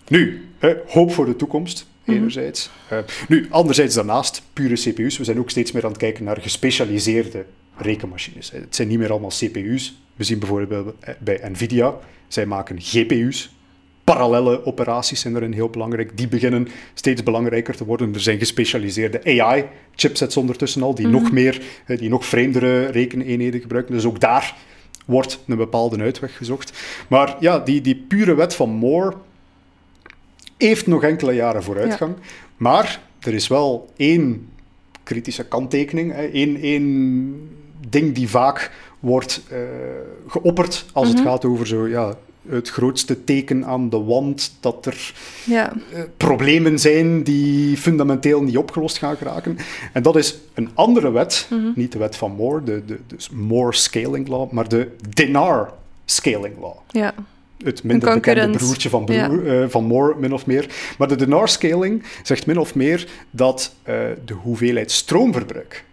Nu, 0.07 0.45
hoop 0.87 1.13
voor 1.13 1.25
de 1.25 1.35
toekomst, 1.35 1.87
mhm. 2.03 2.17
enerzijds. 2.17 2.69
Uh, 2.91 2.99
nu, 3.27 3.47
anderzijds 3.49 3.95
daarnaast, 3.95 4.41
pure 4.53 4.75
CPU's. 4.75 5.17
We 5.17 5.23
zijn 5.23 5.39
ook 5.39 5.49
steeds 5.49 5.71
meer 5.71 5.83
aan 5.83 5.89
het 5.89 5.99
kijken 5.99 6.23
naar 6.23 6.41
gespecialiseerde 6.41 7.45
rekenmachines. 7.77 8.51
Het 8.51 8.75
zijn 8.75 8.87
niet 8.87 8.99
meer 8.99 9.11
allemaal 9.11 9.29
CPU's. 9.29 9.95
We 10.15 10.23
zien 10.23 10.39
bijvoorbeeld 10.39 10.95
bij 11.19 11.41
Nvidia, 11.49 11.95
zij 12.27 12.45
maken 12.45 12.81
GPU's. 12.81 13.53
Parallele 14.03 14.65
operaties 14.65 15.19
zijn 15.19 15.35
erin 15.35 15.53
heel 15.53 15.69
belangrijk. 15.69 16.17
Die 16.17 16.27
beginnen 16.27 16.67
steeds 16.93 17.23
belangrijker 17.23 17.75
te 17.75 17.85
worden. 17.85 18.13
Er 18.13 18.19
zijn 18.19 18.39
gespecialiseerde 18.39 19.41
AI-chipsets 19.41 20.37
ondertussen 20.37 20.83
al, 20.83 20.95
die, 20.95 21.07
mhm. 21.07 21.15
nog 21.15 21.31
meer, 21.31 21.61
die 21.85 22.09
nog 22.09 22.25
vreemdere 22.25 22.85
rekeneenheden 22.85 23.61
gebruiken. 23.61 23.93
Dus 23.93 24.05
ook 24.05 24.19
daar 24.19 24.55
wordt 25.05 25.39
een 25.47 25.57
bepaalde 25.57 25.97
uitweg 25.97 26.37
gezocht. 26.37 26.73
Maar 27.07 27.35
ja, 27.39 27.59
die, 27.59 27.81
die 27.81 27.95
pure 27.95 28.35
wet 28.35 28.55
van 28.55 28.69
Moore 28.69 29.13
heeft 30.57 30.87
nog 30.87 31.03
enkele 31.03 31.33
jaren 31.33 31.63
vooruitgang. 31.63 32.15
Maar 32.57 33.01
er 33.19 33.33
is 33.33 33.47
wel 33.47 33.89
één 33.97 34.49
kritische 35.03 35.45
kanttekening, 35.45 36.13
één, 36.13 36.61
één 36.61 37.49
ding 37.89 38.15
die 38.15 38.29
vaak 38.29 38.71
wordt 38.99 39.41
uh, 39.51 39.59
geopperd 40.27 40.85
als 40.93 41.07
het 41.07 41.17
mhm. 41.17 41.27
gaat 41.27 41.45
over 41.45 41.67
zo, 41.67 41.87
ja, 41.87 42.17
het 42.49 42.69
grootste 42.69 43.23
teken 43.23 43.65
aan 43.65 43.89
de 43.89 43.99
wand 43.99 44.57
dat 44.59 44.85
er 44.85 45.13
ja. 45.45 45.73
uh, 45.93 45.99
problemen 46.17 46.79
zijn 46.79 47.23
die 47.23 47.77
fundamenteel 47.77 48.43
niet 48.43 48.57
opgelost 48.57 48.97
gaan 48.97 49.17
geraken. 49.17 49.57
En 49.93 50.03
dat 50.03 50.15
is 50.15 50.37
een 50.53 50.69
andere 50.73 51.11
wet, 51.11 51.47
mm 51.49 51.59
-hmm. 51.59 51.73
niet 51.75 51.91
de 51.91 51.97
wet 51.97 52.15
van 52.15 52.31
Moore, 52.31 52.63
de, 52.63 52.85
de, 52.85 52.99
dus 53.07 53.29
Moore 53.29 53.73
Scaling 53.75 54.27
Law, 54.27 54.51
maar 54.51 54.69
de 54.69 54.87
Dinar 55.09 55.73
Scaling 56.05 56.59
Law. 56.59 56.75
Ja. 56.87 57.13
Het 57.63 57.83
minder 57.83 58.13
bekende 58.13 58.57
broertje 58.57 58.89
van, 58.89 59.05
broer, 59.05 59.45
ja. 59.45 59.61
uh, 59.61 59.69
van 59.69 59.83
Moore, 59.83 60.19
min 60.19 60.33
of 60.33 60.45
meer. 60.45 60.93
Maar 60.97 61.07
de 61.07 61.15
Dinar 61.15 61.49
Scaling 61.49 62.03
zegt 62.23 62.45
min 62.45 62.57
of 62.57 62.75
meer 62.75 63.07
dat 63.29 63.75
uh, 63.79 63.95
de 64.25 64.33
hoeveelheid 64.33 64.91
stroomverbruik 64.91 65.85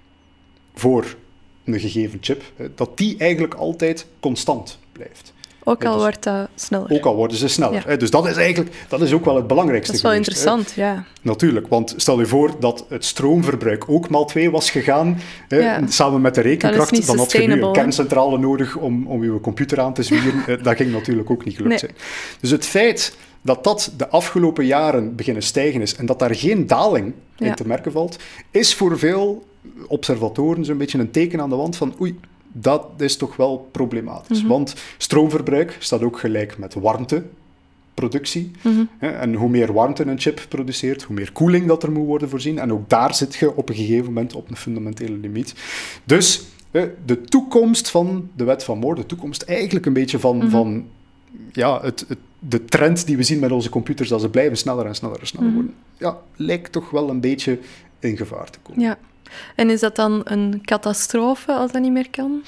voor 0.74 1.16
een 1.64 1.80
gegeven 1.80 2.18
chip, 2.20 2.42
dat 2.74 2.98
die 2.98 3.16
eigenlijk 3.18 3.54
altijd 3.54 4.06
constant 4.20 4.78
blijft. 4.92 5.31
Ook 5.64 5.84
al 5.84 5.98
wordt 5.98 6.22
dat 6.22 6.48
sneller. 6.54 6.90
Ook 6.90 7.04
al 7.04 7.16
worden 7.16 7.36
ze 7.36 7.48
sneller. 7.48 7.98
Dus 7.98 8.10
dat 8.10 8.26
is 8.26 8.36
eigenlijk 8.36 8.86
dat 8.88 9.00
is 9.00 9.12
ook 9.12 9.24
wel 9.24 9.36
het 9.36 9.46
belangrijkste. 9.46 9.92
Dat 9.92 10.00
is 10.00 10.06
wel 10.06 10.16
interessant, 10.16 10.72
ja. 10.76 11.04
Natuurlijk, 11.22 11.68
want 11.68 11.94
stel 11.96 12.18
je 12.18 12.26
voor 12.26 12.50
dat 12.60 12.84
het 12.88 13.04
stroomverbruik 13.04 13.84
ook 13.88 14.08
maal 14.08 14.24
twee 14.24 14.50
was 14.50 14.70
gegaan, 14.70 15.20
hè, 15.48 15.88
samen 15.88 16.20
met 16.20 16.34
de 16.34 16.40
rekenkracht, 16.40 17.06
dan 17.06 17.18
had 17.18 17.32
je 17.32 17.46
nu 17.46 17.62
een 17.62 17.72
kerncentrale 17.72 18.38
nodig 18.38 18.76
om, 18.76 19.06
om 19.06 19.24
je 19.24 19.40
computer 19.40 19.80
aan 19.80 19.94
te 19.94 20.02
zwieren. 20.02 20.42
dat 20.62 20.76
ging 20.76 20.92
natuurlijk 20.92 21.30
ook 21.30 21.44
niet 21.44 21.56
gelukt 21.56 21.80
zijn. 21.80 21.94
Dus 22.40 22.50
het 22.50 22.66
feit 22.66 23.16
dat 23.42 23.64
dat 23.64 23.92
de 23.96 24.08
afgelopen 24.08 24.66
jaren 24.66 25.16
beginnen 25.16 25.42
stijgen 25.42 25.80
is 25.80 25.94
en 25.94 26.06
dat 26.06 26.18
daar 26.18 26.34
geen 26.34 26.66
daling 26.66 27.12
in 27.38 27.54
te 27.54 27.66
merken 27.66 27.92
valt, 27.92 28.18
is 28.50 28.74
voor 28.74 28.98
veel 28.98 29.46
observatoren 29.86 30.64
zo'n 30.64 30.78
beetje 30.78 30.98
een 30.98 31.10
teken 31.10 31.40
aan 31.40 31.50
de 31.50 31.56
wand 31.56 31.76
van 31.76 31.94
oei, 32.00 32.18
dat 32.52 32.86
is 32.98 33.16
toch 33.16 33.36
wel 33.36 33.68
problematisch. 33.70 34.40
Mhm. 34.40 34.48
Want 34.48 34.74
stroomverbruik 34.98 35.76
staat 35.78 36.02
ook 36.02 36.18
gelijk 36.18 36.58
met 36.58 36.74
warmteproductie. 36.74 38.50
Mm 38.62 38.88
En 38.98 39.34
hoe 39.34 39.48
meer 39.48 39.72
warmte 39.72 40.06
een 40.06 40.20
chip 40.20 40.46
produceert, 40.48 41.02
hoe 41.02 41.16
meer 41.16 41.32
koeling 41.32 41.66
dat 41.66 41.82
er 41.82 41.92
moet 41.92 42.06
worden 42.06 42.28
voorzien. 42.28 42.58
En 42.58 42.72
ook 42.72 42.88
daar 42.88 43.14
zit 43.14 43.34
je 43.34 43.56
op 43.56 43.68
een 43.68 43.74
gegeven 43.74 44.04
moment 44.04 44.34
op 44.34 44.50
een 44.50 44.56
fundamentele 44.56 45.16
limiet. 45.16 45.54
Dus 46.04 46.44
de 47.04 47.20
toekomst 47.24 47.90
van 47.90 48.30
de 48.36 48.44
wet 48.44 48.64
van 48.64 48.78
Moore, 48.78 49.00
de 49.00 49.06
toekomst 49.06 49.42
eigenlijk 49.42 49.86
een 49.86 49.92
beetje 49.92 50.18
van, 50.18 50.36
mhm. 50.36 50.48
van 50.48 50.86
ja, 51.52 51.80
het, 51.82 52.04
het, 52.08 52.18
de 52.38 52.64
trend 52.64 53.06
die 53.06 53.16
we 53.16 53.22
zien 53.22 53.38
met 53.38 53.52
onze 53.52 53.68
computers, 53.68 54.08
dat 54.08 54.20
ze 54.20 54.28
blijven 54.28 54.56
sneller 54.56 54.86
en 54.86 54.94
sneller 54.94 55.20
en 55.20 55.26
sneller 55.26 55.48
mhm. 55.48 55.56
worden, 55.56 55.74
ja, 55.98 56.18
lijkt 56.36 56.72
toch 56.72 56.90
wel 56.90 57.08
een 57.08 57.20
beetje 57.20 57.58
in 57.98 58.16
gevaar 58.16 58.50
te 58.50 58.58
komen. 58.62 58.82
Ja. 58.82 58.98
En 59.54 59.70
is 59.70 59.80
dat 59.80 59.96
dan 59.96 60.20
een 60.24 60.60
catastrofe 60.64 61.52
als 61.52 61.72
dat 61.72 61.82
niet 61.82 61.92
meer 61.92 62.10
kan? 62.10 62.42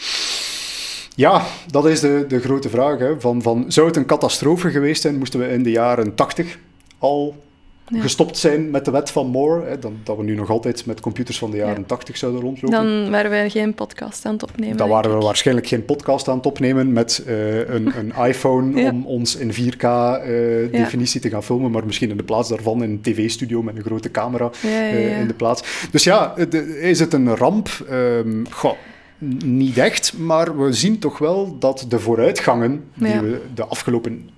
Ja, 1.17 1.43
dat 1.71 1.87
is 1.87 2.01
de, 2.01 2.25
de 2.29 2.41
grote 2.41 2.69
vraag. 2.69 2.99
Hè. 2.99 3.21
Van, 3.21 3.43
van, 3.43 3.65
zou 3.69 3.87
het 3.87 3.97
een 3.97 4.07
catastrofe 4.07 4.71
geweest 4.71 5.03
zijn, 5.03 5.19
moesten 5.19 5.41
we 5.41 5.49
in 5.49 5.63
de 5.63 5.71
jaren 5.71 6.15
80 6.15 6.59
al 6.99 7.45
gestopt 7.93 8.39
zijn 8.39 8.71
met 8.71 8.85
de 8.85 8.91
wet 8.91 9.11
van 9.11 9.27
Moore, 9.27 9.67
hè, 9.67 9.79
dan, 9.79 9.97
dat 10.03 10.17
we 10.17 10.23
nu 10.23 10.35
nog 10.35 10.51
altijd 10.51 10.87
met 10.87 11.01
computers 11.01 11.39
van 11.39 11.51
de 11.51 11.57
jaren 11.57 11.87
80 11.87 12.17
zouden 12.17 12.41
rondlopen. 12.41 12.79
Dan 12.79 13.11
waren 13.11 13.31
we 13.31 13.51
geen 13.51 13.75
podcast 13.75 14.27
aan 14.27 14.33
het 14.33 14.43
opnemen. 14.43 14.77
Dan 14.77 14.89
waren 14.89 15.19
we 15.19 15.25
waarschijnlijk 15.25 15.67
geen 15.67 15.85
podcast 15.85 16.29
aan 16.29 16.37
het 16.37 16.47
opnemen 16.47 16.93
met 16.93 17.25
uh, 17.27 17.69
een, 17.69 17.93
een, 17.99 18.13
iPhone 18.29 18.91
om 18.91 19.07
ons 19.07 19.37
in 19.37 19.53
4K-definitie 19.53 21.17
uh, 21.17 21.23
te 21.23 21.31
gaan 21.31 21.43
filmen, 21.43 21.71
maar 21.71 21.87
misschien 21.87 22.11
in 22.11 22.17
de 22.17 22.23
plaats 22.23 22.49
daarvan 22.49 22.83
in 22.83 22.91
een 22.91 23.01
tv-studio 23.01 23.63
met 23.63 23.77
een 23.77 23.85
grote 23.85 24.11
camera 24.11 24.51
uh, 24.65 25.21
in 25.21 25.27
de 25.27 25.35
plaats. 25.35 25.89
Dus 25.91 26.05
ja, 26.05 26.35
de, 26.49 26.81
is 26.81 27.01
het 27.01 27.13
een 27.13 27.37
ramp? 27.37 27.69
Um, 27.91 28.47
goh, 28.51 28.77
niet 29.45 29.79
echt, 29.79 30.19
maar 30.19 30.59
we 30.59 30.73
zien 30.73 30.99
toch 30.99 31.19
wel 31.19 31.57
dat 31.59 31.87
de 31.89 31.99
vooruitgangen 31.99 32.85
die 32.95 33.21
we 33.21 33.41
de 33.55 33.65
afgelopen 33.65 34.29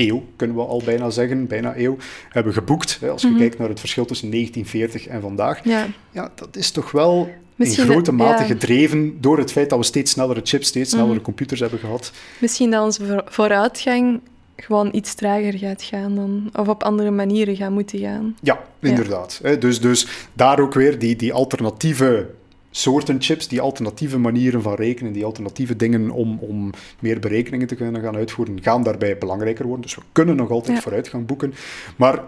eeuw, 0.00 0.24
kunnen 0.36 0.56
we 0.56 0.62
al 0.62 0.82
bijna 0.84 1.10
zeggen, 1.10 1.46
bijna 1.46 1.76
eeuw, 1.76 1.96
hebben 2.28 2.52
geboekt. 2.52 2.98
Hè, 3.00 3.10
als 3.10 3.22
je 3.22 3.28
mhm. 3.28 3.38
kijkt 3.38 3.58
naar 3.58 3.68
het 3.68 3.80
verschil 3.80 4.04
tussen 4.04 4.30
1940 4.30 5.12
en 5.12 5.20
vandaag. 5.20 5.64
Ja, 5.64 5.86
ja 6.10 6.32
dat 6.34 6.56
is 6.56 6.70
toch 6.70 6.90
wel 6.90 7.30
in 7.56 7.66
grote 7.66 8.12
mate 8.12 8.44
gedreven 8.44 9.20
door 9.20 9.38
het 9.38 9.52
feit 9.52 9.70
dat 9.70 9.78
we 9.78 9.84
steeds 9.84 10.10
snellere 10.10 10.40
chips, 10.44 10.66
steeds 10.66 10.90
snellere 10.90 11.14
mhm. 11.14 11.22
computers 11.22 11.60
hebben 11.60 11.78
gehad. 11.78 12.12
Misschien 12.38 12.70
dat 12.70 12.84
onze 12.84 13.24
vooruitgang 13.26 14.20
gewoon 14.56 14.88
iets 14.92 15.14
trager 15.14 15.58
gaat 15.58 15.82
gaan 15.82 16.14
dan, 16.14 16.50
of 16.52 16.68
op 16.68 16.82
andere 16.82 17.10
manieren 17.10 17.56
gaat 17.56 17.70
moeten 17.70 17.98
gaan. 17.98 18.36
Ja, 18.42 18.60
inderdaad. 18.80 19.40
Dus, 19.58 19.80
dus 19.80 20.06
daar 20.32 20.60
ook 20.60 20.74
weer 20.74 20.98
die, 20.98 21.16
die 21.16 21.32
alternatieve 21.32 22.28
soorten 22.70 23.16
chips, 23.22 23.48
die 23.48 23.60
alternatieve 23.60 24.18
manieren 24.18 24.62
van 24.62 24.74
rekenen, 24.74 25.12
die 25.12 25.24
alternatieve 25.24 25.76
dingen 25.76 26.10
om, 26.10 26.38
om 26.40 26.70
meer 26.98 27.20
berekeningen 27.20 27.66
te 27.66 27.74
kunnen 27.74 28.02
gaan 28.02 28.16
uitvoeren, 28.16 28.62
gaan 28.62 28.82
daarbij 28.82 29.18
belangrijker 29.18 29.64
worden. 29.64 29.82
Dus 29.82 29.94
we 29.94 30.02
kunnen 30.12 30.36
nog 30.36 30.50
altijd 30.50 30.80
vooruitgang 30.80 31.26
boeken. 31.26 31.54
Maar 31.96 32.22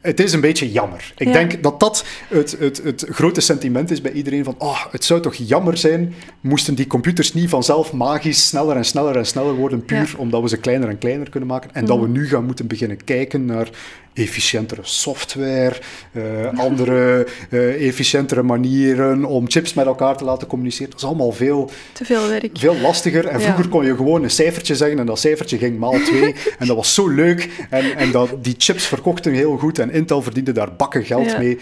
het 0.00 0.20
is 0.20 0.32
een 0.32 0.40
beetje 0.40 0.70
jammer. 0.72 1.12
Ik 1.16 1.26
Ja. 1.26 1.32
denk 1.32 1.62
dat 1.62 1.80
dat 1.80 2.04
het, 2.28 2.56
het, 2.58 2.82
het 2.82 3.06
grote 3.10 3.40
sentiment 3.40 3.90
is 3.90 4.00
bij 4.00 4.12
iedereen 4.12 4.44
van 4.44 4.54
oh, 4.58 4.84
het 4.90 5.04
zou 5.04 5.20
toch 5.20 5.34
jammer 5.34 5.76
zijn 5.76 6.14
moesten 6.40 6.74
die 6.74 6.86
computers 6.86 7.34
niet 7.34 7.48
vanzelf 7.48 7.92
magisch 7.92 8.46
sneller 8.46 8.76
en 8.76 8.84
sneller 8.84 9.16
en 9.16 9.26
sneller 9.26 9.54
worden, 9.54 9.84
puur 9.84 9.98
Ja. 9.98 10.02
Mhm. 10.04 10.20
omdat 10.20 10.42
we 10.42 10.48
ze 10.48 10.56
kleiner 10.56 10.88
en 10.88 10.98
kleiner 10.98 11.30
kunnen 11.30 11.48
maken. 11.48 11.70
En 11.72 11.84
dat 11.84 12.00
we 12.00 12.08
nu 12.08 12.28
gaan 12.28 12.44
moeten 12.44 12.66
beginnen 12.66 13.04
kijken 13.04 13.44
naar 13.44 13.70
efficiëntere 14.16 14.80
software, 14.84 15.76
eh, 16.12 16.22
andere 16.58 17.26
eh, 17.50 17.86
efficiëntere 17.88 18.42
manieren 18.42 19.24
om 19.24 19.50
chips 19.50 19.74
met 19.74 19.86
elkaar 19.86 20.16
te 20.16 20.24
laten 20.24 20.46
communiceren. 20.48 20.90
Dat 20.90 21.00
is 21.00 21.06
allemaal 21.06 21.32
veel, 21.32 21.70
Te 21.92 22.04
veel 22.04 22.28
werk. 22.28 22.58
veel 22.58 22.76
lastiger. 22.76 23.26
En 23.26 23.38
Ja. 23.38 23.44
vroeger 23.44 23.68
kon 23.68 23.84
je 23.84 23.96
gewoon 23.96 24.22
een 24.22 24.30
cijfertje 24.30 24.76
zeggen 24.76 24.98
en 24.98 25.06
dat 25.06 25.18
cijfertje 25.18 25.58
ging 25.58 25.78
maal 25.78 25.98
twee. 26.00 26.34
en 26.58 26.66
dat 26.66 26.76
was 26.76 26.94
zo 26.94 27.08
leuk. 27.08 27.48
En, 27.70 27.96
en 27.96 28.10
dat, 28.10 28.30
die 28.44 28.54
chips 28.58 28.86
verkochten 28.86 29.32
heel 29.32 29.56
goed 29.58 29.78
en 29.78 29.90
Intel 29.90 30.22
verdiende 30.22 30.52
daar 30.52 30.74
bakken 30.76 31.04
geld 31.04 31.30
Ja. 31.30 31.38
mee. 31.38 31.58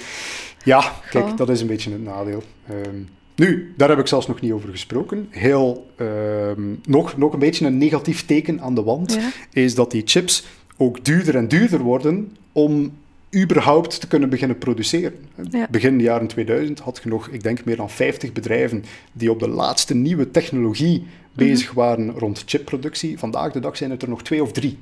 Ja, 0.64 0.92
kijk, 1.10 1.24
Goh. 1.28 1.36
dat 1.36 1.48
is 1.48 1.60
een 1.60 1.66
beetje 1.66 1.90
het 1.90 2.02
nadeel. 2.04 2.42
Ehm, 2.68 2.96
nu, 3.36 3.72
daar 3.76 3.88
heb 3.88 3.98
ik 3.98 4.06
zelfs 4.06 4.26
nog 4.26 4.40
niet 4.40 4.52
over 4.52 4.68
gesproken. 4.68 5.26
Heel, 5.30 5.86
ehm, 5.96 6.62
nog, 6.84 7.16
nog 7.16 7.32
een 7.32 7.38
beetje 7.38 7.66
een 7.66 7.78
negatief 7.78 8.26
teken 8.26 8.60
aan 8.60 8.74
de 8.74 8.82
wand 8.82 9.12
Ja. 9.14 9.20
is 9.62 9.74
dat 9.74 9.90
die 9.90 10.02
chips 10.04 10.44
ook 10.76 11.04
duurder 11.04 11.36
en 11.36 11.48
duurder 11.48 11.80
worden 11.80 12.36
om 12.52 12.92
überhaupt 13.34 14.00
te 14.00 14.06
kunnen 14.06 14.28
beginnen 14.28 14.58
produceren. 14.58 15.14
Ja. 15.50 15.66
Begin 15.70 16.00
jaren 16.00 16.26
2000 16.26 16.78
had 16.78 17.00
je 17.02 17.08
nog, 17.08 17.28
ik 17.28 17.42
denk, 17.42 17.64
meer 17.64 17.76
dan 17.76 17.90
50 17.90 18.32
bedrijven 18.32 18.84
die 19.12 19.30
op 19.30 19.38
de 19.38 19.48
laatste 19.48 19.94
nieuwe 19.94 20.30
technologie 20.30 21.06
bezig 21.32 21.72
waren 21.72 22.10
rond 22.10 22.42
chipproductie. 22.46 23.18
Vandaag 23.18 23.52
de 23.52 23.60
dag 23.60 23.76
zijn 23.76 23.90
het 23.90 24.02
er 24.02 24.08
nog 24.08 24.22
twee 24.22 24.42
of 24.42 24.52
drie. 24.52 24.78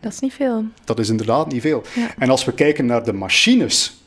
Dat 0.00 0.12
is 0.12 0.20
niet 0.20 0.32
veel. 0.32 0.64
Dat 0.84 0.98
is 0.98 1.08
inderdaad 1.08 1.52
niet 1.52 1.60
veel. 1.60 1.82
Ja. 1.94 2.14
En 2.18 2.30
als 2.30 2.44
we 2.44 2.52
kijken 2.52 2.86
naar 2.86 3.04
de 3.04 3.12
machines 3.12 4.02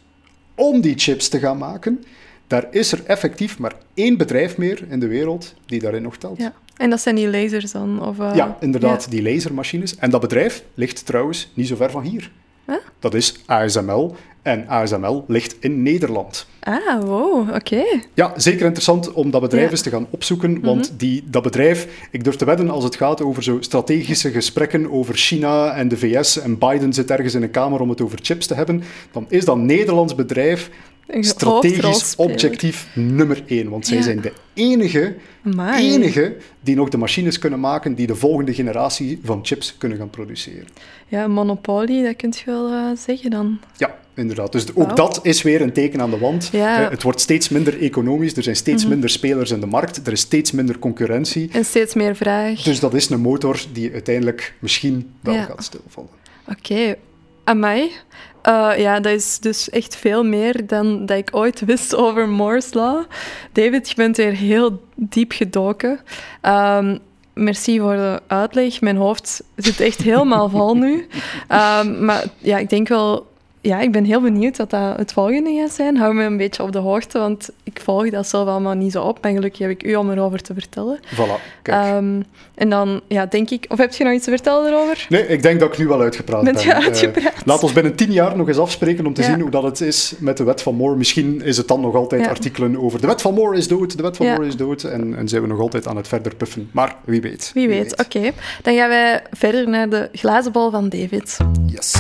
om 0.55 0.81
die 0.81 0.97
chips 0.97 1.27
te 1.27 1.39
gaan 1.39 1.57
maken, 1.57 2.03
daar 2.47 2.67
is 2.71 2.91
er 2.91 3.05
effectief 3.05 3.59
maar 3.59 3.73
één 3.93 4.17
bedrijf 4.17 4.57
meer 4.57 4.85
in 4.89 4.99
de 4.99 5.07
wereld 5.07 5.53
die 5.65 5.79
daarin 5.79 6.01
nog 6.01 6.17
telt. 6.17 6.37
Ja. 6.37 6.53
En 6.77 6.89
dat 6.89 7.01
zijn 7.01 7.15
die 7.15 7.29
lasers 7.29 7.71
dan? 7.71 8.01
Of, 8.07 8.19
eh, 8.19 8.31
Ja, 8.35 8.57
inderdaad, 8.59 9.09
die 9.11 9.21
lasermachines. 9.21 9.95
En 9.95 10.09
dat 10.09 10.21
bedrijf 10.21 10.63
ligt 10.73 11.05
trouwens 11.05 11.51
niet 11.53 11.67
zo 11.67 11.75
ver 11.75 11.91
van 11.91 12.03
hier. 12.03 12.31
Huh? 12.65 12.75
Dat 12.99 13.13
is 13.13 13.35
ASML. 13.45 14.15
En 14.41 14.67
ASML 14.67 15.23
ligt 15.27 15.55
in 15.59 15.81
Nederland. 15.83 16.47
Ah, 16.59 17.03
wow, 17.03 17.55
oké. 17.55 17.83
Ja, 18.13 18.33
zeker 18.35 18.65
interessant 18.65 19.11
om 19.13 19.31
dat 19.31 19.41
bedrijf 19.41 19.65
Ja. 19.65 19.71
eens 19.71 19.81
te 19.81 19.89
gaan 19.89 20.07
opzoeken. 20.09 20.61
Want 20.61 20.93
die, 20.99 21.23
dat 21.25 21.43
bedrijf, 21.43 22.07
ik 22.11 22.23
durf 22.23 22.35
te 22.35 22.45
wedden 22.45 22.69
als 22.69 22.83
het 22.83 22.95
gaat 22.95 23.21
over 23.21 23.43
zo 23.43 23.57
strategische 23.59 24.31
gesprekken 24.31 24.91
over 24.91 25.15
China 25.15 25.73
en 25.73 25.87
de 25.87 25.97
VS 25.97 26.39
en 26.39 26.57
Biden 26.57 26.93
zit 26.93 27.11
ergens 27.11 27.33
in 27.33 27.43
een 27.43 27.51
kamer 27.51 27.79
om 27.79 27.89
het 27.89 28.01
over 28.01 28.19
chips 28.21 28.47
te 28.47 28.53
hebben, 28.53 28.83
dan 29.11 29.25
is 29.29 29.45
dat 29.45 29.57
Nederlands 29.57 30.15
bedrijf 30.15 30.69
strategisch 31.09 32.15
objectief 32.15 32.87
nummer 32.93 33.43
één. 33.45 33.69
Want 33.69 33.87
zij 33.87 33.97
Ja. 33.97 34.03
zijn 34.03 34.21
de 34.21 34.33
enige, 34.53 35.15
Amai. 35.45 35.93
enige 35.93 36.35
die 36.61 36.75
nog 36.75 36.89
de 36.89 36.97
machines 36.97 37.39
kunnen 37.39 37.59
maken 37.59 37.95
die 37.95 38.07
de 38.07 38.15
volgende 38.15 38.53
generatie 38.53 39.19
van 39.23 39.39
chips 39.43 39.75
kunnen 39.77 39.97
gaan 39.97 40.09
produceren. 40.09 40.67
Ja, 41.07 41.27
monopolie, 41.27 42.03
dat 42.03 42.15
kun 42.15 42.33
je 42.37 42.43
wel 42.45 42.71
eh, 42.71 42.85
zeggen 42.97 43.29
dan. 43.29 43.59
Ja, 43.77 43.97
inderdaad. 44.15 44.51
Dus 44.51 44.75
ook 44.75 44.95
dat 44.95 45.19
is 45.23 45.41
weer 45.41 45.61
een 45.61 45.73
teken 45.73 46.01
aan 46.01 46.09
de 46.09 46.17
wand. 46.17 46.49
Ja. 46.51 46.83
Eh, 46.85 46.89
Het 46.89 47.03
wordt 47.03 47.21
steeds 47.21 47.49
minder 47.49 47.81
economisch, 47.81 48.35
er 48.37 48.43
zijn 48.43 48.55
steeds 48.55 48.81
Mhm. 48.83 48.91
minder 48.91 49.09
spelers 49.09 49.51
in 49.51 49.59
de 49.59 49.65
markt, 49.65 50.07
er 50.07 50.11
is 50.11 50.19
steeds 50.19 50.51
minder 50.51 50.79
concurrentie. 50.79 51.49
En 51.51 51.65
steeds 51.65 51.93
meer 51.93 52.15
vraag. 52.15 52.61
Dus 52.61 52.79
dat 52.79 52.93
is 52.93 53.09
een 53.09 53.19
motor 53.21 53.59
die 53.73 53.91
uiteindelijk 53.93 54.53
misschien 54.59 55.09
wel 55.21 55.33
Ja. 55.33 55.43
gaat 55.43 55.63
stilvallen. 55.63 56.09
Oké, 56.49 56.95
amai. 57.43 57.91
Eh, 58.41 58.71
ja, 58.77 58.99
dat 58.99 59.13
is 59.13 59.39
dus 59.39 59.69
echt 59.69 59.95
veel 59.95 60.23
meer 60.23 60.67
dan 60.67 61.05
dat 61.05 61.17
ik 61.17 61.35
ooit 61.35 61.59
wist 61.59 61.95
over 61.95 62.29
Moore's 62.29 62.73
Law. 62.73 63.03
David, 63.51 63.89
je 63.89 63.95
bent 63.95 64.17
weer 64.17 64.33
heel 64.33 64.81
diep 64.95 65.31
gedoken. 65.31 65.99
Ehm, 66.41 66.97
merci 67.33 67.79
voor 67.79 67.95
de 67.95 68.21
uitleg. 68.27 68.81
Mijn 68.81 68.97
hoofd 68.97 69.43
zit 69.55 69.79
echt 69.79 70.01
helemaal 70.01 70.49
vol 70.55 70.75
nu. 70.75 71.07
Ehm, 71.47 72.05
maar 72.05 72.23
ja, 72.37 72.57
ik 72.57 72.69
denk 72.69 72.87
wel... 72.87 73.35
Ja, 73.61 73.79
ik 73.81 73.91
ben 73.91 74.03
heel 74.03 74.21
benieuwd 74.21 74.57
wat 74.57 74.69
dat 74.69 74.97
het 74.97 75.13
volgende 75.13 75.55
gaat 75.61 75.71
zijn. 75.71 75.97
Hou 75.97 76.13
me 76.13 76.23
een 76.23 76.37
beetje 76.37 76.63
op 76.63 76.71
de 76.71 76.77
hoogte, 76.77 77.19
want 77.19 77.49
ik 77.63 77.79
volg 77.83 78.09
dat 78.09 78.27
zelf 78.27 78.47
allemaal 78.47 78.73
niet 78.73 78.91
zo 78.91 79.03
op. 79.03 79.21
Maar 79.21 79.31
gelukkig 79.31 79.59
heb 79.59 79.69
ik 79.69 79.83
u 79.83 79.95
om 79.95 80.11
erover 80.11 80.41
te 80.41 80.53
vertellen. 80.53 80.99
Voilà, 81.15 81.61
kijk. 81.61 81.85
Ehm, 81.85 82.21
en 82.55 82.69
dan, 82.69 83.01
ja, 83.07 83.25
denk 83.25 83.49
ik... 83.49 83.65
Of 83.69 83.77
heb 83.77 83.93
je 83.93 84.03
nog 84.03 84.13
iets 84.13 84.23
te 84.23 84.29
vertellen 84.31 84.67
erover? 84.71 85.05
nee, 85.09 85.27
ik 85.27 85.41
denk 85.41 85.59
dat 85.59 85.71
ik 85.71 85.77
nu 85.77 85.87
wel 85.87 86.01
uitgepraat 86.01 86.43
Bent 86.43 86.55
ben. 86.55 86.65
je 86.65 86.71
Eh, 86.73 86.85
uitgepraat? 86.85 87.33
laat 87.45 87.63
ons 87.63 87.73
binnen 87.73 87.95
tien 87.95 88.11
jaar 88.11 88.37
nog 88.37 88.47
eens 88.47 88.57
afspreken 88.57 89.05
om 89.05 89.13
te 89.13 89.21
Ja. 89.21 89.27
zien 89.27 89.39
hoe 89.41 89.49
dat 89.49 89.63
het 89.63 89.81
is 89.81 90.13
met 90.19 90.37
de 90.37 90.43
wet 90.43 90.61
van 90.61 90.75
Moore. 90.75 90.95
Misschien 90.95 91.41
is 91.41 91.57
het 91.57 91.67
dan 91.67 91.81
nog 91.81 91.95
altijd 91.95 92.21
Ja. 92.21 92.29
artikelen 92.29 92.77
over 92.81 93.01
de 93.01 93.07
wet 93.07 93.21
van 93.21 93.33
Moore 93.33 93.57
is 93.57 93.67
dood, 93.67 93.97
de 93.97 94.03
wet 94.03 94.17
van 94.17 94.25
Ja. 94.25 94.33
Moore 94.33 94.47
is 94.47 94.55
dood. 94.55 94.83
En, 94.83 95.15
en 95.17 95.27
zijn 95.27 95.41
we 95.41 95.47
nog 95.47 95.59
altijd 95.59 95.87
aan 95.87 95.97
het 95.97 96.07
verder 96.07 96.35
puffen. 96.35 96.69
Maar 96.71 96.95
wie 97.05 97.21
weet. 97.21 97.51
Wie 97.53 97.67
weet, 97.67 97.99
oké. 98.05 98.31
Dan 98.63 98.75
gaan 98.75 98.89
wij 98.89 99.21
verder 99.31 99.69
naar 99.69 99.89
de 99.89 100.09
glazen 100.11 100.51
bol 100.51 100.69
van 100.71 100.89
David. 100.89 101.37
Yes. 101.65 101.95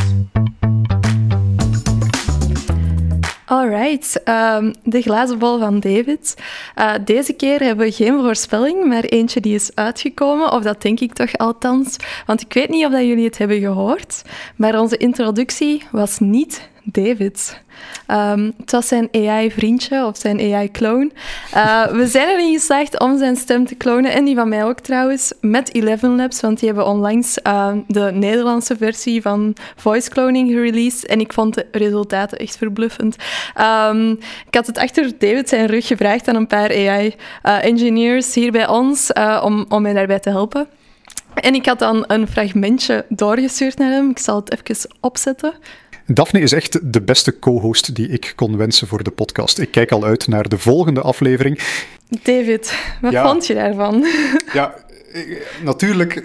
Alright, 3.49 4.23
ehm, 4.23 4.73
de 4.83 5.01
glazen 5.01 5.39
bol 5.39 5.59
van 5.59 5.79
David. 5.79 6.35
Eh, 6.75 6.93
deze 7.05 7.33
keer 7.33 7.59
hebben 7.59 7.85
we 7.85 7.91
geen 7.91 8.19
voorspelling, 8.19 8.85
maar 8.85 9.03
eentje 9.03 9.39
die 9.41 9.55
is 9.55 9.71
uitgekomen, 9.75 10.51
of 10.51 10.63
dat 10.63 10.81
denk 10.81 10.99
ik 10.99 11.13
toch 11.13 11.33
althans. 11.37 11.95
Want 12.25 12.41
ik 12.41 12.53
weet 12.53 12.69
niet 12.69 12.85
of 12.85 12.91
dat 12.91 13.01
jullie 13.01 13.25
het 13.25 13.37
hebben 13.37 13.59
gehoord, 13.59 14.21
maar 14.55 14.79
onze 14.79 14.97
introductie 14.97 15.83
was 15.91 16.19
niet 16.19 16.69
David. 16.91 17.61
Ehm, 18.07 18.51
het 18.57 18.71
was 18.71 18.87
zijn 18.87 19.09
AI-vriendje 19.11 20.05
of 20.05 20.17
zijn 20.17 20.39
AI-clone. 20.39 21.11
Eh, 21.51 21.85
we 21.85 22.07
zijn 22.07 22.27
erin 22.27 22.53
geslaagd 22.53 22.99
om 22.99 23.17
zijn 23.17 23.35
stem 23.35 23.65
te 23.65 23.75
klonen, 23.75 24.11
en 24.11 24.25
die 24.25 24.35
van 24.35 24.49
mij 24.49 24.63
ook 24.63 24.79
trouwens, 24.79 25.33
met 25.41 25.75
Eleven 25.75 26.15
Labs, 26.15 26.41
want 26.41 26.59
die 26.59 26.67
hebben 26.67 26.87
onlangs 26.87 27.41
eh, 27.41 27.71
de 27.87 28.11
Nederlandse 28.13 28.77
versie 28.77 29.21
van 29.21 29.55
voice 29.75 30.09
cloning 30.09 30.51
gereleased 30.51 31.05
en 31.05 31.19
ik 31.19 31.33
vond 31.33 31.53
de 31.53 31.65
resultaten 31.71 32.37
echt 32.37 32.57
verbluffend. 32.57 33.15
Ehm, 33.53 34.11
ik 34.47 34.55
had 34.55 34.67
het 34.67 34.77
achter 34.77 35.11
David 35.17 35.49
zijn 35.49 35.65
rug 35.65 35.87
gevraagd 35.87 36.27
aan 36.27 36.35
een 36.35 36.47
paar 36.47 36.69
AI-engineers 36.69 38.33
hier 38.33 38.51
bij 38.51 38.67
ons 38.67 39.11
eh, 39.11 39.41
om, 39.45 39.65
om 39.69 39.81
mij 39.81 39.93
daarbij 39.93 40.19
te 40.19 40.29
helpen. 40.29 40.67
En 41.33 41.55
ik 41.55 41.65
had 41.65 41.79
dan 41.79 42.03
een 42.07 42.27
fragmentje 42.27 43.05
doorgestuurd 43.09 43.77
naar 43.77 43.91
hem. 43.91 44.09
Ik 44.09 44.19
zal 44.19 44.35
het 44.35 44.51
even 44.51 44.89
opzetten. 44.99 45.53
Daphne 46.07 46.39
is 46.39 46.51
echt 46.51 46.93
de 46.93 47.01
beste 47.01 47.39
co-host 47.39 47.95
die 47.95 48.07
ik 48.09 48.33
kon 48.35 48.57
wensen 48.57 48.87
voor 48.87 49.03
de 49.03 49.11
podcast. 49.11 49.59
Ik 49.59 49.71
kijk 49.71 49.91
al 49.91 50.03
uit 50.03 50.27
naar 50.27 50.49
de 50.49 50.57
volgende 50.57 51.01
aflevering. 51.01 51.59
David, 52.23 52.77
wat 53.01 53.11
Ja. 53.11 53.27
vond 53.27 53.47
je 53.47 53.53
daarvan? 53.53 54.05
Ja, 54.53 54.75
eh, 55.13 55.21
natuurlijk. 55.63 56.23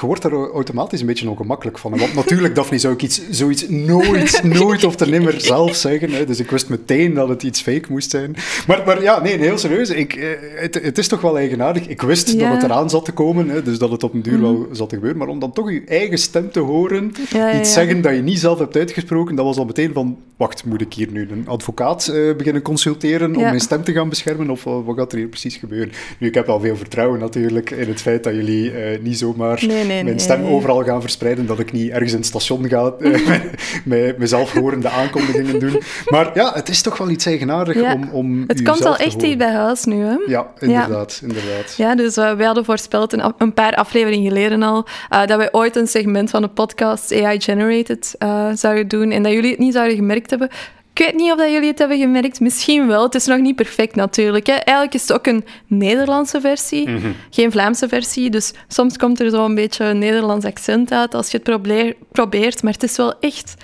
Je 0.00 0.06
wordt 0.06 0.22
daar 0.22 0.32
automatisch 0.32 1.00
een 1.00 1.06
beetje 1.06 1.30
ongemakkelijk 1.30 1.78
van. 1.78 1.98
Want 1.98 2.14
natuurlijk, 2.14 2.54
Daphne, 2.54 2.78
zou 2.78 2.94
ik 2.94 3.02
iets, 3.02 3.20
zoiets 3.30 3.68
nooit, 3.68 4.40
nooit 4.42 4.84
of 4.84 4.96
te 4.96 5.06
nimmer 5.06 5.40
zelf 5.40 5.74
zeggen. 5.76 6.10
Hè. 6.10 6.24
Dus 6.24 6.38
ik 6.40 6.50
wist 6.50 6.68
meteen 6.68 7.14
dat 7.14 7.28
het 7.28 7.42
iets 7.42 7.60
fake 7.62 7.84
moest 7.88 8.10
zijn. 8.10 8.36
Maar, 8.66 8.82
maar 8.86 9.02
ja, 9.02 9.22
nee, 9.22 9.38
heel 9.38 9.58
serieus. 9.58 9.90
Ik, 9.90 10.14
eh, 10.14 10.28
het, 10.56 10.74
het 10.82 10.98
is 10.98 11.08
toch 11.08 11.20
wel 11.20 11.38
eigenaardig. 11.38 11.88
Ik 11.88 12.02
wist 12.02 12.32
Ja. 12.32 12.38
dat 12.38 12.52
het 12.62 12.62
eraan 12.70 12.90
zat 12.90 13.04
te 13.04 13.12
komen, 13.12 13.48
hè, 13.48 13.62
dus 13.62 13.78
dat 13.78 13.90
het 13.90 14.02
op 14.02 14.14
een 14.14 14.22
duur 14.22 14.40
wel 14.40 14.68
zat 14.72 14.88
te 14.88 14.94
gebeuren. 14.94 15.18
Maar 15.18 15.28
om 15.28 15.38
dan 15.38 15.52
toch 15.52 15.70
je 15.72 15.82
eigen 15.86 16.18
stem 16.18 16.50
te 16.50 16.60
horen, 16.60 17.12
Ja, 17.30 17.58
iets 17.58 17.68
ja. 17.68 17.74
zeggen 17.74 18.00
dat 18.02 18.14
je 18.14 18.22
niet 18.22 18.38
zelf 18.38 18.58
hebt 18.58 18.76
uitgesproken, 18.76 19.34
dat 19.34 19.44
was 19.44 19.56
al 19.56 19.64
meteen 19.64 19.92
van, 19.92 20.16
wacht, 20.36 20.64
moet 20.64 20.80
ik 20.80 20.92
hier 20.94 21.08
nu 21.10 21.28
een 21.30 21.44
advocaat 21.48 22.06
eh, 22.06 22.34
beginnen 22.36 22.62
consulteren 22.62 23.36
om 23.36 23.42
mijn 23.42 23.60
stem 23.60 23.84
te 23.84 23.92
gaan 23.92 24.08
beschermen? 24.08 24.50
Of 24.50 24.66
eh, 24.66 24.76
wat 24.84 24.96
gaat 24.96 25.12
er 25.12 25.18
hier 25.18 25.28
precies 25.28 25.56
gebeuren? 25.56 25.92
Nu, 26.18 26.26
ik 26.28 26.34
heb 26.34 26.46
wel 26.46 26.60
veel 26.60 26.76
vertrouwen 26.76 27.20
natuurlijk 27.20 27.70
in 27.70 27.88
het 27.88 28.00
feit 28.00 28.24
dat 28.24 28.34
jullie 28.34 28.70
eh, 28.70 29.00
niet 29.02 29.18
zomaar 29.18 29.64
Nee, 29.66 29.83
nee, 29.86 30.04
mijn 30.04 30.20
stem 30.20 30.44
overal 30.46 30.84
gaan 30.84 31.00
verspreiden, 31.00 31.46
dat 31.46 31.58
ik 31.58 31.72
niet 31.72 31.90
ergens 31.90 32.12
in 32.12 32.18
het 32.18 32.26
station 32.26 32.68
ga 32.68 32.92
eh, 33.00 33.40
met 33.84 34.18
mezelf 34.18 34.52
horende 34.52 34.88
aankondigingen 34.88 35.58
doen. 35.58 35.82
Maar 36.04 36.30
ja, 36.34 36.52
het 36.54 36.68
is 36.68 36.82
toch 36.82 36.98
wel 36.98 37.10
iets 37.10 37.26
eigenaardig 37.26 37.80
Ja. 37.80 37.94
om, 37.94 38.08
om 38.12 38.44
Het 38.46 38.62
komt 38.62 38.84
al 38.84 38.96
echt 38.96 39.20
dicht 39.20 39.38
bij 39.38 39.52
huis 39.52 39.84
nu, 39.84 40.04
hè? 40.04 40.16
Ja, 40.26 40.46
inderdaad, 40.58 41.20
inderdaad. 41.22 41.74
Ja, 41.76 41.94
dus 41.94 42.16
uh, 42.16 42.32
wij 42.32 42.46
hadden 42.46 42.64
voorspeld 42.64 43.12
een, 43.38 43.54
paar 43.54 43.74
afleveringen 43.74 44.28
geleden 44.28 44.62
al 44.62 44.86
uh, 45.12 45.26
dat 45.26 45.36
wij 45.36 45.48
ooit 45.52 45.76
een 45.76 45.86
segment 45.86 46.30
van 46.30 46.42
de 46.42 46.48
podcast 46.48 47.12
AI 47.22 47.40
Generated 47.40 48.14
uh, 48.18 48.48
zouden 48.54 48.88
doen 48.88 49.10
en 49.10 49.22
dat 49.22 49.32
jullie 49.32 49.50
het 49.50 49.58
niet 49.58 49.72
zouden 49.74 49.96
gemerkt 49.96 50.30
hebben. 50.30 50.48
Ik 50.94 51.04
weet 51.04 51.14
niet 51.14 51.32
of 51.32 51.38
dat 51.38 51.50
jullie 51.50 51.68
het 51.68 51.78
hebben 51.78 51.98
gemerkt. 51.98 52.40
Misschien 52.40 52.86
wel. 52.86 53.02
Het 53.02 53.14
is 53.14 53.26
nog 53.26 53.38
niet 53.40 53.56
perfect 53.56 53.94
natuurlijk. 53.94 54.46
Hè. 54.46 54.52
Eigenlijk 54.52 54.94
is 54.94 55.02
het 55.02 55.12
ook 55.12 55.26
een 55.26 55.44
Nederlandse 55.66 56.40
versie, 56.40 56.88
Mhm. 56.88 57.10
geen 57.30 57.52
Vlaamse 57.52 57.88
versie. 57.88 58.30
Dus 58.30 58.52
soms 58.68 58.96
komt 58.96 59.20
er 59.20 59.30
zo 59.30 59.44
een 59.44 59.54
beetje 59.54 59.84
een 59.84 59.98
Nederlands 59.98 60.44
accent 60.46 60.92
uit 60.92 61.14
als 61.14 61.30
je 61.30 61.36
het 61.36 61.42
probeer- 61.46 61.94
probeert. 62.12 62.62
Maar 62.62 62.72
het 62.72 62.82
is 62.82 62.96
wel 62.96 63.14
echt 63.20 63.54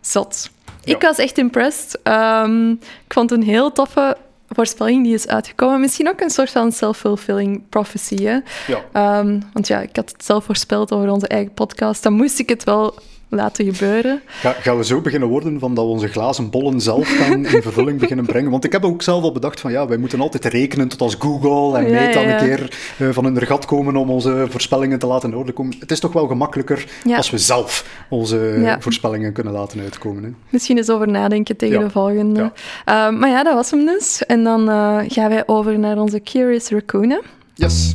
zot. 0.00 0.50
Ja. 0.84 0.94
Ik 0.94 1.02
was 1.02 1.18
echt 1.18 1.38
impressed. 1.38 1.98
Ehm, 2.02 2.70
ik 2.70 3.12
vond 3.12 3.30
het 3.30 3.38
een 3.40 3.46
heel 3.46 3.72
toffe 3.72 4.16
voorspelling 4.48 5.04
die 5.04 5.14
is 5.14 5.26
uitgekomen. 5.26 5.80
Misschien 5.80 6.08
ook 6.08 6.20
een 6.20 6.30
soort 6.30 6.50
van 6.50 6.72
self-fulfilling 6.72 7.62
prophecy. 7.68 8.22
Hè? 8.24 8.38
Ja. 8.66 8.84
Ehm, 8.92 9.40
want 9.52 9.66
ja, 9.66 9.80
ik 9.80 9.96
had 9.96 10.10
het 10.12 10.24
zelf 10.24 10.44
voorspeld 10.44 10.92
over 10.92 11.10
onze 11.10 11.28
eigen 11.28 11.52
podcast. 11.54 12.02
Dan 12.02 12.12
moest 12.12 12.38
ik 12.38 12.48
het 12.48 12.64
wel 12.64 12.94
laten 13.30 13.74
gebeuren. 13.74 14.20
Ga, 14.26 14.52
gaan 14.52 14.76
we 14.76 14.84
zo 14.84 15.00
beginnen 15.00 15.28
worden 15.28 15.58
van 15.58 15.74
dat 15.74 15.84
we 15.84 15.90
onze 15.90 16.08
glazen 16.08 16.50
bollen 16.50 16.80
zelf 16.80 17.08
gaan 17.08 17.46
in 17.46 17.62
vervulling 17.62 17.98
beginnen 17.98 18.26
brengen? 18.26 18.50
Want 18.50 18.64
ik 18.64 18.72
heb 18.72 18.84
ook 18.84 19.02
zelf 19.02 19.22
al 19.22 19.32
bedacht 19.32 19.60
van 19.60 19.70
ja, 19.70 19.86
wij 19.86 19.96
moeten 19.96 20.20
altijd 20.20 20.44
rekenen 20.44 20.88
tot 20.88 21.00
als 21.00 21.16
Google 21.18 21.78
en 21.78 21.90
ja, 21.90 22.00
Meta 22.00 22.22
een 22.22 22.38
keer 22.38 22.78
uh, 22.98 23.08
van 23.10 23.24
hun 23.24 23.46
gat 23.46 23.64
komen 23.64 23.96
om 23.96 24.10
onze 24.10 24.46
voorspellingen 24.48 24.98
te 24.98 25.06
laten 25.06 25.30
in 25.30 25.36
orde 25.36 25.52
komen. 25.52 25.76
Het 25.80 25.90
is 25.90 26.00
toch 26.00 26.12
wel 26.12 26.26
gemakkelijker 26.26 26.86
als 27.16 27.30
we 27.30 27.38
zelf 27.38 28.04
onze 28.08 28.76
voorspellingen 28.80 29.32
kunnen 29.32 29.52
laten 29.52 29.80
uitkomen. 29.80 30.24
Hè? 30.24 30.30
Misschien 30.48 30.76
eens 30.76 30.90
over 30.90 31.08
nadenken 31.08 31.56
tegen 31.56 31.80
de 31.80 31.90
volgende. 31.90 32.40
Uh, 32.40 32.50
maar 33.10 33.28
ja, 33.28 33.42
dat 33.42 33.54
was 33.54 33.70
hem 33.70 33.86
dus. 33.86 34.26
En 34.26 34.44
dan 34.44 34.68
uh, 34.68 34.98
gaan 35.06 35.28
wij 35.28 35.42
over 35.46 35.78
naar 35.78 35.98
onze 35.98 36.20
Curious 36.20 36.68
Raccoon. 36.68 37.22
Yes. 37.54 37.94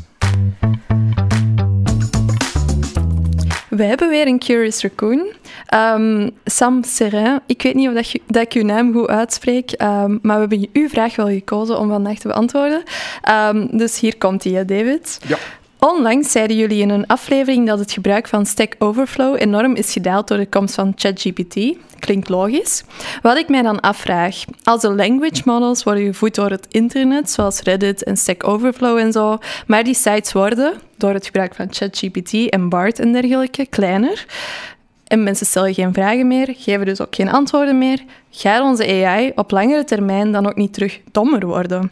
Wij 3.75 3.87
hebben 3.87 4.09
weer 4.09 4.27
een 4.27 4.39
Curious 4.39 4.81
Raccoon. 4.81 5.25
Um, 5.73 6.31
Sam 6.45 6.83
Serin, 6.83 7.39
ik 7.45 7.61
weet 7.61 7.73
niet 7.73 7.87
of 7.87 7.93
dat, 7.93 8.11
dat 8.27 8.41
ik 8.41 8.53
uw 8.53 8.63
naam 8.63 8.93
goed 8.93 9.07
uitspreek, 9.07 9.71
um, 9.81 10.19
maar 10.21 10.35
we 10.35 10.39
hebben 10.39 10.69
uw 10.73 10.89
vraag 10.89 11.15
wel 11.15 11.27
gekozen 11.27 11.79
om 11.79 11.89
vandaag 11.89 12.17
te 12.17 12.27
beantwoorden. 12.27 12.83
Um, 13.49 13.77
dus 13.77 13.99
hier 13.99 14.17
komt 14.17 14.43
hij, 14.43 14.65
David. 14.65 15.19
Ja. 15.27 15.37
Onlangs 15.79 16.31
zeiden 16.31 16.57
jullie 16.57 16.81
in 16.81 16.89
een 16.89 17.07
aflevering 17.07 17.67
dat 17.67 17.79
het 17.79 17.91
gebruik 17.91 18.27
van 18.27 18.45
Stack 18.45 18.75
Overflow 18.79 19.35
enorm 19.41 19.75
is 19.75 19.93
gedaald 19.93 20.27
door 20.27 20.37
de 20.37 20.49
komst 20.49 20.75
van 20.75 20.93
ChatGPT. 20.95 21.77
Klinkt 21.99 22.29
logisch. 22.29 22.83
Wat 23.21 23.37
ik 23.37 23.49
mij 23.49 23.61
dan 23.61 23.79
afvraag, 23.79 24.35
als 24.63 24.81
de 24.81 24.93
language 24.93 25.41
models 25.45 25.83
worden 25.83 26.05
gevoed 26.05 26.35
door 26.35 26.49
het 26.49 26.67
internet, 26.69 27.31
zoals 27.31 27.61
Reddit 27.61 28.03
en 28.03 28.17
Stack 28.17 28.47
Overflow 28.47 28.97
en 28.97 29.11
zo, 29.11 29.37
maar 29.67 29.83
die 29.83 29.93
sites 29.93 30.33
worden, 30.33 30.73
door 30.97 31.13
het 31.13 31.25
gebruik 31.25 31.55
van 31.55 31.67
ChatGPT 31.69 32.49
en 32.49 32.69
BART 32.69 32.99
en 32.99 33.11
dergelijke, 33.11 33.65
kleiner, 33.65 34.25
en 35.07 35.23
mensen 35.23 35.45
stellen 35.45 35.73
geen 35.73 35.93
vragen 35.93 36.27
meer, 36.27 36.53
geven 36.57 36.85
dus 36.85 37.01
ook 37.01 37.15
geen 37.15 37.29
antwoorden 37.29 37.77
meer, 37.77 38.03
gaat 38.29 38.61
onze 38.61 39.05
AI 39.05 39.31
op 39.35 39.51
langere 39.51 39.83
termijn 39.83 40.31
dan 40.31 40.47
ook 40.47 40.55
niet 40.55 40.73
terug 40.73 40.99
dommer 41.11 41.45
worden. 41.45 41.91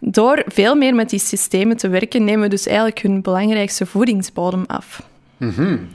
Door 0.00 0.42
veel 0.46 0.74
meer 0.74 0.94
met 0.94 1.10
die 1.10 1.18
systemen 1.18 1.76
te 1.76 1.88
werken, 1.88 2.24
nemen 2.24 2.42
we 2.42 2.48
dus 2.48 2.66
eigenlijk 2.66 2.98
hun 2.98 3.22
belangrijkste 3.22 3.86
voedingsbodem 3.86 4.64
af. 4.66 5.02
Mm 5.36 5.88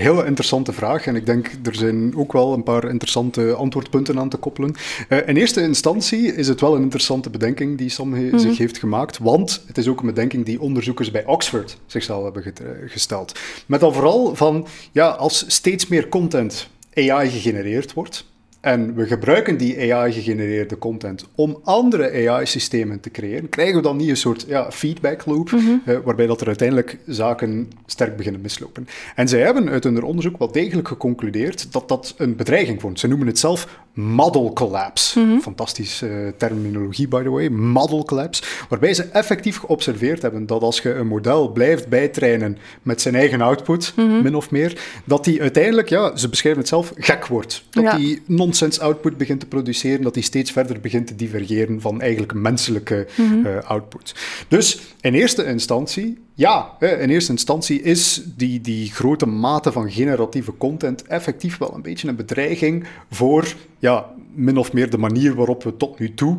Hele 0.00 0.26
interessante 0.26 0.72
vraag 0.72 1.06
en 1.06 1.16
ik 1.16 1.26
denk 1.26 1.50
er 1.62 1.74
zijn 1.74 2.16
ook 2.16 2.32
wel 2.32 2.52
een 2.52 2.62
paar 2.62 2.88
interessante 2.88 3.54
antwoordpunten 3.54 4.18
aan 4.18 4.28
te 4.28 4.36
koppelen. 4.36 4.74
Uh, 5.08 5.28
in 5.28 5.36
eerste 5.36 5.62
instantie 5.62 6.34
is 6.34 6.48
het 6.48 6.60
wel 6.60 6.76
een 6.76 6.82
interessante 6.82 7.30
bedenking 7.30 7.78
die 7.78 7.88
Sam 7.88 8.08
mhm. 8.08 8.38
zich 8.38 8.58
heeft 8.58 8.78
gemaakt, 8.78 9.18
want 9.18 9.62
het 9.66 9.78
is 9.78 9.88
ook 9.88 10.00
een 10.00 10.06
bedenking 10.06 10.44
die 10.44 10.60
onderzoekers 10.60 11.10
bij 11.10 11.26
Oxford 11.26 11.76
zichzelf 11.86 12.24
hebben 12.24 12.44
eh, 12.44 12.52
gesteld. 12.86 13.38
Met 13.66 13.80
dan 13.80 13.92
vooral 13.92 14.36
van, 14.36 14.66
ja, 14.92 15.08
als 15.08 15.44
steeds 15.46 15.86
meer 15.86 16.08
content 16.08 16.68
AI 16.94 17.30
gegenereerd 17.30 17.92
wordt, 17.92 18.24
en 18.60 18.94
we 18.94 19.06
gebruiken 19.06 19.56
die 19.56 19.94
AI-gegenereerde 19.94 20.78
content 20.78 21.28
om 21.34 21.60
andere 21.64 22.28
AI-systemen 22.28 23.00
te 23.00 23.10
creëren, 23.10 23.48
krijgen 23.48 23.76
we 23.76 23.82
dan 23.82 23.96
niet 23.96 24.08
een 24.08 24.16
soort 24.16 24.44
ja, 24.48 24.72
feedback 24.72 25.26
loop, 25.26 25.50
mhm. 25.50 25.76
eh, 25.84 25.96
waarbij 26.04 26.26
dat 26.26 26.40
er 26.40 26.46
uiteindelijk 26.46 26.98
zaken 27.06 27.70
sterk 27.86 28.16
beginnen 28.16 28.40
mislopen. 28.40 28.88
En 29.14 29.28
zij 29.28 29.40
hebben 29.40 29.68
uit 29.68 29.84
hun 29.84 30.02
onderzoek 30.02 30.38
wel 30.38 30.52
degelijk 30.52 30.88
geconcludeerd 30.88 31.72
dat 31.72 31.88
dat 31.88 32.14
een 32.16 32.36
bedreiging 32.36 32.80
vormt. 32.80 33.00
Ze 33.00 33.08
noemen 33.08 33.26
het 33.26 33.38
zelf 33.38 33.80
model 33.92 34.52
collapse. 34.52 35.20
Mm 35.20 35.40
Fantastische 35.40 36.34
terminologie, 36.36 37.08
by 37.08 37.22
the 37.22 37.30
way. 37.30 37.48
Model 37.48 38.04
collapse. 38.04 38.42
Waarbij 38.68 38.94
ze 38.94 39.02
effectief 39.02 39.58
geobserveerd 39.58 40.22
hebben 40.22 40.46
dat 40.46 40.62
als 40.62 40.80
je 40.80 40.94
een 40.94 41.06
model 41.06 41.48
blijft 41.48 41.88
bijtrainen 41.88 42.58
met 42.82 43.00
zijn 43.00 43.14
eigen 43.14 43.40
output, 43.40 43.92
mhm. 43.96 44.22
min 44.22 44.34
of 44.34 44.50
meer, 44.50 44.80
dat 45.04 45.24
die 45.24 45.40
uiteindelijk, 45.40 45.88
ja, 45.88 46.16
ze 46.16 46.28
beschrijven 46.28 46.60
het 46.60 46.70
zelf, 46.70 46.92
gek 46.96 47.26
wordt. 47.26 47.64
Dat 47.70 47.96
die 47.96 48.22
nonsense 48.26 48.80
output 48.80 49.16
begint 49.16 49.40
te 49.40 49.46
produceren, 49.46 50.02
dat 50.02 50.14
die 50.14 50.22
steeds 50.22 50.50
verder 50.50 50.80
begint 50.80 51.06
te 51.06 51.16
divergeren 51.16 51.80
van 51.80 52.00
eigenlijk 52.00 52.34
menselijke 52.34 53.06
mm 53.16 53.48
output. 53.64 54.14
Dus 54.48 54.80
in 55.00 55.14
eerste 55.14 55.44
instantie 55.44 56.18
ja, 56.34 56.76
in 56.80 57.10
eerste 57.10 57.32
instantie 57.32 57.82
is 57.82 58.22
die, 58.36 58.60
die 58.60 58.90
grote 58.90 59.26
mate 59.26 59.72
van 59.72 59.90
generatieve 59.90 60.56
content 60.56 61.02
effectief 61.02 61.58
wel 61.58 61.74
een 61.74 61.82
beetje 61.82 62.08
een 62.08 62.16
bedreiging 62.16 62.86
voor 63.10 63.54
ja, 63.78 64.06
min 64.34 64.56
of 64.56 64.72
meer 64.72 64.90
de 64.90 64.98
manier 64.98 65.34
waarop 65.34 65.62
we 65.62 65.76
tot 65.76 65.98
nu 65.98 66.14
toe 66.14 66.38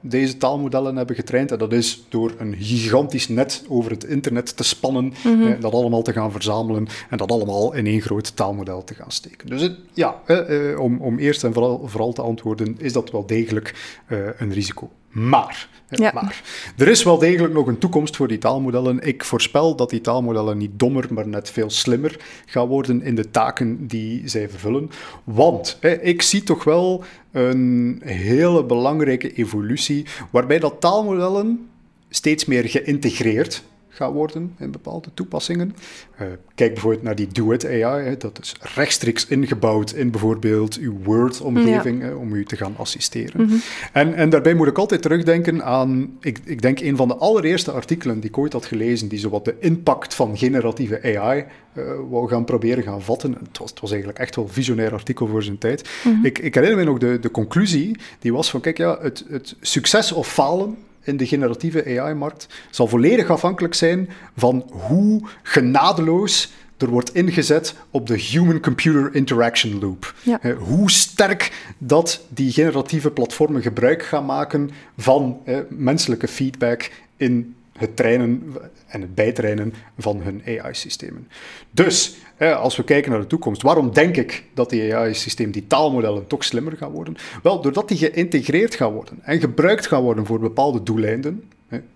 deze 0.00 0.36
taalmodellen 0.36 0.96
hebben 0.96 1.16
getraind. 1.16 1.52
En 1.52 1.58
dat 1.58 1.72
is 1.72 2.04
door 2.08 2.34
een 2.38 2.54
gigantisch 2.58 3.28
net 3.28 3.64
over 3.68 3.90
het 3.90 4.04
internet 4.04 4.56
te 4.56 4.64
spannen, 4.64 5.12
mhm. 5.24 5.60
dat 5.60 5.72
allemaal 5.72 6.02
te 6.02 6.12
gaan 6.12 6.32
verzamelen 6.32 6.86
en 7.10 7.18
dat 7.18 7.30
allemaal 7.30 7.74
in 7.74 7.86
één 7.86 8.00
groot 8.00 8.36
taalmodel 8.36 8.84
te 8.84 8.94
gaan 8.94 9.10
steken. 9.10 9.48
Dus 9.48 9.70
ja, 9.92 10.20
eh, 10.26 10.80
om, 10.80 11.00
om 11.00 11.18
eerst 11.18 11.44
en 11.44 11.52
vooral, 11.52 11.88
vooral 11.88 12.12
te 12.12 12.22
antwoorden, 12.22 12.76
is 12.78 12.92
dat 12.92 13.10
wel 13.10 13.26
degelijk 13.26 14.00
eh, 14.06 14.18
een 14.38 14.52
risico. 14.52 14.90
Maar, 15.08 15.68
ja. 15.88 16.10
maar 16.14 16.42
er 16.76 16.88
is 16.88 17.02
wel 17.02 17.18
degelijk 17.18 17.54
nog 17.54 17.66
een 17.66 17.78
toekomst 17.78 18.16
voor 18.16 18.28
die 18.28 18.38
taalmodellen. 18.38 19.00
Ik 19.00 19.24
voorspel 19.24 19.76
dat 19.76 19.90
die 19.90 20.00
taalmodellen 20.00 20.58
niet 20.58 20.78
dommer, 20.78 21.06
maar 21.10 21.28
net 21.28 21.50
veel 21.50 21.70
slimmer 21.70 22.20
gaan 22.46 22.66
worden 22.66 23.02
in 23.02 23.14
de 23.14 23.30
taken 23.30 23.86
die 23.86 24.28
zij 24.28 24.48
vervullen. 24.48 24.90
Want 25.24 25.78
ik 26.02 26.22
zie 26.22 26.42
toch 26.42 26.64
wel 26.64 27.04
een 27.32 28.00
hele 28.04 28.64
belangrijke 28.64 29.32
evolutie 29.32 30.06
waarbij 30.30 30.58
dat 30.58 30.80
taalmodellen 30.80 31.68
steeds 32.08 32.44
meer 32.44 32.68
geïntegreerd 32.68 33.62
gaat 33.98 34.12
worden 34.12 34.54
in 34.58 34.70
bepaalde 34.70 35.08
toepassingen. 35.14 35.74
Uh, 36.20 36.26
kijk 36.54 36.72
bijvoorbeeld 36.72 37.02
naar 37.02 37.14
die 37.14 37.26
Do-It 37.26 37.66
AI. 37.66 38.04
Hè. 38.04 38.16
Dat 38.16 38.38
is 38.42 38.54
rechtstreeks 38.74 39.26
ingebouwd 39.26 39.92
in 39.92 40.10
bijvoorbeeld 40.10 40.76
uw 40.76 40.98
Word-omgeving 41.02 42.14
om 42.14 42.32
u 42.32 42.44
te 42.44 42.56
gaan 42.56 42.74
assisteren. 42.76 43.46
Mhm. 43.46 43.54
en, 43.92 44.14
en 44.14 44.30
daarbij 44.30 44.54
moet 44.54 44.66
ik 44.66 44.78
altijd 44.78 45.02
terugdenken 45.02 45.64
aan, 45.64 46.16
ik, 46.20 46.38
ik 46.44 46.62
denk 46.62 46.80
een 46.80 46.96
van 46.96 47.08
de 47.08 47.16
allereerste 47.16 47.72
artikelen 47.72 48.20
die 48.20 48.30
ik 48.30 48.38
ooit 48.38 48.52
had 48.52 48.66
gelezen, 48.66 49.08
die 49.08 49.18
zowat 49.18 49.44
de 49.44 49.56
impact 49.58 50.14
van 50.14 50.36
generatieve 50.36 51.18
AI 51.18 51.44
uh, 51.74 51.84
wou 52.10 52.28
gaan 52.28 52.44
proberen 52.44 52.82
gaan 52.82 53.02
vatten. 53.02 53.32
Het 53.32 53.58
was, 53.58 53.70
het 53.70 53.80
was 53.80 53.90
eigenlijk 53.90 54.20
echt 54.20 54.36
wel 54.36 54.44
een 54.44 54.50
visionair 54.50 54.92
artikel 54.92 55.26
voor 55.26 55.42
zijn 55.42 55.58
tijd. 55.58 55.88
Mhm. 56.04 56.24
ik, 56.24 56.38
ik 56.38 56.54
herinner 56.54 56.78
me 56.78 56.84
nog 56.84 56.98
de, 56.98 57.18
de 57.20 57.30
conclusie, 57.30 57.96
die 58.18 58.32
was 58.32 58.50
van, 58.50 58.60
kijk 58.60 58.76
ja, 58.76 58.98
het, 59.00 59.24
het 59.28 59.56
succes 59.60 60.12
of 60.12 60.32
falen 60.32 60.76
in 61.08 61.16
de 61.16 61.26
generatieve 61.26 62.00
AI-markt 62.00 62.46
zal 62.70 62.86
volledig 62.86 63.30
afhankelijk 63.30 63.74
zijn 63.74 64.08
van 64.36 64.70
hoe 64.70 65.28
genadeloos 65.42 66.52
er 66.76 66.88
wordt 66.88 67.14
ingezet 67.14 67.74
op 67.90 68.06
de 68.06 68.18
human-computer 68.18 69.14
interaction 69.14 69.80
loop. 69.80 70.14
hoe 70.58 70.90
sterk 70.90 71.72
dat 71.78 72.20
die 72.28 72.52
generatieve 72.52 73.10
platformen 73.10 73.62
gebruik 73.62 74.02
gaan 74.02 74.24
maken 74.24 74.70
van 74.96 75.40
menselijke 75.68 76.28
feedback 76.28 76.90
in 77.16 77.54
het 77.78 77.96
trainen 77.96 78.42
en 78.86 79.00
het 79.00 79.14
bijtrainen 79.14 79.74
van 79.98 80.22
hun 80.22 80.42
AI-systemen. 80.46 81.28
Dus, 81.70 82.16
als 82.38 82.76
we 82.76 82.84
kijken 82.84 83.10
naar 83.10 83.20
de 83.20 83.26
toekomst, 83.26 83.62
waarom 83.62 83.92
denk 83.92 84.16
ik 84.16 84.44
dat 84.54 84.70
die 84.70 84.94
AI-systeem, 84.94 85.50
die 85.50 85.66
taalmodellen, 85.66 86.26
toch 86.26 86.44
slimmer 86.44 86.76
gaan 86.76 86.92
worden? 86.92 87.16
Wel, 87.42 87.60
doordat 87.60 87.88
die 87.88 87.96
geïntegreerd 87.96 88.74
gaan 88.74 88.92
worden 88.92 89.18
en 89.22 89.40
gebruikt 89.40 89.86
gaan 89.86 90.02
worden 90.02 90.26
voor 90.26 90.38
bepaalde 90.38 90.82
doeleinden, 90.82 91.42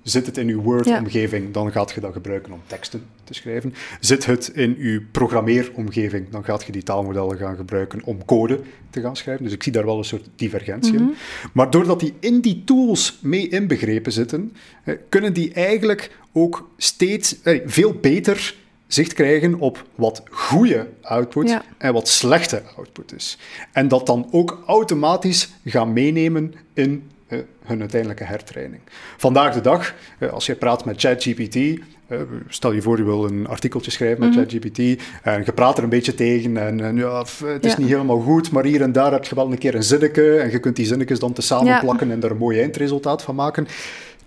Zit 0.02 0.26
het 0.26 0.36
in 0.36 0.48
uw 0.48 0.60
Word-omgeving, 0.60 1.52
dan 1.52 1.72
gaat 1.72 1.92
je 1.92 2.00
dat 2.00 2.12
gebruiken 2.12 2.52
om 2.52 2.60
teksten 2.66 3.02
te 3.24 3.34
schrijven. 3.34 3.74
Zit 4.00 4.26
het 4.26 4.48
in 4.48 4.76
uw 4.78 5.00
programmeeromgeving, 5.12 6.28
dan 6.30 6.44
gaat 6.44 6.64
je 6.64 6.72
die 6.72 6.82
taalmodellen 6.82 7.36
gaan 7.36 7.56
gebruiken 7.56 8.04
om 8.04 8.24
code 8.24 8.60
te 8.90 9.00
gaan 9.00 9.16
schrijven. 9.16 9.44
Dus 9.44 9.52
ik 9.52 9.62
zie 9.62 9.72
daar 9.72 9.84
wel 9.84 9.98
een 9.98 10.04
soort 10.04 10.28
divergentie 10.36 10.94
in. 10.94 11.02
Mhm. 11.02 11.12
Maar 11.52 11.70
doordat 11.70 12.00
die 12.00 12.12
in 12.20 12.40
die 12.40 12.62
tools 12.64 13.18
mee 13.22 13.48
inbegrepen 13.48 14.12
zitten, 14.12 14.52
kunnen 15.08 15.32
die 15.32 15.52
eigenlijk 15.52 16.10
ook 16.32 16.70
steeds 16.76 17.36
veel 17.64 17.92
beter 17.92 18.54
zicht 18.92 19.12
krijgen 19.12 19.58
op 19.58 19.84
wat 19.94 20.22
goede 20.30 20.88
output 21.02 21.58
en 21.78 21.92
wat 21.92 22.08
slechte 22.08 22.62
output 22.76 23.14
is. 23.14 23.38
En 23.72 23.88
dat 23.88 24.06
dan 24.06 24.28
ook 24.30 24.62
automatisch 24.66 25.52
gaan 25.64 25.92
meenemen 25.92 26.54
in 26.74 27.10
eh, 27.26 27.38
hun 27.64 27.80
uiteindelijke 27.80 28.24
hertraining. 28.24 28.82
Vandaag 29.16 29.54
de 29.54 29.60
dag, 29.60 29.94
eh, 30.18 30.32
als 30.32 30.46
je 30.46 30.54
praat 30.54 30.84
met 30.84 31.00
ChatGPT, 31.00 31.56
eh, 31.56 32.18
stel 32.48 32.72
je 32.72 32.82
voor 32.82 32.96
je 32.96 33.04
wil 33.04 33.24
een 33.24 33.46
artikeltje 33.46 33.90
schrijven 33.90 34.20
met 34.20 34.28
mhm. 34.28 34.38
ChatGPT 34.38 35.02
en 35.22 35.42
je 35.44 35.52
praat 35.52 35.78
er 35.78 35.84
een 35.84 35.90
beetje 35.90 36.14
tegen 36.14 36.56
en, 36.56 36.80
en 36.80 36.96
ja, 36.96 37.24
het 37.44 37.64
is 37.64 37.76
niet 37.76 37.88
helemaal 37.88 38.20
goed, 38.20 38.50
maar 38.50 38.64
hier 38.64 38.82
en 38.82 38.92
daar 38.92 39.12
heb 39.12 39.24
je 39.24 39.34
wel 39.34 39.52
een 39.52 39.58
keer 39.58 39.74
een 39.74 39.82
zinnetje 39.82 40.36
en 40.36 40.50
je 40.50 40.58
kunt 40.58 40.76
die 40.76 40.86
zinnetjes 40.86 41.18
dan 41.18 41.32
te 41.32 41.42
samen 41.42 41.80
plakken 41.80 42.10
en 42.10 42.22
er 42.22 42.30
een 42.30 42.36
mooi 42.36 42.60
eindresultaat 42.60 43.22
van 43.22 43.34
maken. 43.34 43.66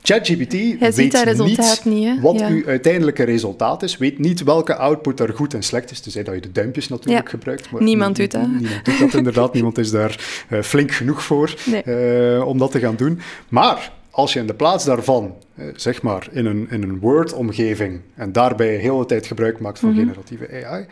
ChatGPT 0.06 0.54
weet 0.54 0.98
niet, 0.98 1.86
niet 1.86 2.22
wat 2.22 2.42
uw 2.42 2.66
uiteindelijke 2.66 3.24
resultaat 3.24 3.84
is, 3.84 3.98
weet 3.98 4.20
niet 4.20 4.44
welke 4.44 4.76
output 4.76 5.18
daar 5.18 5.34
goed 5.34 5.54
en 5.54 5.64
slecht 5.64 5.92
is, 5.92 6.00
tenzij 6.00 6.24
dat 6.24 6.34
je 6.34 6.42
de 6.42 6.52
duimpjes 6.52 6.88
natuurlijk 6.88 7.30
gebruikt. 7.30 7.72
Maar 7.72 7.84
niemand 7.84 8.16
doet 8.16 8.32
dat. 8.32 8.48
Niemand 8.48 8.86
doet 8.86 9.00
dat 9.00 9.14
inderdaad, 9.14 9.54
niemand 9.60 9.78
is 9.78 9.92
daar 9.92 10.46
uh, 10.50 10.62
flink 10.62 10.92
genoeg 10.92 11.24
voor 11.24 11.56
uh, 11.86 12.48
om 12.48 12.58
dat 12.58 12.72
te 12.72 12.80
gaan 12.80 12.96
doen. 12.96 13.20
Maar 13.50 13.92
als 14.12 14.34
je 14.34 14.40
in 14.40 14.48
de 14.48 14.54
plaats 14.54 14.86
daarvan, 14.86 15.36
uh, 15.56 15.66
zeg 15.76 16.02
maar, 16.02 16.28
in 16.32 16.46
een, 16.46 16.68
in 16.70 16.84
een 16.84 17.00
Word-omgeving 17.00 18.02
en 18.16 18.32
daarbij 18.32 18.76
heel 18.76 18.98
de 18.98 19.06
tijd 19.06 19.26
gebruik 19.26 19.60
maakt 19.60 19.80
van 19.80 19.90
mm 19.90 19.96
-hmm. 19.96 20.04
generatieve 20.04 20.66
AI, 20.66 20.86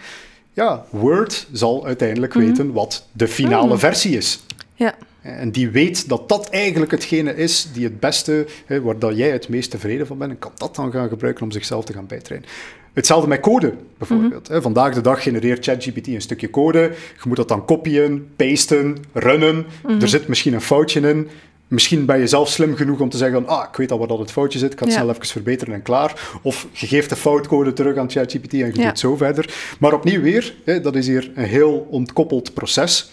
ja, 0.53 0.86
Word 0.89 1.47
zal 1.51 1.86
uiteindelijk 1.86 2.34
weten 2.34 2.74
wat 2.74 3.07
de 3.11 3.28
finale 3.28 3.78
versie 3.78 4.18
is. 4.18 4.39
Ja. 4.76 4.95
En 5.24 5.52
die 5.52 5.70
weet 5.70 6.10
dat 6.10 6.30
dat 6.30 6.50
eigenlijk 6.50 6.92
hetgene 6.92 7.36
is 7.36 7.70
die 7.74 7.84
het 7.84 8.00
beste, 8.00 8.46
hè, 8.66 8.82
waar 8.82 9.00
dat 9.00 9.18
jij 9.18 9.30
het 9.30 9.50
meest 9.50 9.72
tevreden 9.72 10.08
van 10.08 10.18
bent, 10.18 10.32
en 10.32 10.40
kan 10.40 10.52
dat 10.56 10.76
dan 10.76 10.92
gaan 10.92 11.10
gebruiken 11.10 11.44
om 11.44 11.52
zichzelf 11.52 11.86
te 11.86 11.94
gaan 11.94 12.08
bijtrainen. 12.08 12.50
Hetzelfde 12.94 13.28
met 13.28 13.40
code, 13.40 13.74
bijvoorbeeld. 13.98 14.48
Hè. 14.48 14.62
Vandaag 14.62 14.94
de 14.94 15.02
dag 15.02 15.24
genereert 15.24 15.66
ChatGPT 15.66 16.08
een 16.08 16.22
stukje 16.22 16.50
code. 16.50 16.80
Je 17.22 17.28
moet 17.28 17.38
dat 17.38 17.48
dan 17.48 17.66
kopieën, 17.66 18.28
pasten, 18.36 18.98
runnen. 19.14 19.66
Er 20.00 20.08
zit 20.08 20.28
misschien 20.28 20.54
een 20.54 20.62
foutje 20.62 21.00
in. 21.00 21.30
Misschien 21.74 22.06
ben 22.06 22.20
je 22.20 22.28
zelf 22.28 22.50
slim 22.50 22.76
genoeg 22.76 23.00
om 23.00 23.10
te 23.10 23.18
zeggen: 23.18 23.48
Ah, 23.48 23.66
ik 23.72 23.76
weet 23.78 23.92
al 23.92 23.98
waar 23.98 24.08
dat 24.08 24.20
het 24.20 24.32
foutje 24.32 24.60
zit, 24.60 24.72
ik 24.74 24.78
ga 24.80 24.86
het 24.86 24.94
Ja. 24.94 25.00
snel 25.00 25.14
even 25.14 25.26
verbeteren 25.28 25.74
en 25.74 25.82
klaar. 25.82 26.40
Of 26.42 26.68
je 26.72 26.88
geeft 26.88 27.10
de 27.10 27.16
foutcode 27.16 27.74
terug 27.74 27.98
aan 27.98 28.10
ChatGPT 28.10 28.54
en 28.54 28.58
je 28.60 28.72
Ja. 28.74 28.88
doet 28.88 29.00
zo 29.00 29.16
verder. 29.16 29.76
Maar 29.80 29.94
opnieuw 29.94 30.22
weer, 30.22 30.56
hè, 30.66 30.82
dat 30.82 30.96
is 30.96 31.08
hier 31.08 31.32
een 31.36 31.44
heel 31.46 31.88
ontkoppeld 31.90 32.54
proces. 32.54 33.12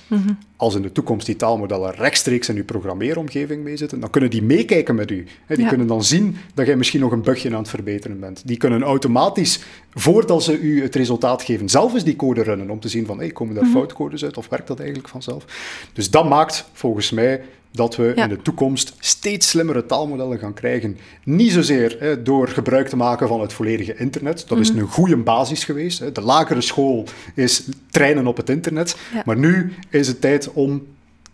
Als 0.57 0.75
in 0.75 0.83
de 0.83 0.93
toekomst 0.93 1.27
die 1.27 1.37
taalmodellen 1.37 1.95
rechtstreeks 1.95 2.49
in 2.49 2.55
je 2.55 2.63
programmeeromgeving 2.65 3.65
meezitten, 3.65 4.01
dan 4.01 4.11
kunnen 4.11 4.31
die 4.31 4.43
meekijken 4.43 4.95
met 4.95 5.11
u. 5.11 5.27
Hè, 5.47 5.55
die 5.55 5.65
Ja. 5.65 5.69
kunnen 5.71 5.87
dan 5.87 6.05
zien 6.05 6.37
dat 6.55 6.67
jij 6.67 6.77
misschien 6.77 7.01
nog 7.01 7.13
een 7.13 7.23
bugje 7.23 7.49
aan 7.51 7.59
het 7.59 7.69
verbeteren 7.69 8.21
bent. 8.21 8.43
Die 8.47 8.57
kunnen 8.57 8.83
automatisch, 8.83 9.61
voordat 9.95 10.43
ze 10.43 10.59
u 10.59 10.83
het 10.83 10.95
resultaat 10.95 11.43
geven, 11.43 11.69
zelf 11.69 11.95
eens 11.95 12.05
die 12.05 12.17
code 12.17 12.43
runnen 12.43 12.71
om 12.71 12.81
te 12.81 12.89
zien 12.89 13.07
van, 13.07 13.19
hey, 13.19 13.31
komen 13.31 13.55
daar 13.55 13.65
foutcodes 13.67 14.25
uit 14.25 14.37
of 14.37 14.49
werkt 14.49 14.67
dat 14.67 14.79
eigenlijk 14.79 15.09
vanzelf? 15.09 15.45
Dus 15.93 16.11
dat 16.11 16.29
maakt 16.29 16.65
volgens 16.73 17.11
mij 17.11 17.41
dat 17.73 17.97
we 17.97 18.12
Ja. 18.16 18.23
in 18.23 18.29
de 18.29 18.43
toekomst 18.43 18.95
steeds 18.99 19.49
slimmere 19.49 19.87
taalmodellen 19.87 20.39
gaan 20.39 20.55
krijgen. 20.55 20.97
Niet 21.25 21.53
zozeer 21.53 21.97
hè, 21.99 22.23
door 22.23 22.49
gebruik 22.49 22.89
te 22.89 22.97
maken 22.97 23.29
van 23.29 23.41
het 23.41 23.53
volledige 23.53 23.97
internet. 23.97 24.45
Dat 24.49 24.59
is 24.59 24.68
een 24.68 24.81
goede 24.81 25.16
basis 25.16 25.64
geweest. 25.64 25.99
Hè. 25.99 26.12
De 26.12 26.21
lagere 26.21 26.61
school 26.61 27.05
is 27.35 27.64
trainen 27.91 28.27
op 28.27 28.37
het 28.37 28.51
internet. 28.51 28.97
Ja. 29.14 29.23
Maar 29.27 29.39
nu 29.39 29.73
is 29.91 30.07
het 30.07 30.21
tijd 30.21 30.53
om 30.53 30.87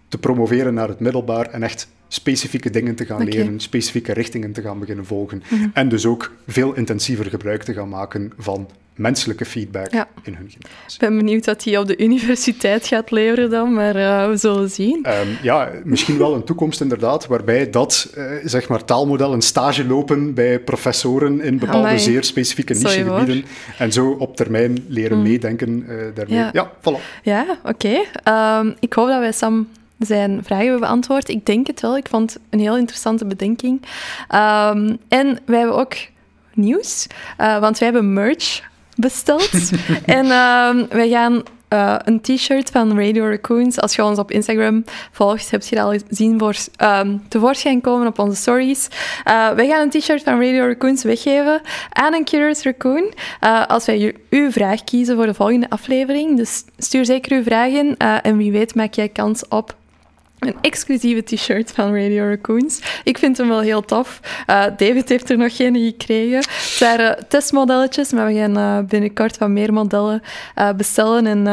te 0.09 0.19
promoveren 0.19 0.75
naar 0.75 0.89
het 0.89 1.01
middelbaar 1.01 1.51
en 1.51 1.63
echt 1.63 1.89
specifieke 2.09 2.71
dingen 2.71 2.95
te 2.95 3.05
gaan 3.07 3.25
leren, 3.25 3.61
specifieke 3.61 4.13
richtingen 4.13 4.53
te 4.53 4.63
gaan 4.63 4.79
beginnen 4.79 5.07
volgen. 5.07 5.43
Mhm. 5.49 5.69
En 5.73 5.89
dus 5.89 6.07
ook 6.07 6.33
veel 6.47 6.75
intensiever 6.75 7.25
gebruik 7.25 7.63
te 7.63 7.73
gaan 7.73 7.89
maken 7.89 8.33
van 8.39 8.69
menselijke 8.97 9.45
feedback 9.45 9.93
Ja. 9.93 10.09
in 10.23 10.35
hun 10.35 10.51
gymnasium. 10.51 10.93
Ik 10.93 10.99
ben 10.99 11.17
benieuwd 11.17 11.47
wat 11.47 11.65
hij 11.65 11.79
op 11.79 11.87
de 11.87 11.97
universiteit 11.99 12.87
gaat 12.87 13.11
leveren 13.11 13.51
dan, 13.51 13.73
maar 13.75 13.97
eh, 13.97 14.29
we 14.29 14.37
zullen 14.37 14.71
zien. 14.71 14.99
Ehm, 15.05 15.27
ja, 15.43 15.71
misschien 15.85 16.19
wel 16.19 16.35
een 16.35 16.45
toekomst 16.45 16.81
inderdaad, 16.81 17.27
waarbij 17.27 17.71
dat, 17.71 18.13
eh, 18.15 18.25
zeg 18.45 18.69
maar, 18.69 18.85
taalmodellen 18.85 19.43
stage 19.43 19.85
lopen 19.87 20.35
bij 20.35 20.61
professoren 20.61 21.41
in 21.41 21.59
bepaalde 21.59 21.79
Amai. 21.87 21.99
zeer 21.99 22.25
specifieke 22.25 22.75
nichegebieden. 22.75 23.45
En 23.79 23.93
zo 23.93 24.11
op 24.19 24.37
termijn 24.37 24.85
leren 24.89 25.23
meedenken 25.23 25.85
eh, 25.89 25.97
daarmee. 26.15 26.39
Ja, 26.39 26.51
Ja. 26.53 26.73
voilà. 26.81 27.23
Ja, 27.23 27.47
oké. 27.65 27.99
Ehm, 28.23 28.71
ik 28.81 28.93
hoop 28.93 29.09
dat 29.09 29.19
wij 29.19 29.33
Sam 29.33 29.69
zijn 29.99 30.41
vragen 30.45 30.63
hebben 30.65 30.81
beantwoord. 30.81 31.29
Ik 31.29 31.47
denk 31.47 31.67
het 31.67 31.81
wel. 31.81 31.97
Ik 31.97 32.09
vond 32.09 32.33
het 32.33 32.43
een 32.51 32.61
heel 32.61 32.77
interessante 32.77 33.25
bedenking. 33.27 33.83
Ehm, 34.29 34.95
en 35.09 35.39
wij 35.47 35.59
hebben 35.59 35.77
ook 35.77 35.95
nieuws, 36.55 37.07
want 37.37 37.79
wij 37.79 37.89
hebben 37.91 38.13
merch 38.13 38.63
besteld. 38.97 39.51
en 40.05 40.31
ehm, 40.31 40.87
wij 40.89 41.09
gaan 41.09 41.43
eh, 41.69 41.97
een 42.05 42.21
t-shirt 42.21 42.71
van 42.71 42.99
Radio 43.01 43.29
Raccoons. 43.29 43.81
Als 43.81 43.95
je 43.95 44.05
ons 44.05 44.19
op 44.19 44.31
Instagram 44.31 44.85
volgt, 45.13 45.51
heb 45.51 45.63
je 45.63 45.77
dat 45.77 45.85
al 45.85 45.99
zien 46.09 46.39
voor, 46.39 46.55
ehm, 46.77 47.17
tevoorschijn 47.29 47.81
komen 47.81 48.07
op 48.07 48.19
onze 48.19 48.37
stories. 48.37 48.89
Eh, 49.25 49.51
wij 49.51 49.67
gaan 49.69 49.81
een 49.81 50.01
t-shirt 50.01 50.23
van 50.23 50.43
Radio 50.43 50.67
Raccoons 50.67 51.03
weggeven 51.03 51.61
aan 51.93 52.15
een 52.15 52.25
Curious 52.25 52.63
Raccoon. 52.63 53.13
eh, 53.41 53.67
als 53.67 53.87
wij 53.87 54.15
uw 54.31 54.51
vraag 54.51 54.85
kiezen 54.85 55.17
voor 55.17 55.27
de 55.27 55.35
volgende 55.35 55.71
aflevering. 55.71 56.37
Dus 56.37 56.65
stuur 56.79 57.05
zeker 57.05 57.37
uw 57.37 57.43
vragen 57.43 57.97
eh, 57.97 58.17
en 58.23 58.37
wie 58.37 58.53
weet 58.53 58.75
maak 58.75 58.95
jij 58.95 59.09
kans 59.09 59.49
op 59.49 59.75
een 60.47 60.57
exclusieve 60.61 61.23
t-shirt 61.35 61.73
van 61.73 61.95
Radio 61.95 62.29
Raccoons. 62.29 62.81
Ik 63.05 63.19
vind 63.19 63.37
hem 63.37 63.49
wel 63.49 63.61
heel 63.61 63.83
tof. 63.85 64.21
Eh, 64.47 64.65
David 64.77 65.09
heeft 65.09 65.31
er 65.31 65.39
nog 65.39 65.57
geen 65.57 65.77
gekregen. 65.77 66.37
Het 66.39 66.77
waren 66.81 67.27
testmodelletjes, 67.29 68.13
maar 68.13 68.27
we 68.27 68.35
gaan 68.35 68.57
eh, 68.57 68.79
binnenkort 68.89 69.39
wat 69.39 69.49
meer 69.49 69.73
modellen 69.73 70.23
eh, 70.55 70.73
bestellen. 70.73 71.27
En 71.27 71.45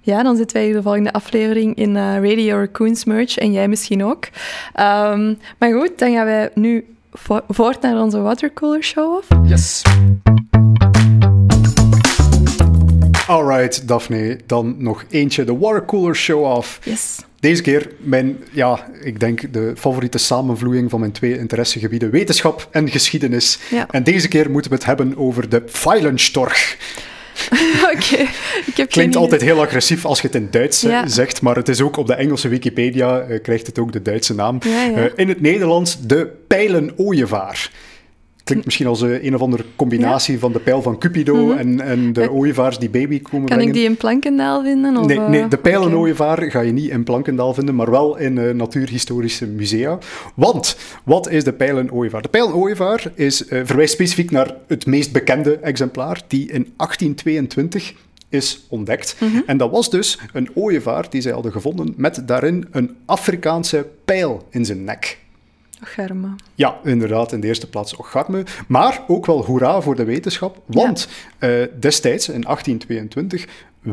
ja, 0.00 0.22
dan 0.22 0.36
zitten 0.36 0.56
wij 0.56 0.66
hier 0.66 0.74
de 0.74 0.82
volgende 0.82 1.12
aflevering 1.12 1.74
in 1.76 1.96
Radio 1.96 2.56
Raccoons 2.58 3.04
merch. 3.04 3.38
En 3.38 3.52
jij 3.52 3.68
misschien 3.68 4.04
ook. 4.04 4.28
Ehm, 4.74 5.34
maar 5.58 5.72
goed, 5.72 5.98
dan 5.98 6.12
gaan 6.12 6.24
wij 6.24 6.50
nu 6.54 6.84
vo- 7.12 7.44
voort 7.48 7.80
naar 7.82 8.00
onze 8.02 8.18
watercooler 8.20 8.82
show-off. 8.84 9.26
Yes. 9.44 9.82
Alright, 13.26 13.88
Daphne. 13.88 14.38
Dan 14.46 14.74
nog 14.78 15.04
eentje, 15.10 15.44
de 15.44 15.56
Watercooler 15.58 16.16
Show-Off. 16.16 16.78
Yes. 16.84 17.18
Deze 17.40 17.62
keer 17.62 17.90
mijn, 17.98 18.44
ja, 18.50 18.90
ik 19.02 19.20
denk 19.20 19.52
de 19.52 19.72
favoriete 19.76 20.18
samenvloeiing 20.18 20.90
van 20.90 21.00
mijn 21.00 21.12
twee 21.12 21.38
interessegebieden, 21.38 22.10
wetenschap 22.10 22.68
en 22.70 22.88
geschiedenis. 22.90 23.58
Ja. 23.70 23.86
En 23.90 24.02
deze 24.02 24.28
keer 24.28 24.50
moeten 24.50 24.70
we 24.70 24.76
het 24.76 24.86
hebben 24.86 25.16
over 25.16 25.48
de 25.48 25.62
Feilenstorch. 25.66 26.76
Oké. 27.94 28.26
Ik 28.66 28.76
heb 28.76 28.88
Klinkt 28.88 29.16
altijd 29.16 29.40
heel 29.40 29.60
agressief 29.60 30.04
als 30.04 30.20
je 30.20 30.26
het 30.26 30.36
in 30.36 30.48
Duits 30.50 30.84
eh, 30.84 30.90
Ja. 30.90 31.06
zegt, 31.06 31.42
maar 31.42 31.56
het 31.56 31.68
is 31.68 31.80
ook 31.80 31.96
op 31.96 32.06
de 32.06 32.14
Engelse 32.14 32.48
Wikipedia, 32.48 33.20
eh, 33.20 33.42
krijgt 33.42 33.66
het 33.66 33.78
ook 33.78 33.92
de 33.92 34.02
Duitse 34.02 34.34
naam. 34.34 34.58
Ja. 34.64 34.92
Eh, 34.92 35.04
in 35.16 35.28
het 35.28 35.40
Nederlands 35.40 35.98
de 36.06 36.30
pijlenooievaar. 36.46 37.70
Klinkt 38.48 38.64
misschien 38.64 38.86
als 38.86 39.02
eh, 39.02 39.24
een 39.24 39.34
of 39.34 39.40
andere 39.40 39.64
combinatie 39.76 40.38
van 40.38 40.52
de 40.52 40.58
pijl 40.58 40.82
van 40.82 40.98
Cupido 40.98 41.52
en, 41.52 41.80
en 41.80 42.12
de 42.12 42.20
Ja. 42.20 42.26
ooievaars 42.28 42.78
die 42.78 42.90
baby 42.90 43.20
komen 43.22 43.38
Mhm. 43.40 43.46
Kan 43.46 43.56
brengen. 43.56 43.66
ik 43.66 43.72
die 43.74 43.84
in 43.84 43.96
Plankendaal 43.96 44.62
vinden? 44.62 44.96
Of, 44.96 45.06
Nee, 45.06 45.18
nee, 45.18 45.26
eh, 45.42 45.50
de 45.50 45.56
oké. 45.56 45.68
pijlenooievaar 45.70 46.50
ga 46.50 46.60
je 46.60 46.72
niet 46.72 46.90
in 46.90 47.04
Plankendaal 47.04 47.54
vinden, 47.54 47.74
maar 47.74 47.90
wel 47.90 48.18
in 48.18 48.38
eh, 48.38 48.54
natuurhistorische 48.54 49.46
musea. 49.46 49.98
Want, 50.34 50.76
wat 51.04 51.30
is 51.30 51.44
de 51.44 51.52
pijlenooievaar? 51.52 52.22
De 52.22 52.28
pijlenooievaar 52.28 53.12
is, 53.14 53.46
eh, 53.46 53.60
verwijst 53.64 53.92
specifiek 53.92 54.30
naar 54.30 54.54
het 54.66 54.86
meest 54.86 55.12
bekende 55.12 55.56
exemplaar, 55.58 56.20
die 56.26 56.52
in 56.52 56.72
1822 56.76 57.94
is 58.28 58.66
ontdekt. 58.68 59.16
Mhm. 59.20 59.40
En 59.46 59.56
dat 59.56 59.70
was 59.70 59.90
dus 59.90 60.18
een 60.32 60.48
ooievaar 60.54 61.06
die 61.10 61.20
zij 61.20 61.32
hadden 61.32 61.52
gevonden 61.52 61.94
met 61.96 62.22
daarin 62.26 62.66
een 62.70 62.96
Afrikaanse 63.06 63.86
pijl 64.04 64.46
in 64.50 64.64
zijn 64.64 64.84
nek. 64.84 65.18
Ja, 66.54 66.78
inderdaad, 66.84 67.32
in 67.32 67.40
de 67.40 67.46
eerste 67.46 67.68
plaats 67.68 67.96
Ocharme. 67.96 68.44
Maar 68.68 69.02
ook 69.06 69.26
wel 69.26 69.44
hoera 69.44 69.80
voor 69.80 69.96
de 69.96 70.04
wetenschap, 70.04 70.62
want 70.66 71.08
eh, 71.38 71.50
destijds, 71.80 72.28
in 72.28 72.40
1822, 72.40 73.46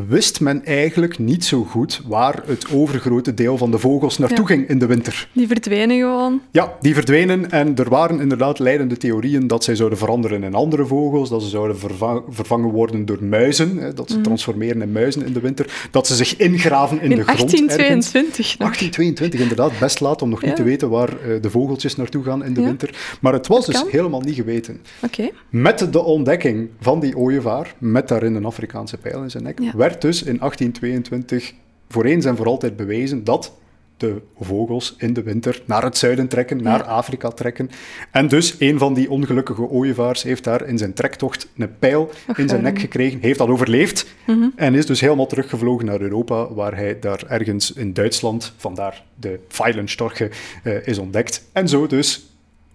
wist 0.08 0.40
men 0.40 0.64
eigenlijk 0.64 1.18
niet 1.18 1.44
zo 1.44 1.64
goed 1.64 2.02
waar 2.06 2.42
het 2.46 2.72
overgrote 2.72 3.34
deel 3.34 3.56
van 3.58 3.70
de 3.70 3.78
vogels 3.78 4.18
naartoe 4.18 4.38
Ja. 4.38 4.46
ging 4.46 4.68
in 4.68 4.78
de 4.78 4.86
winter. 4.86 5.28
Die 5.32 5.46
verdwenen 5.46 5.98
gewoon. 5.98 6.40
Ja, 6.50 6.76
die 6.80 6.94
verdwenen 6.94 7.50
en 7.50 7.76
er 7.76 7.88
waren 7.88 8.20
inderdaad 8.20 8.58
leidende 8.58 8.96
theorieën 8.96 9.46
dat 9.46 9.64
zij 9.64 9.74
zouden 9.74 9.98
veranderen 9.98 10.42
in 10.42 10.54
andere 10.54 10.86
vogels, 10.86 11.28
dat 11.28 11.42
ze 11.42 11.48
zouden 11.48 11.78
verva- 11.78 12.22
vervangen 12.28 12.70
worden 12.70 13.04
door 13.06 13.24
muizen, 13.24 13.76
hè, 13.78 13.92
dat 13.94 14.10
ze 14.10 14.20
transformeren 14.20 14.82
in 14.82 14.92
muizen 14.92 15.26
in 15.26 15.32
de 15.32 15.40
winter, 15.40 15.88
dat 15.90 16.06
ze 16.06 16.14
zich 16.14 16.36
ingraven 16.36 17.00
in, 17.00 17.02
Mhm. 17.02 17.12
In 17.12 17.18
de 17.18 17.32
grond 17.32 17.40
ergens. 17.52 17.66
1822 17.76 18.58
nog. 18.58 18.68
1822, 18.68 19.40
inderdaad, 19.40 19.72
best 19.80 20.00
laat 20.00 20.22
om 20.22 20.28
nog 20.28 20.42
niet 20.42 20.56
te 20.56 20.62
weten 20.62 20.88
waar 20.90 21.08
eh, 21.08 21.42
de 21.42 21.50
vogeltjes 21.50 21.96
naartoe 21.96 22.22
gaan 22.24 22.44
in 22.44 22.54
de 22.54 22.60
Ja. 22.60 22.66
winter. 22.66 23.16
Maar 23.20 23.32
het 23.32 23.46
was 23.46 23.58
Dat 23.66 23.74
dus 23.74 23.82
kan. 23.82 23.90
helemaal 23.90 24.20
niet 24.20 24.34
geweten. 24.34 24.80
Oké. 25.02 25.28
Met 25.50 25.92
de 25.92 26.02
ontdekking 26.02 26.68
van 26.80 27.00
die 27.00 27.16
ooievaar, 27.16 27.74
met 27.78 28.08
daarin 28.08 28.34
een 28.34 28.44
Afrikaanse 28.44 28.96
pijl 28.96 29.22
in 29.22 29.30
zijn 29.30 29.42
nek. 29.42 29.58
Werd 29.88 30.00
dus 30.02 30.22
in 30.22 30.38
1822 30.38 31.54
voor 31.88 32.04
eens 32.04 32.24
en 32.24 32.36
voor 32.36 32.46
altijd 32.46 32.76
bewezen 32.76 33.24
dat 33.24 33.52
de 33.96 34.22
vogels 34.40 34.94
in 34.98 35.12
de 35.12 35.22
winter 35.22 35.62
naar 35.64 35.82
het 35.82 35.96
zuiden 35.98 36.28
trekken, 36.28 36.62
naar 36.62 36.82
Afrika 36.82 37.28
trekken. 37.28 37.70
En 38.10 38.28
dus 38.28 38.56
een 38.58 38.78
van 38.78 38.94
die 38.94 39.10
ongelukkige 39.10 39.62
ooievaars 39.62 40.22
heeft 40.22 40.44
daar 40.44 40.66
in 40.66 40.78
zijn 40.78 40.92
trektocht 40.94 41.48
een 41.56 41.78
pijl 41.78 42.10
in 42.36 42.48
zijn 42.48 42.62
nek 42.62 42.78
gekregen, 42.78 43.20
heeft 43.20 43.38
dat 43.38 43.48
overleefd 43.48 44.06
Mhm. 44.26 44.48
en 44.56 44.74
is 44.74 44.86
dus 44.86 45.00
helemaal 45.00 45.26
teruggevlogen 45.26 45.86
naar 45.86 46.00
Europa, 46.00 46.52
waar 46.52 46.76
hij 46.76 46.98
daar 46.98 47.24
ergens 47.28 47.72
in 47.72 47.92
Duitsland, 47.92 48.52
vandaar 48.56 49.04
de 49.14 49.38
Feilenstorche, 49.48 50.30
eh, 50.62 50.86
is 50.86 50.98
ontdekt. 50.98 51.48
En 51.52 51.68
zo 51.68 51.86
dus 51.86 52.26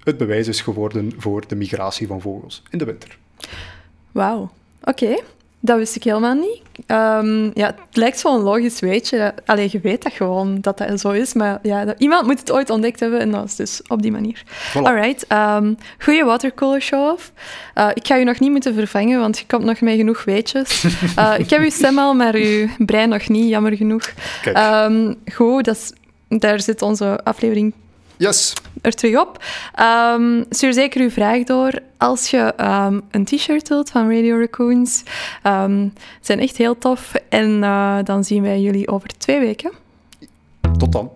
het 0.03 0.17
bewijs 0.17 0.47
is 0.47 0.61
geworden 0.61 1.13
voor 1.17 1.47
de 1.47 1.55
migratie 1.55 2.07
van 2.07 2.21
vogels 2.21 2.63
in 2.69 2.77
de 2.77 2.85
winter. 2.85 3.17
Wauw. 4.11 4.51
Oké. 4.83 5.15
Dat 5.63 5.77
wist 5.77 5.95
ik 5.95 6.03
helemaal 6.03 6.33
niet. 6.33 6.61
Ehm, 6.87 7.43
ja, 7.53 7.65
het 7.65 7.97
lijkt 7.97 8.19
zo'n 8.19 8.41
logisch 8.41 8.79
weetje. 8.79 9.33
Alleen 9.45 9.67
je 9.71 9.79
weet 9.79 10.03
dat 10.03 10.13
gewoon 10.13 10.57
dat 10.61 10.77
dat 10.77 10.99
zo 10.99 11.09
is. 11.11 11.33
Maar 11.33 11.59
ja, 11.61 11.85
dat- 11.85 11.95
iemand 11.99 12.25
moet 12.25 12.39
het 12.39 12.51
ooit 12.51 12.69
ontdekt 12.69 12.99
hebben 12.99 13.19
en 13.19 13.31
dat 13.31 13.45
is 13.45 13.55
dus 13.55 13.81
op 13.87 14.01
die 14.01 14.11
manier. 14.11 14.43
Voilà. 14.45 14.81
Alright. 14.83 15.27
ehm 15.27 15.73
goeie 15.99 16.23
watercooler 16.23 16.81
show-off. 16.81 17.31
Eh, 17.73 17.87
ik 17.93 18.07
ga 18.07 18.19
u 18.19 18.23
nog 18.23 18.39
niet 18.39 18.51
moeten 18.51 18.73
vervangen, 18.73 19.19
want 19.19 19.39
je 19.39 19.45
komt 19.47 19.63
nog 19.63 19.81
met 19.81 19.95
genoeg 19.95 20.23
weetjes. 20.23 20.83
Eh, 21.15 21.33
ik 21.37 21.49
heb 21.49 21.61
uw 21.61 21.69
stem 21.69 21.99
al, 21.99 22.13
maar 22.13 22.33
uw 22.35 22.67
brein 22.77 23.09
nog 23.09 23.27
niet, 23.29 23.49
jammer 23.49 23.75
genoeg. 23.75 24.11
Ehm 24.53 25.13
goed, 25.33 25.65
dat 25.65 25.75
is, 25.75 25.93
daar 26.39 26.59
zit 26.61 26.81
onze 26.81 27.19
aflevering 27.23 27.73
Yes. 28.17 28.53
er 28.81 28.93
terug 28.93 29.19
op. 29.19 29.43
Um, 30.15 30.45
stuur 30.49 30.73
zeker 30.73 31.01
uw 31.01 31.09
vraag 31.09 31.43
door. 31.43 31.71
Als 32.01 32.29
je 32.29 32.53
um, 32.57 33.01
een 33.11 33.25
t-shirt 33.25 33.67
wilt 33.67 33.89
van 33.89 34.13
Radio 34.13 34.39
Raccoons, 34.39 35.03
um, 35.43 35.93
zijn 36.21 36.39
echt 36.39 36.57
heel 36.57 36.77
tof. 36.77 37.13
En 37.29 37.49
uh, 37.49 37.97
dan 38.03 38.23
zien 38.23 38.41
wij 38.43 38.61
jullie 38.61 38.87
over 38.87 39.07
twee 39.17 39.39
weken. 39.39 39.71
Tot 40.77 40.91
dan. 40.91 41.11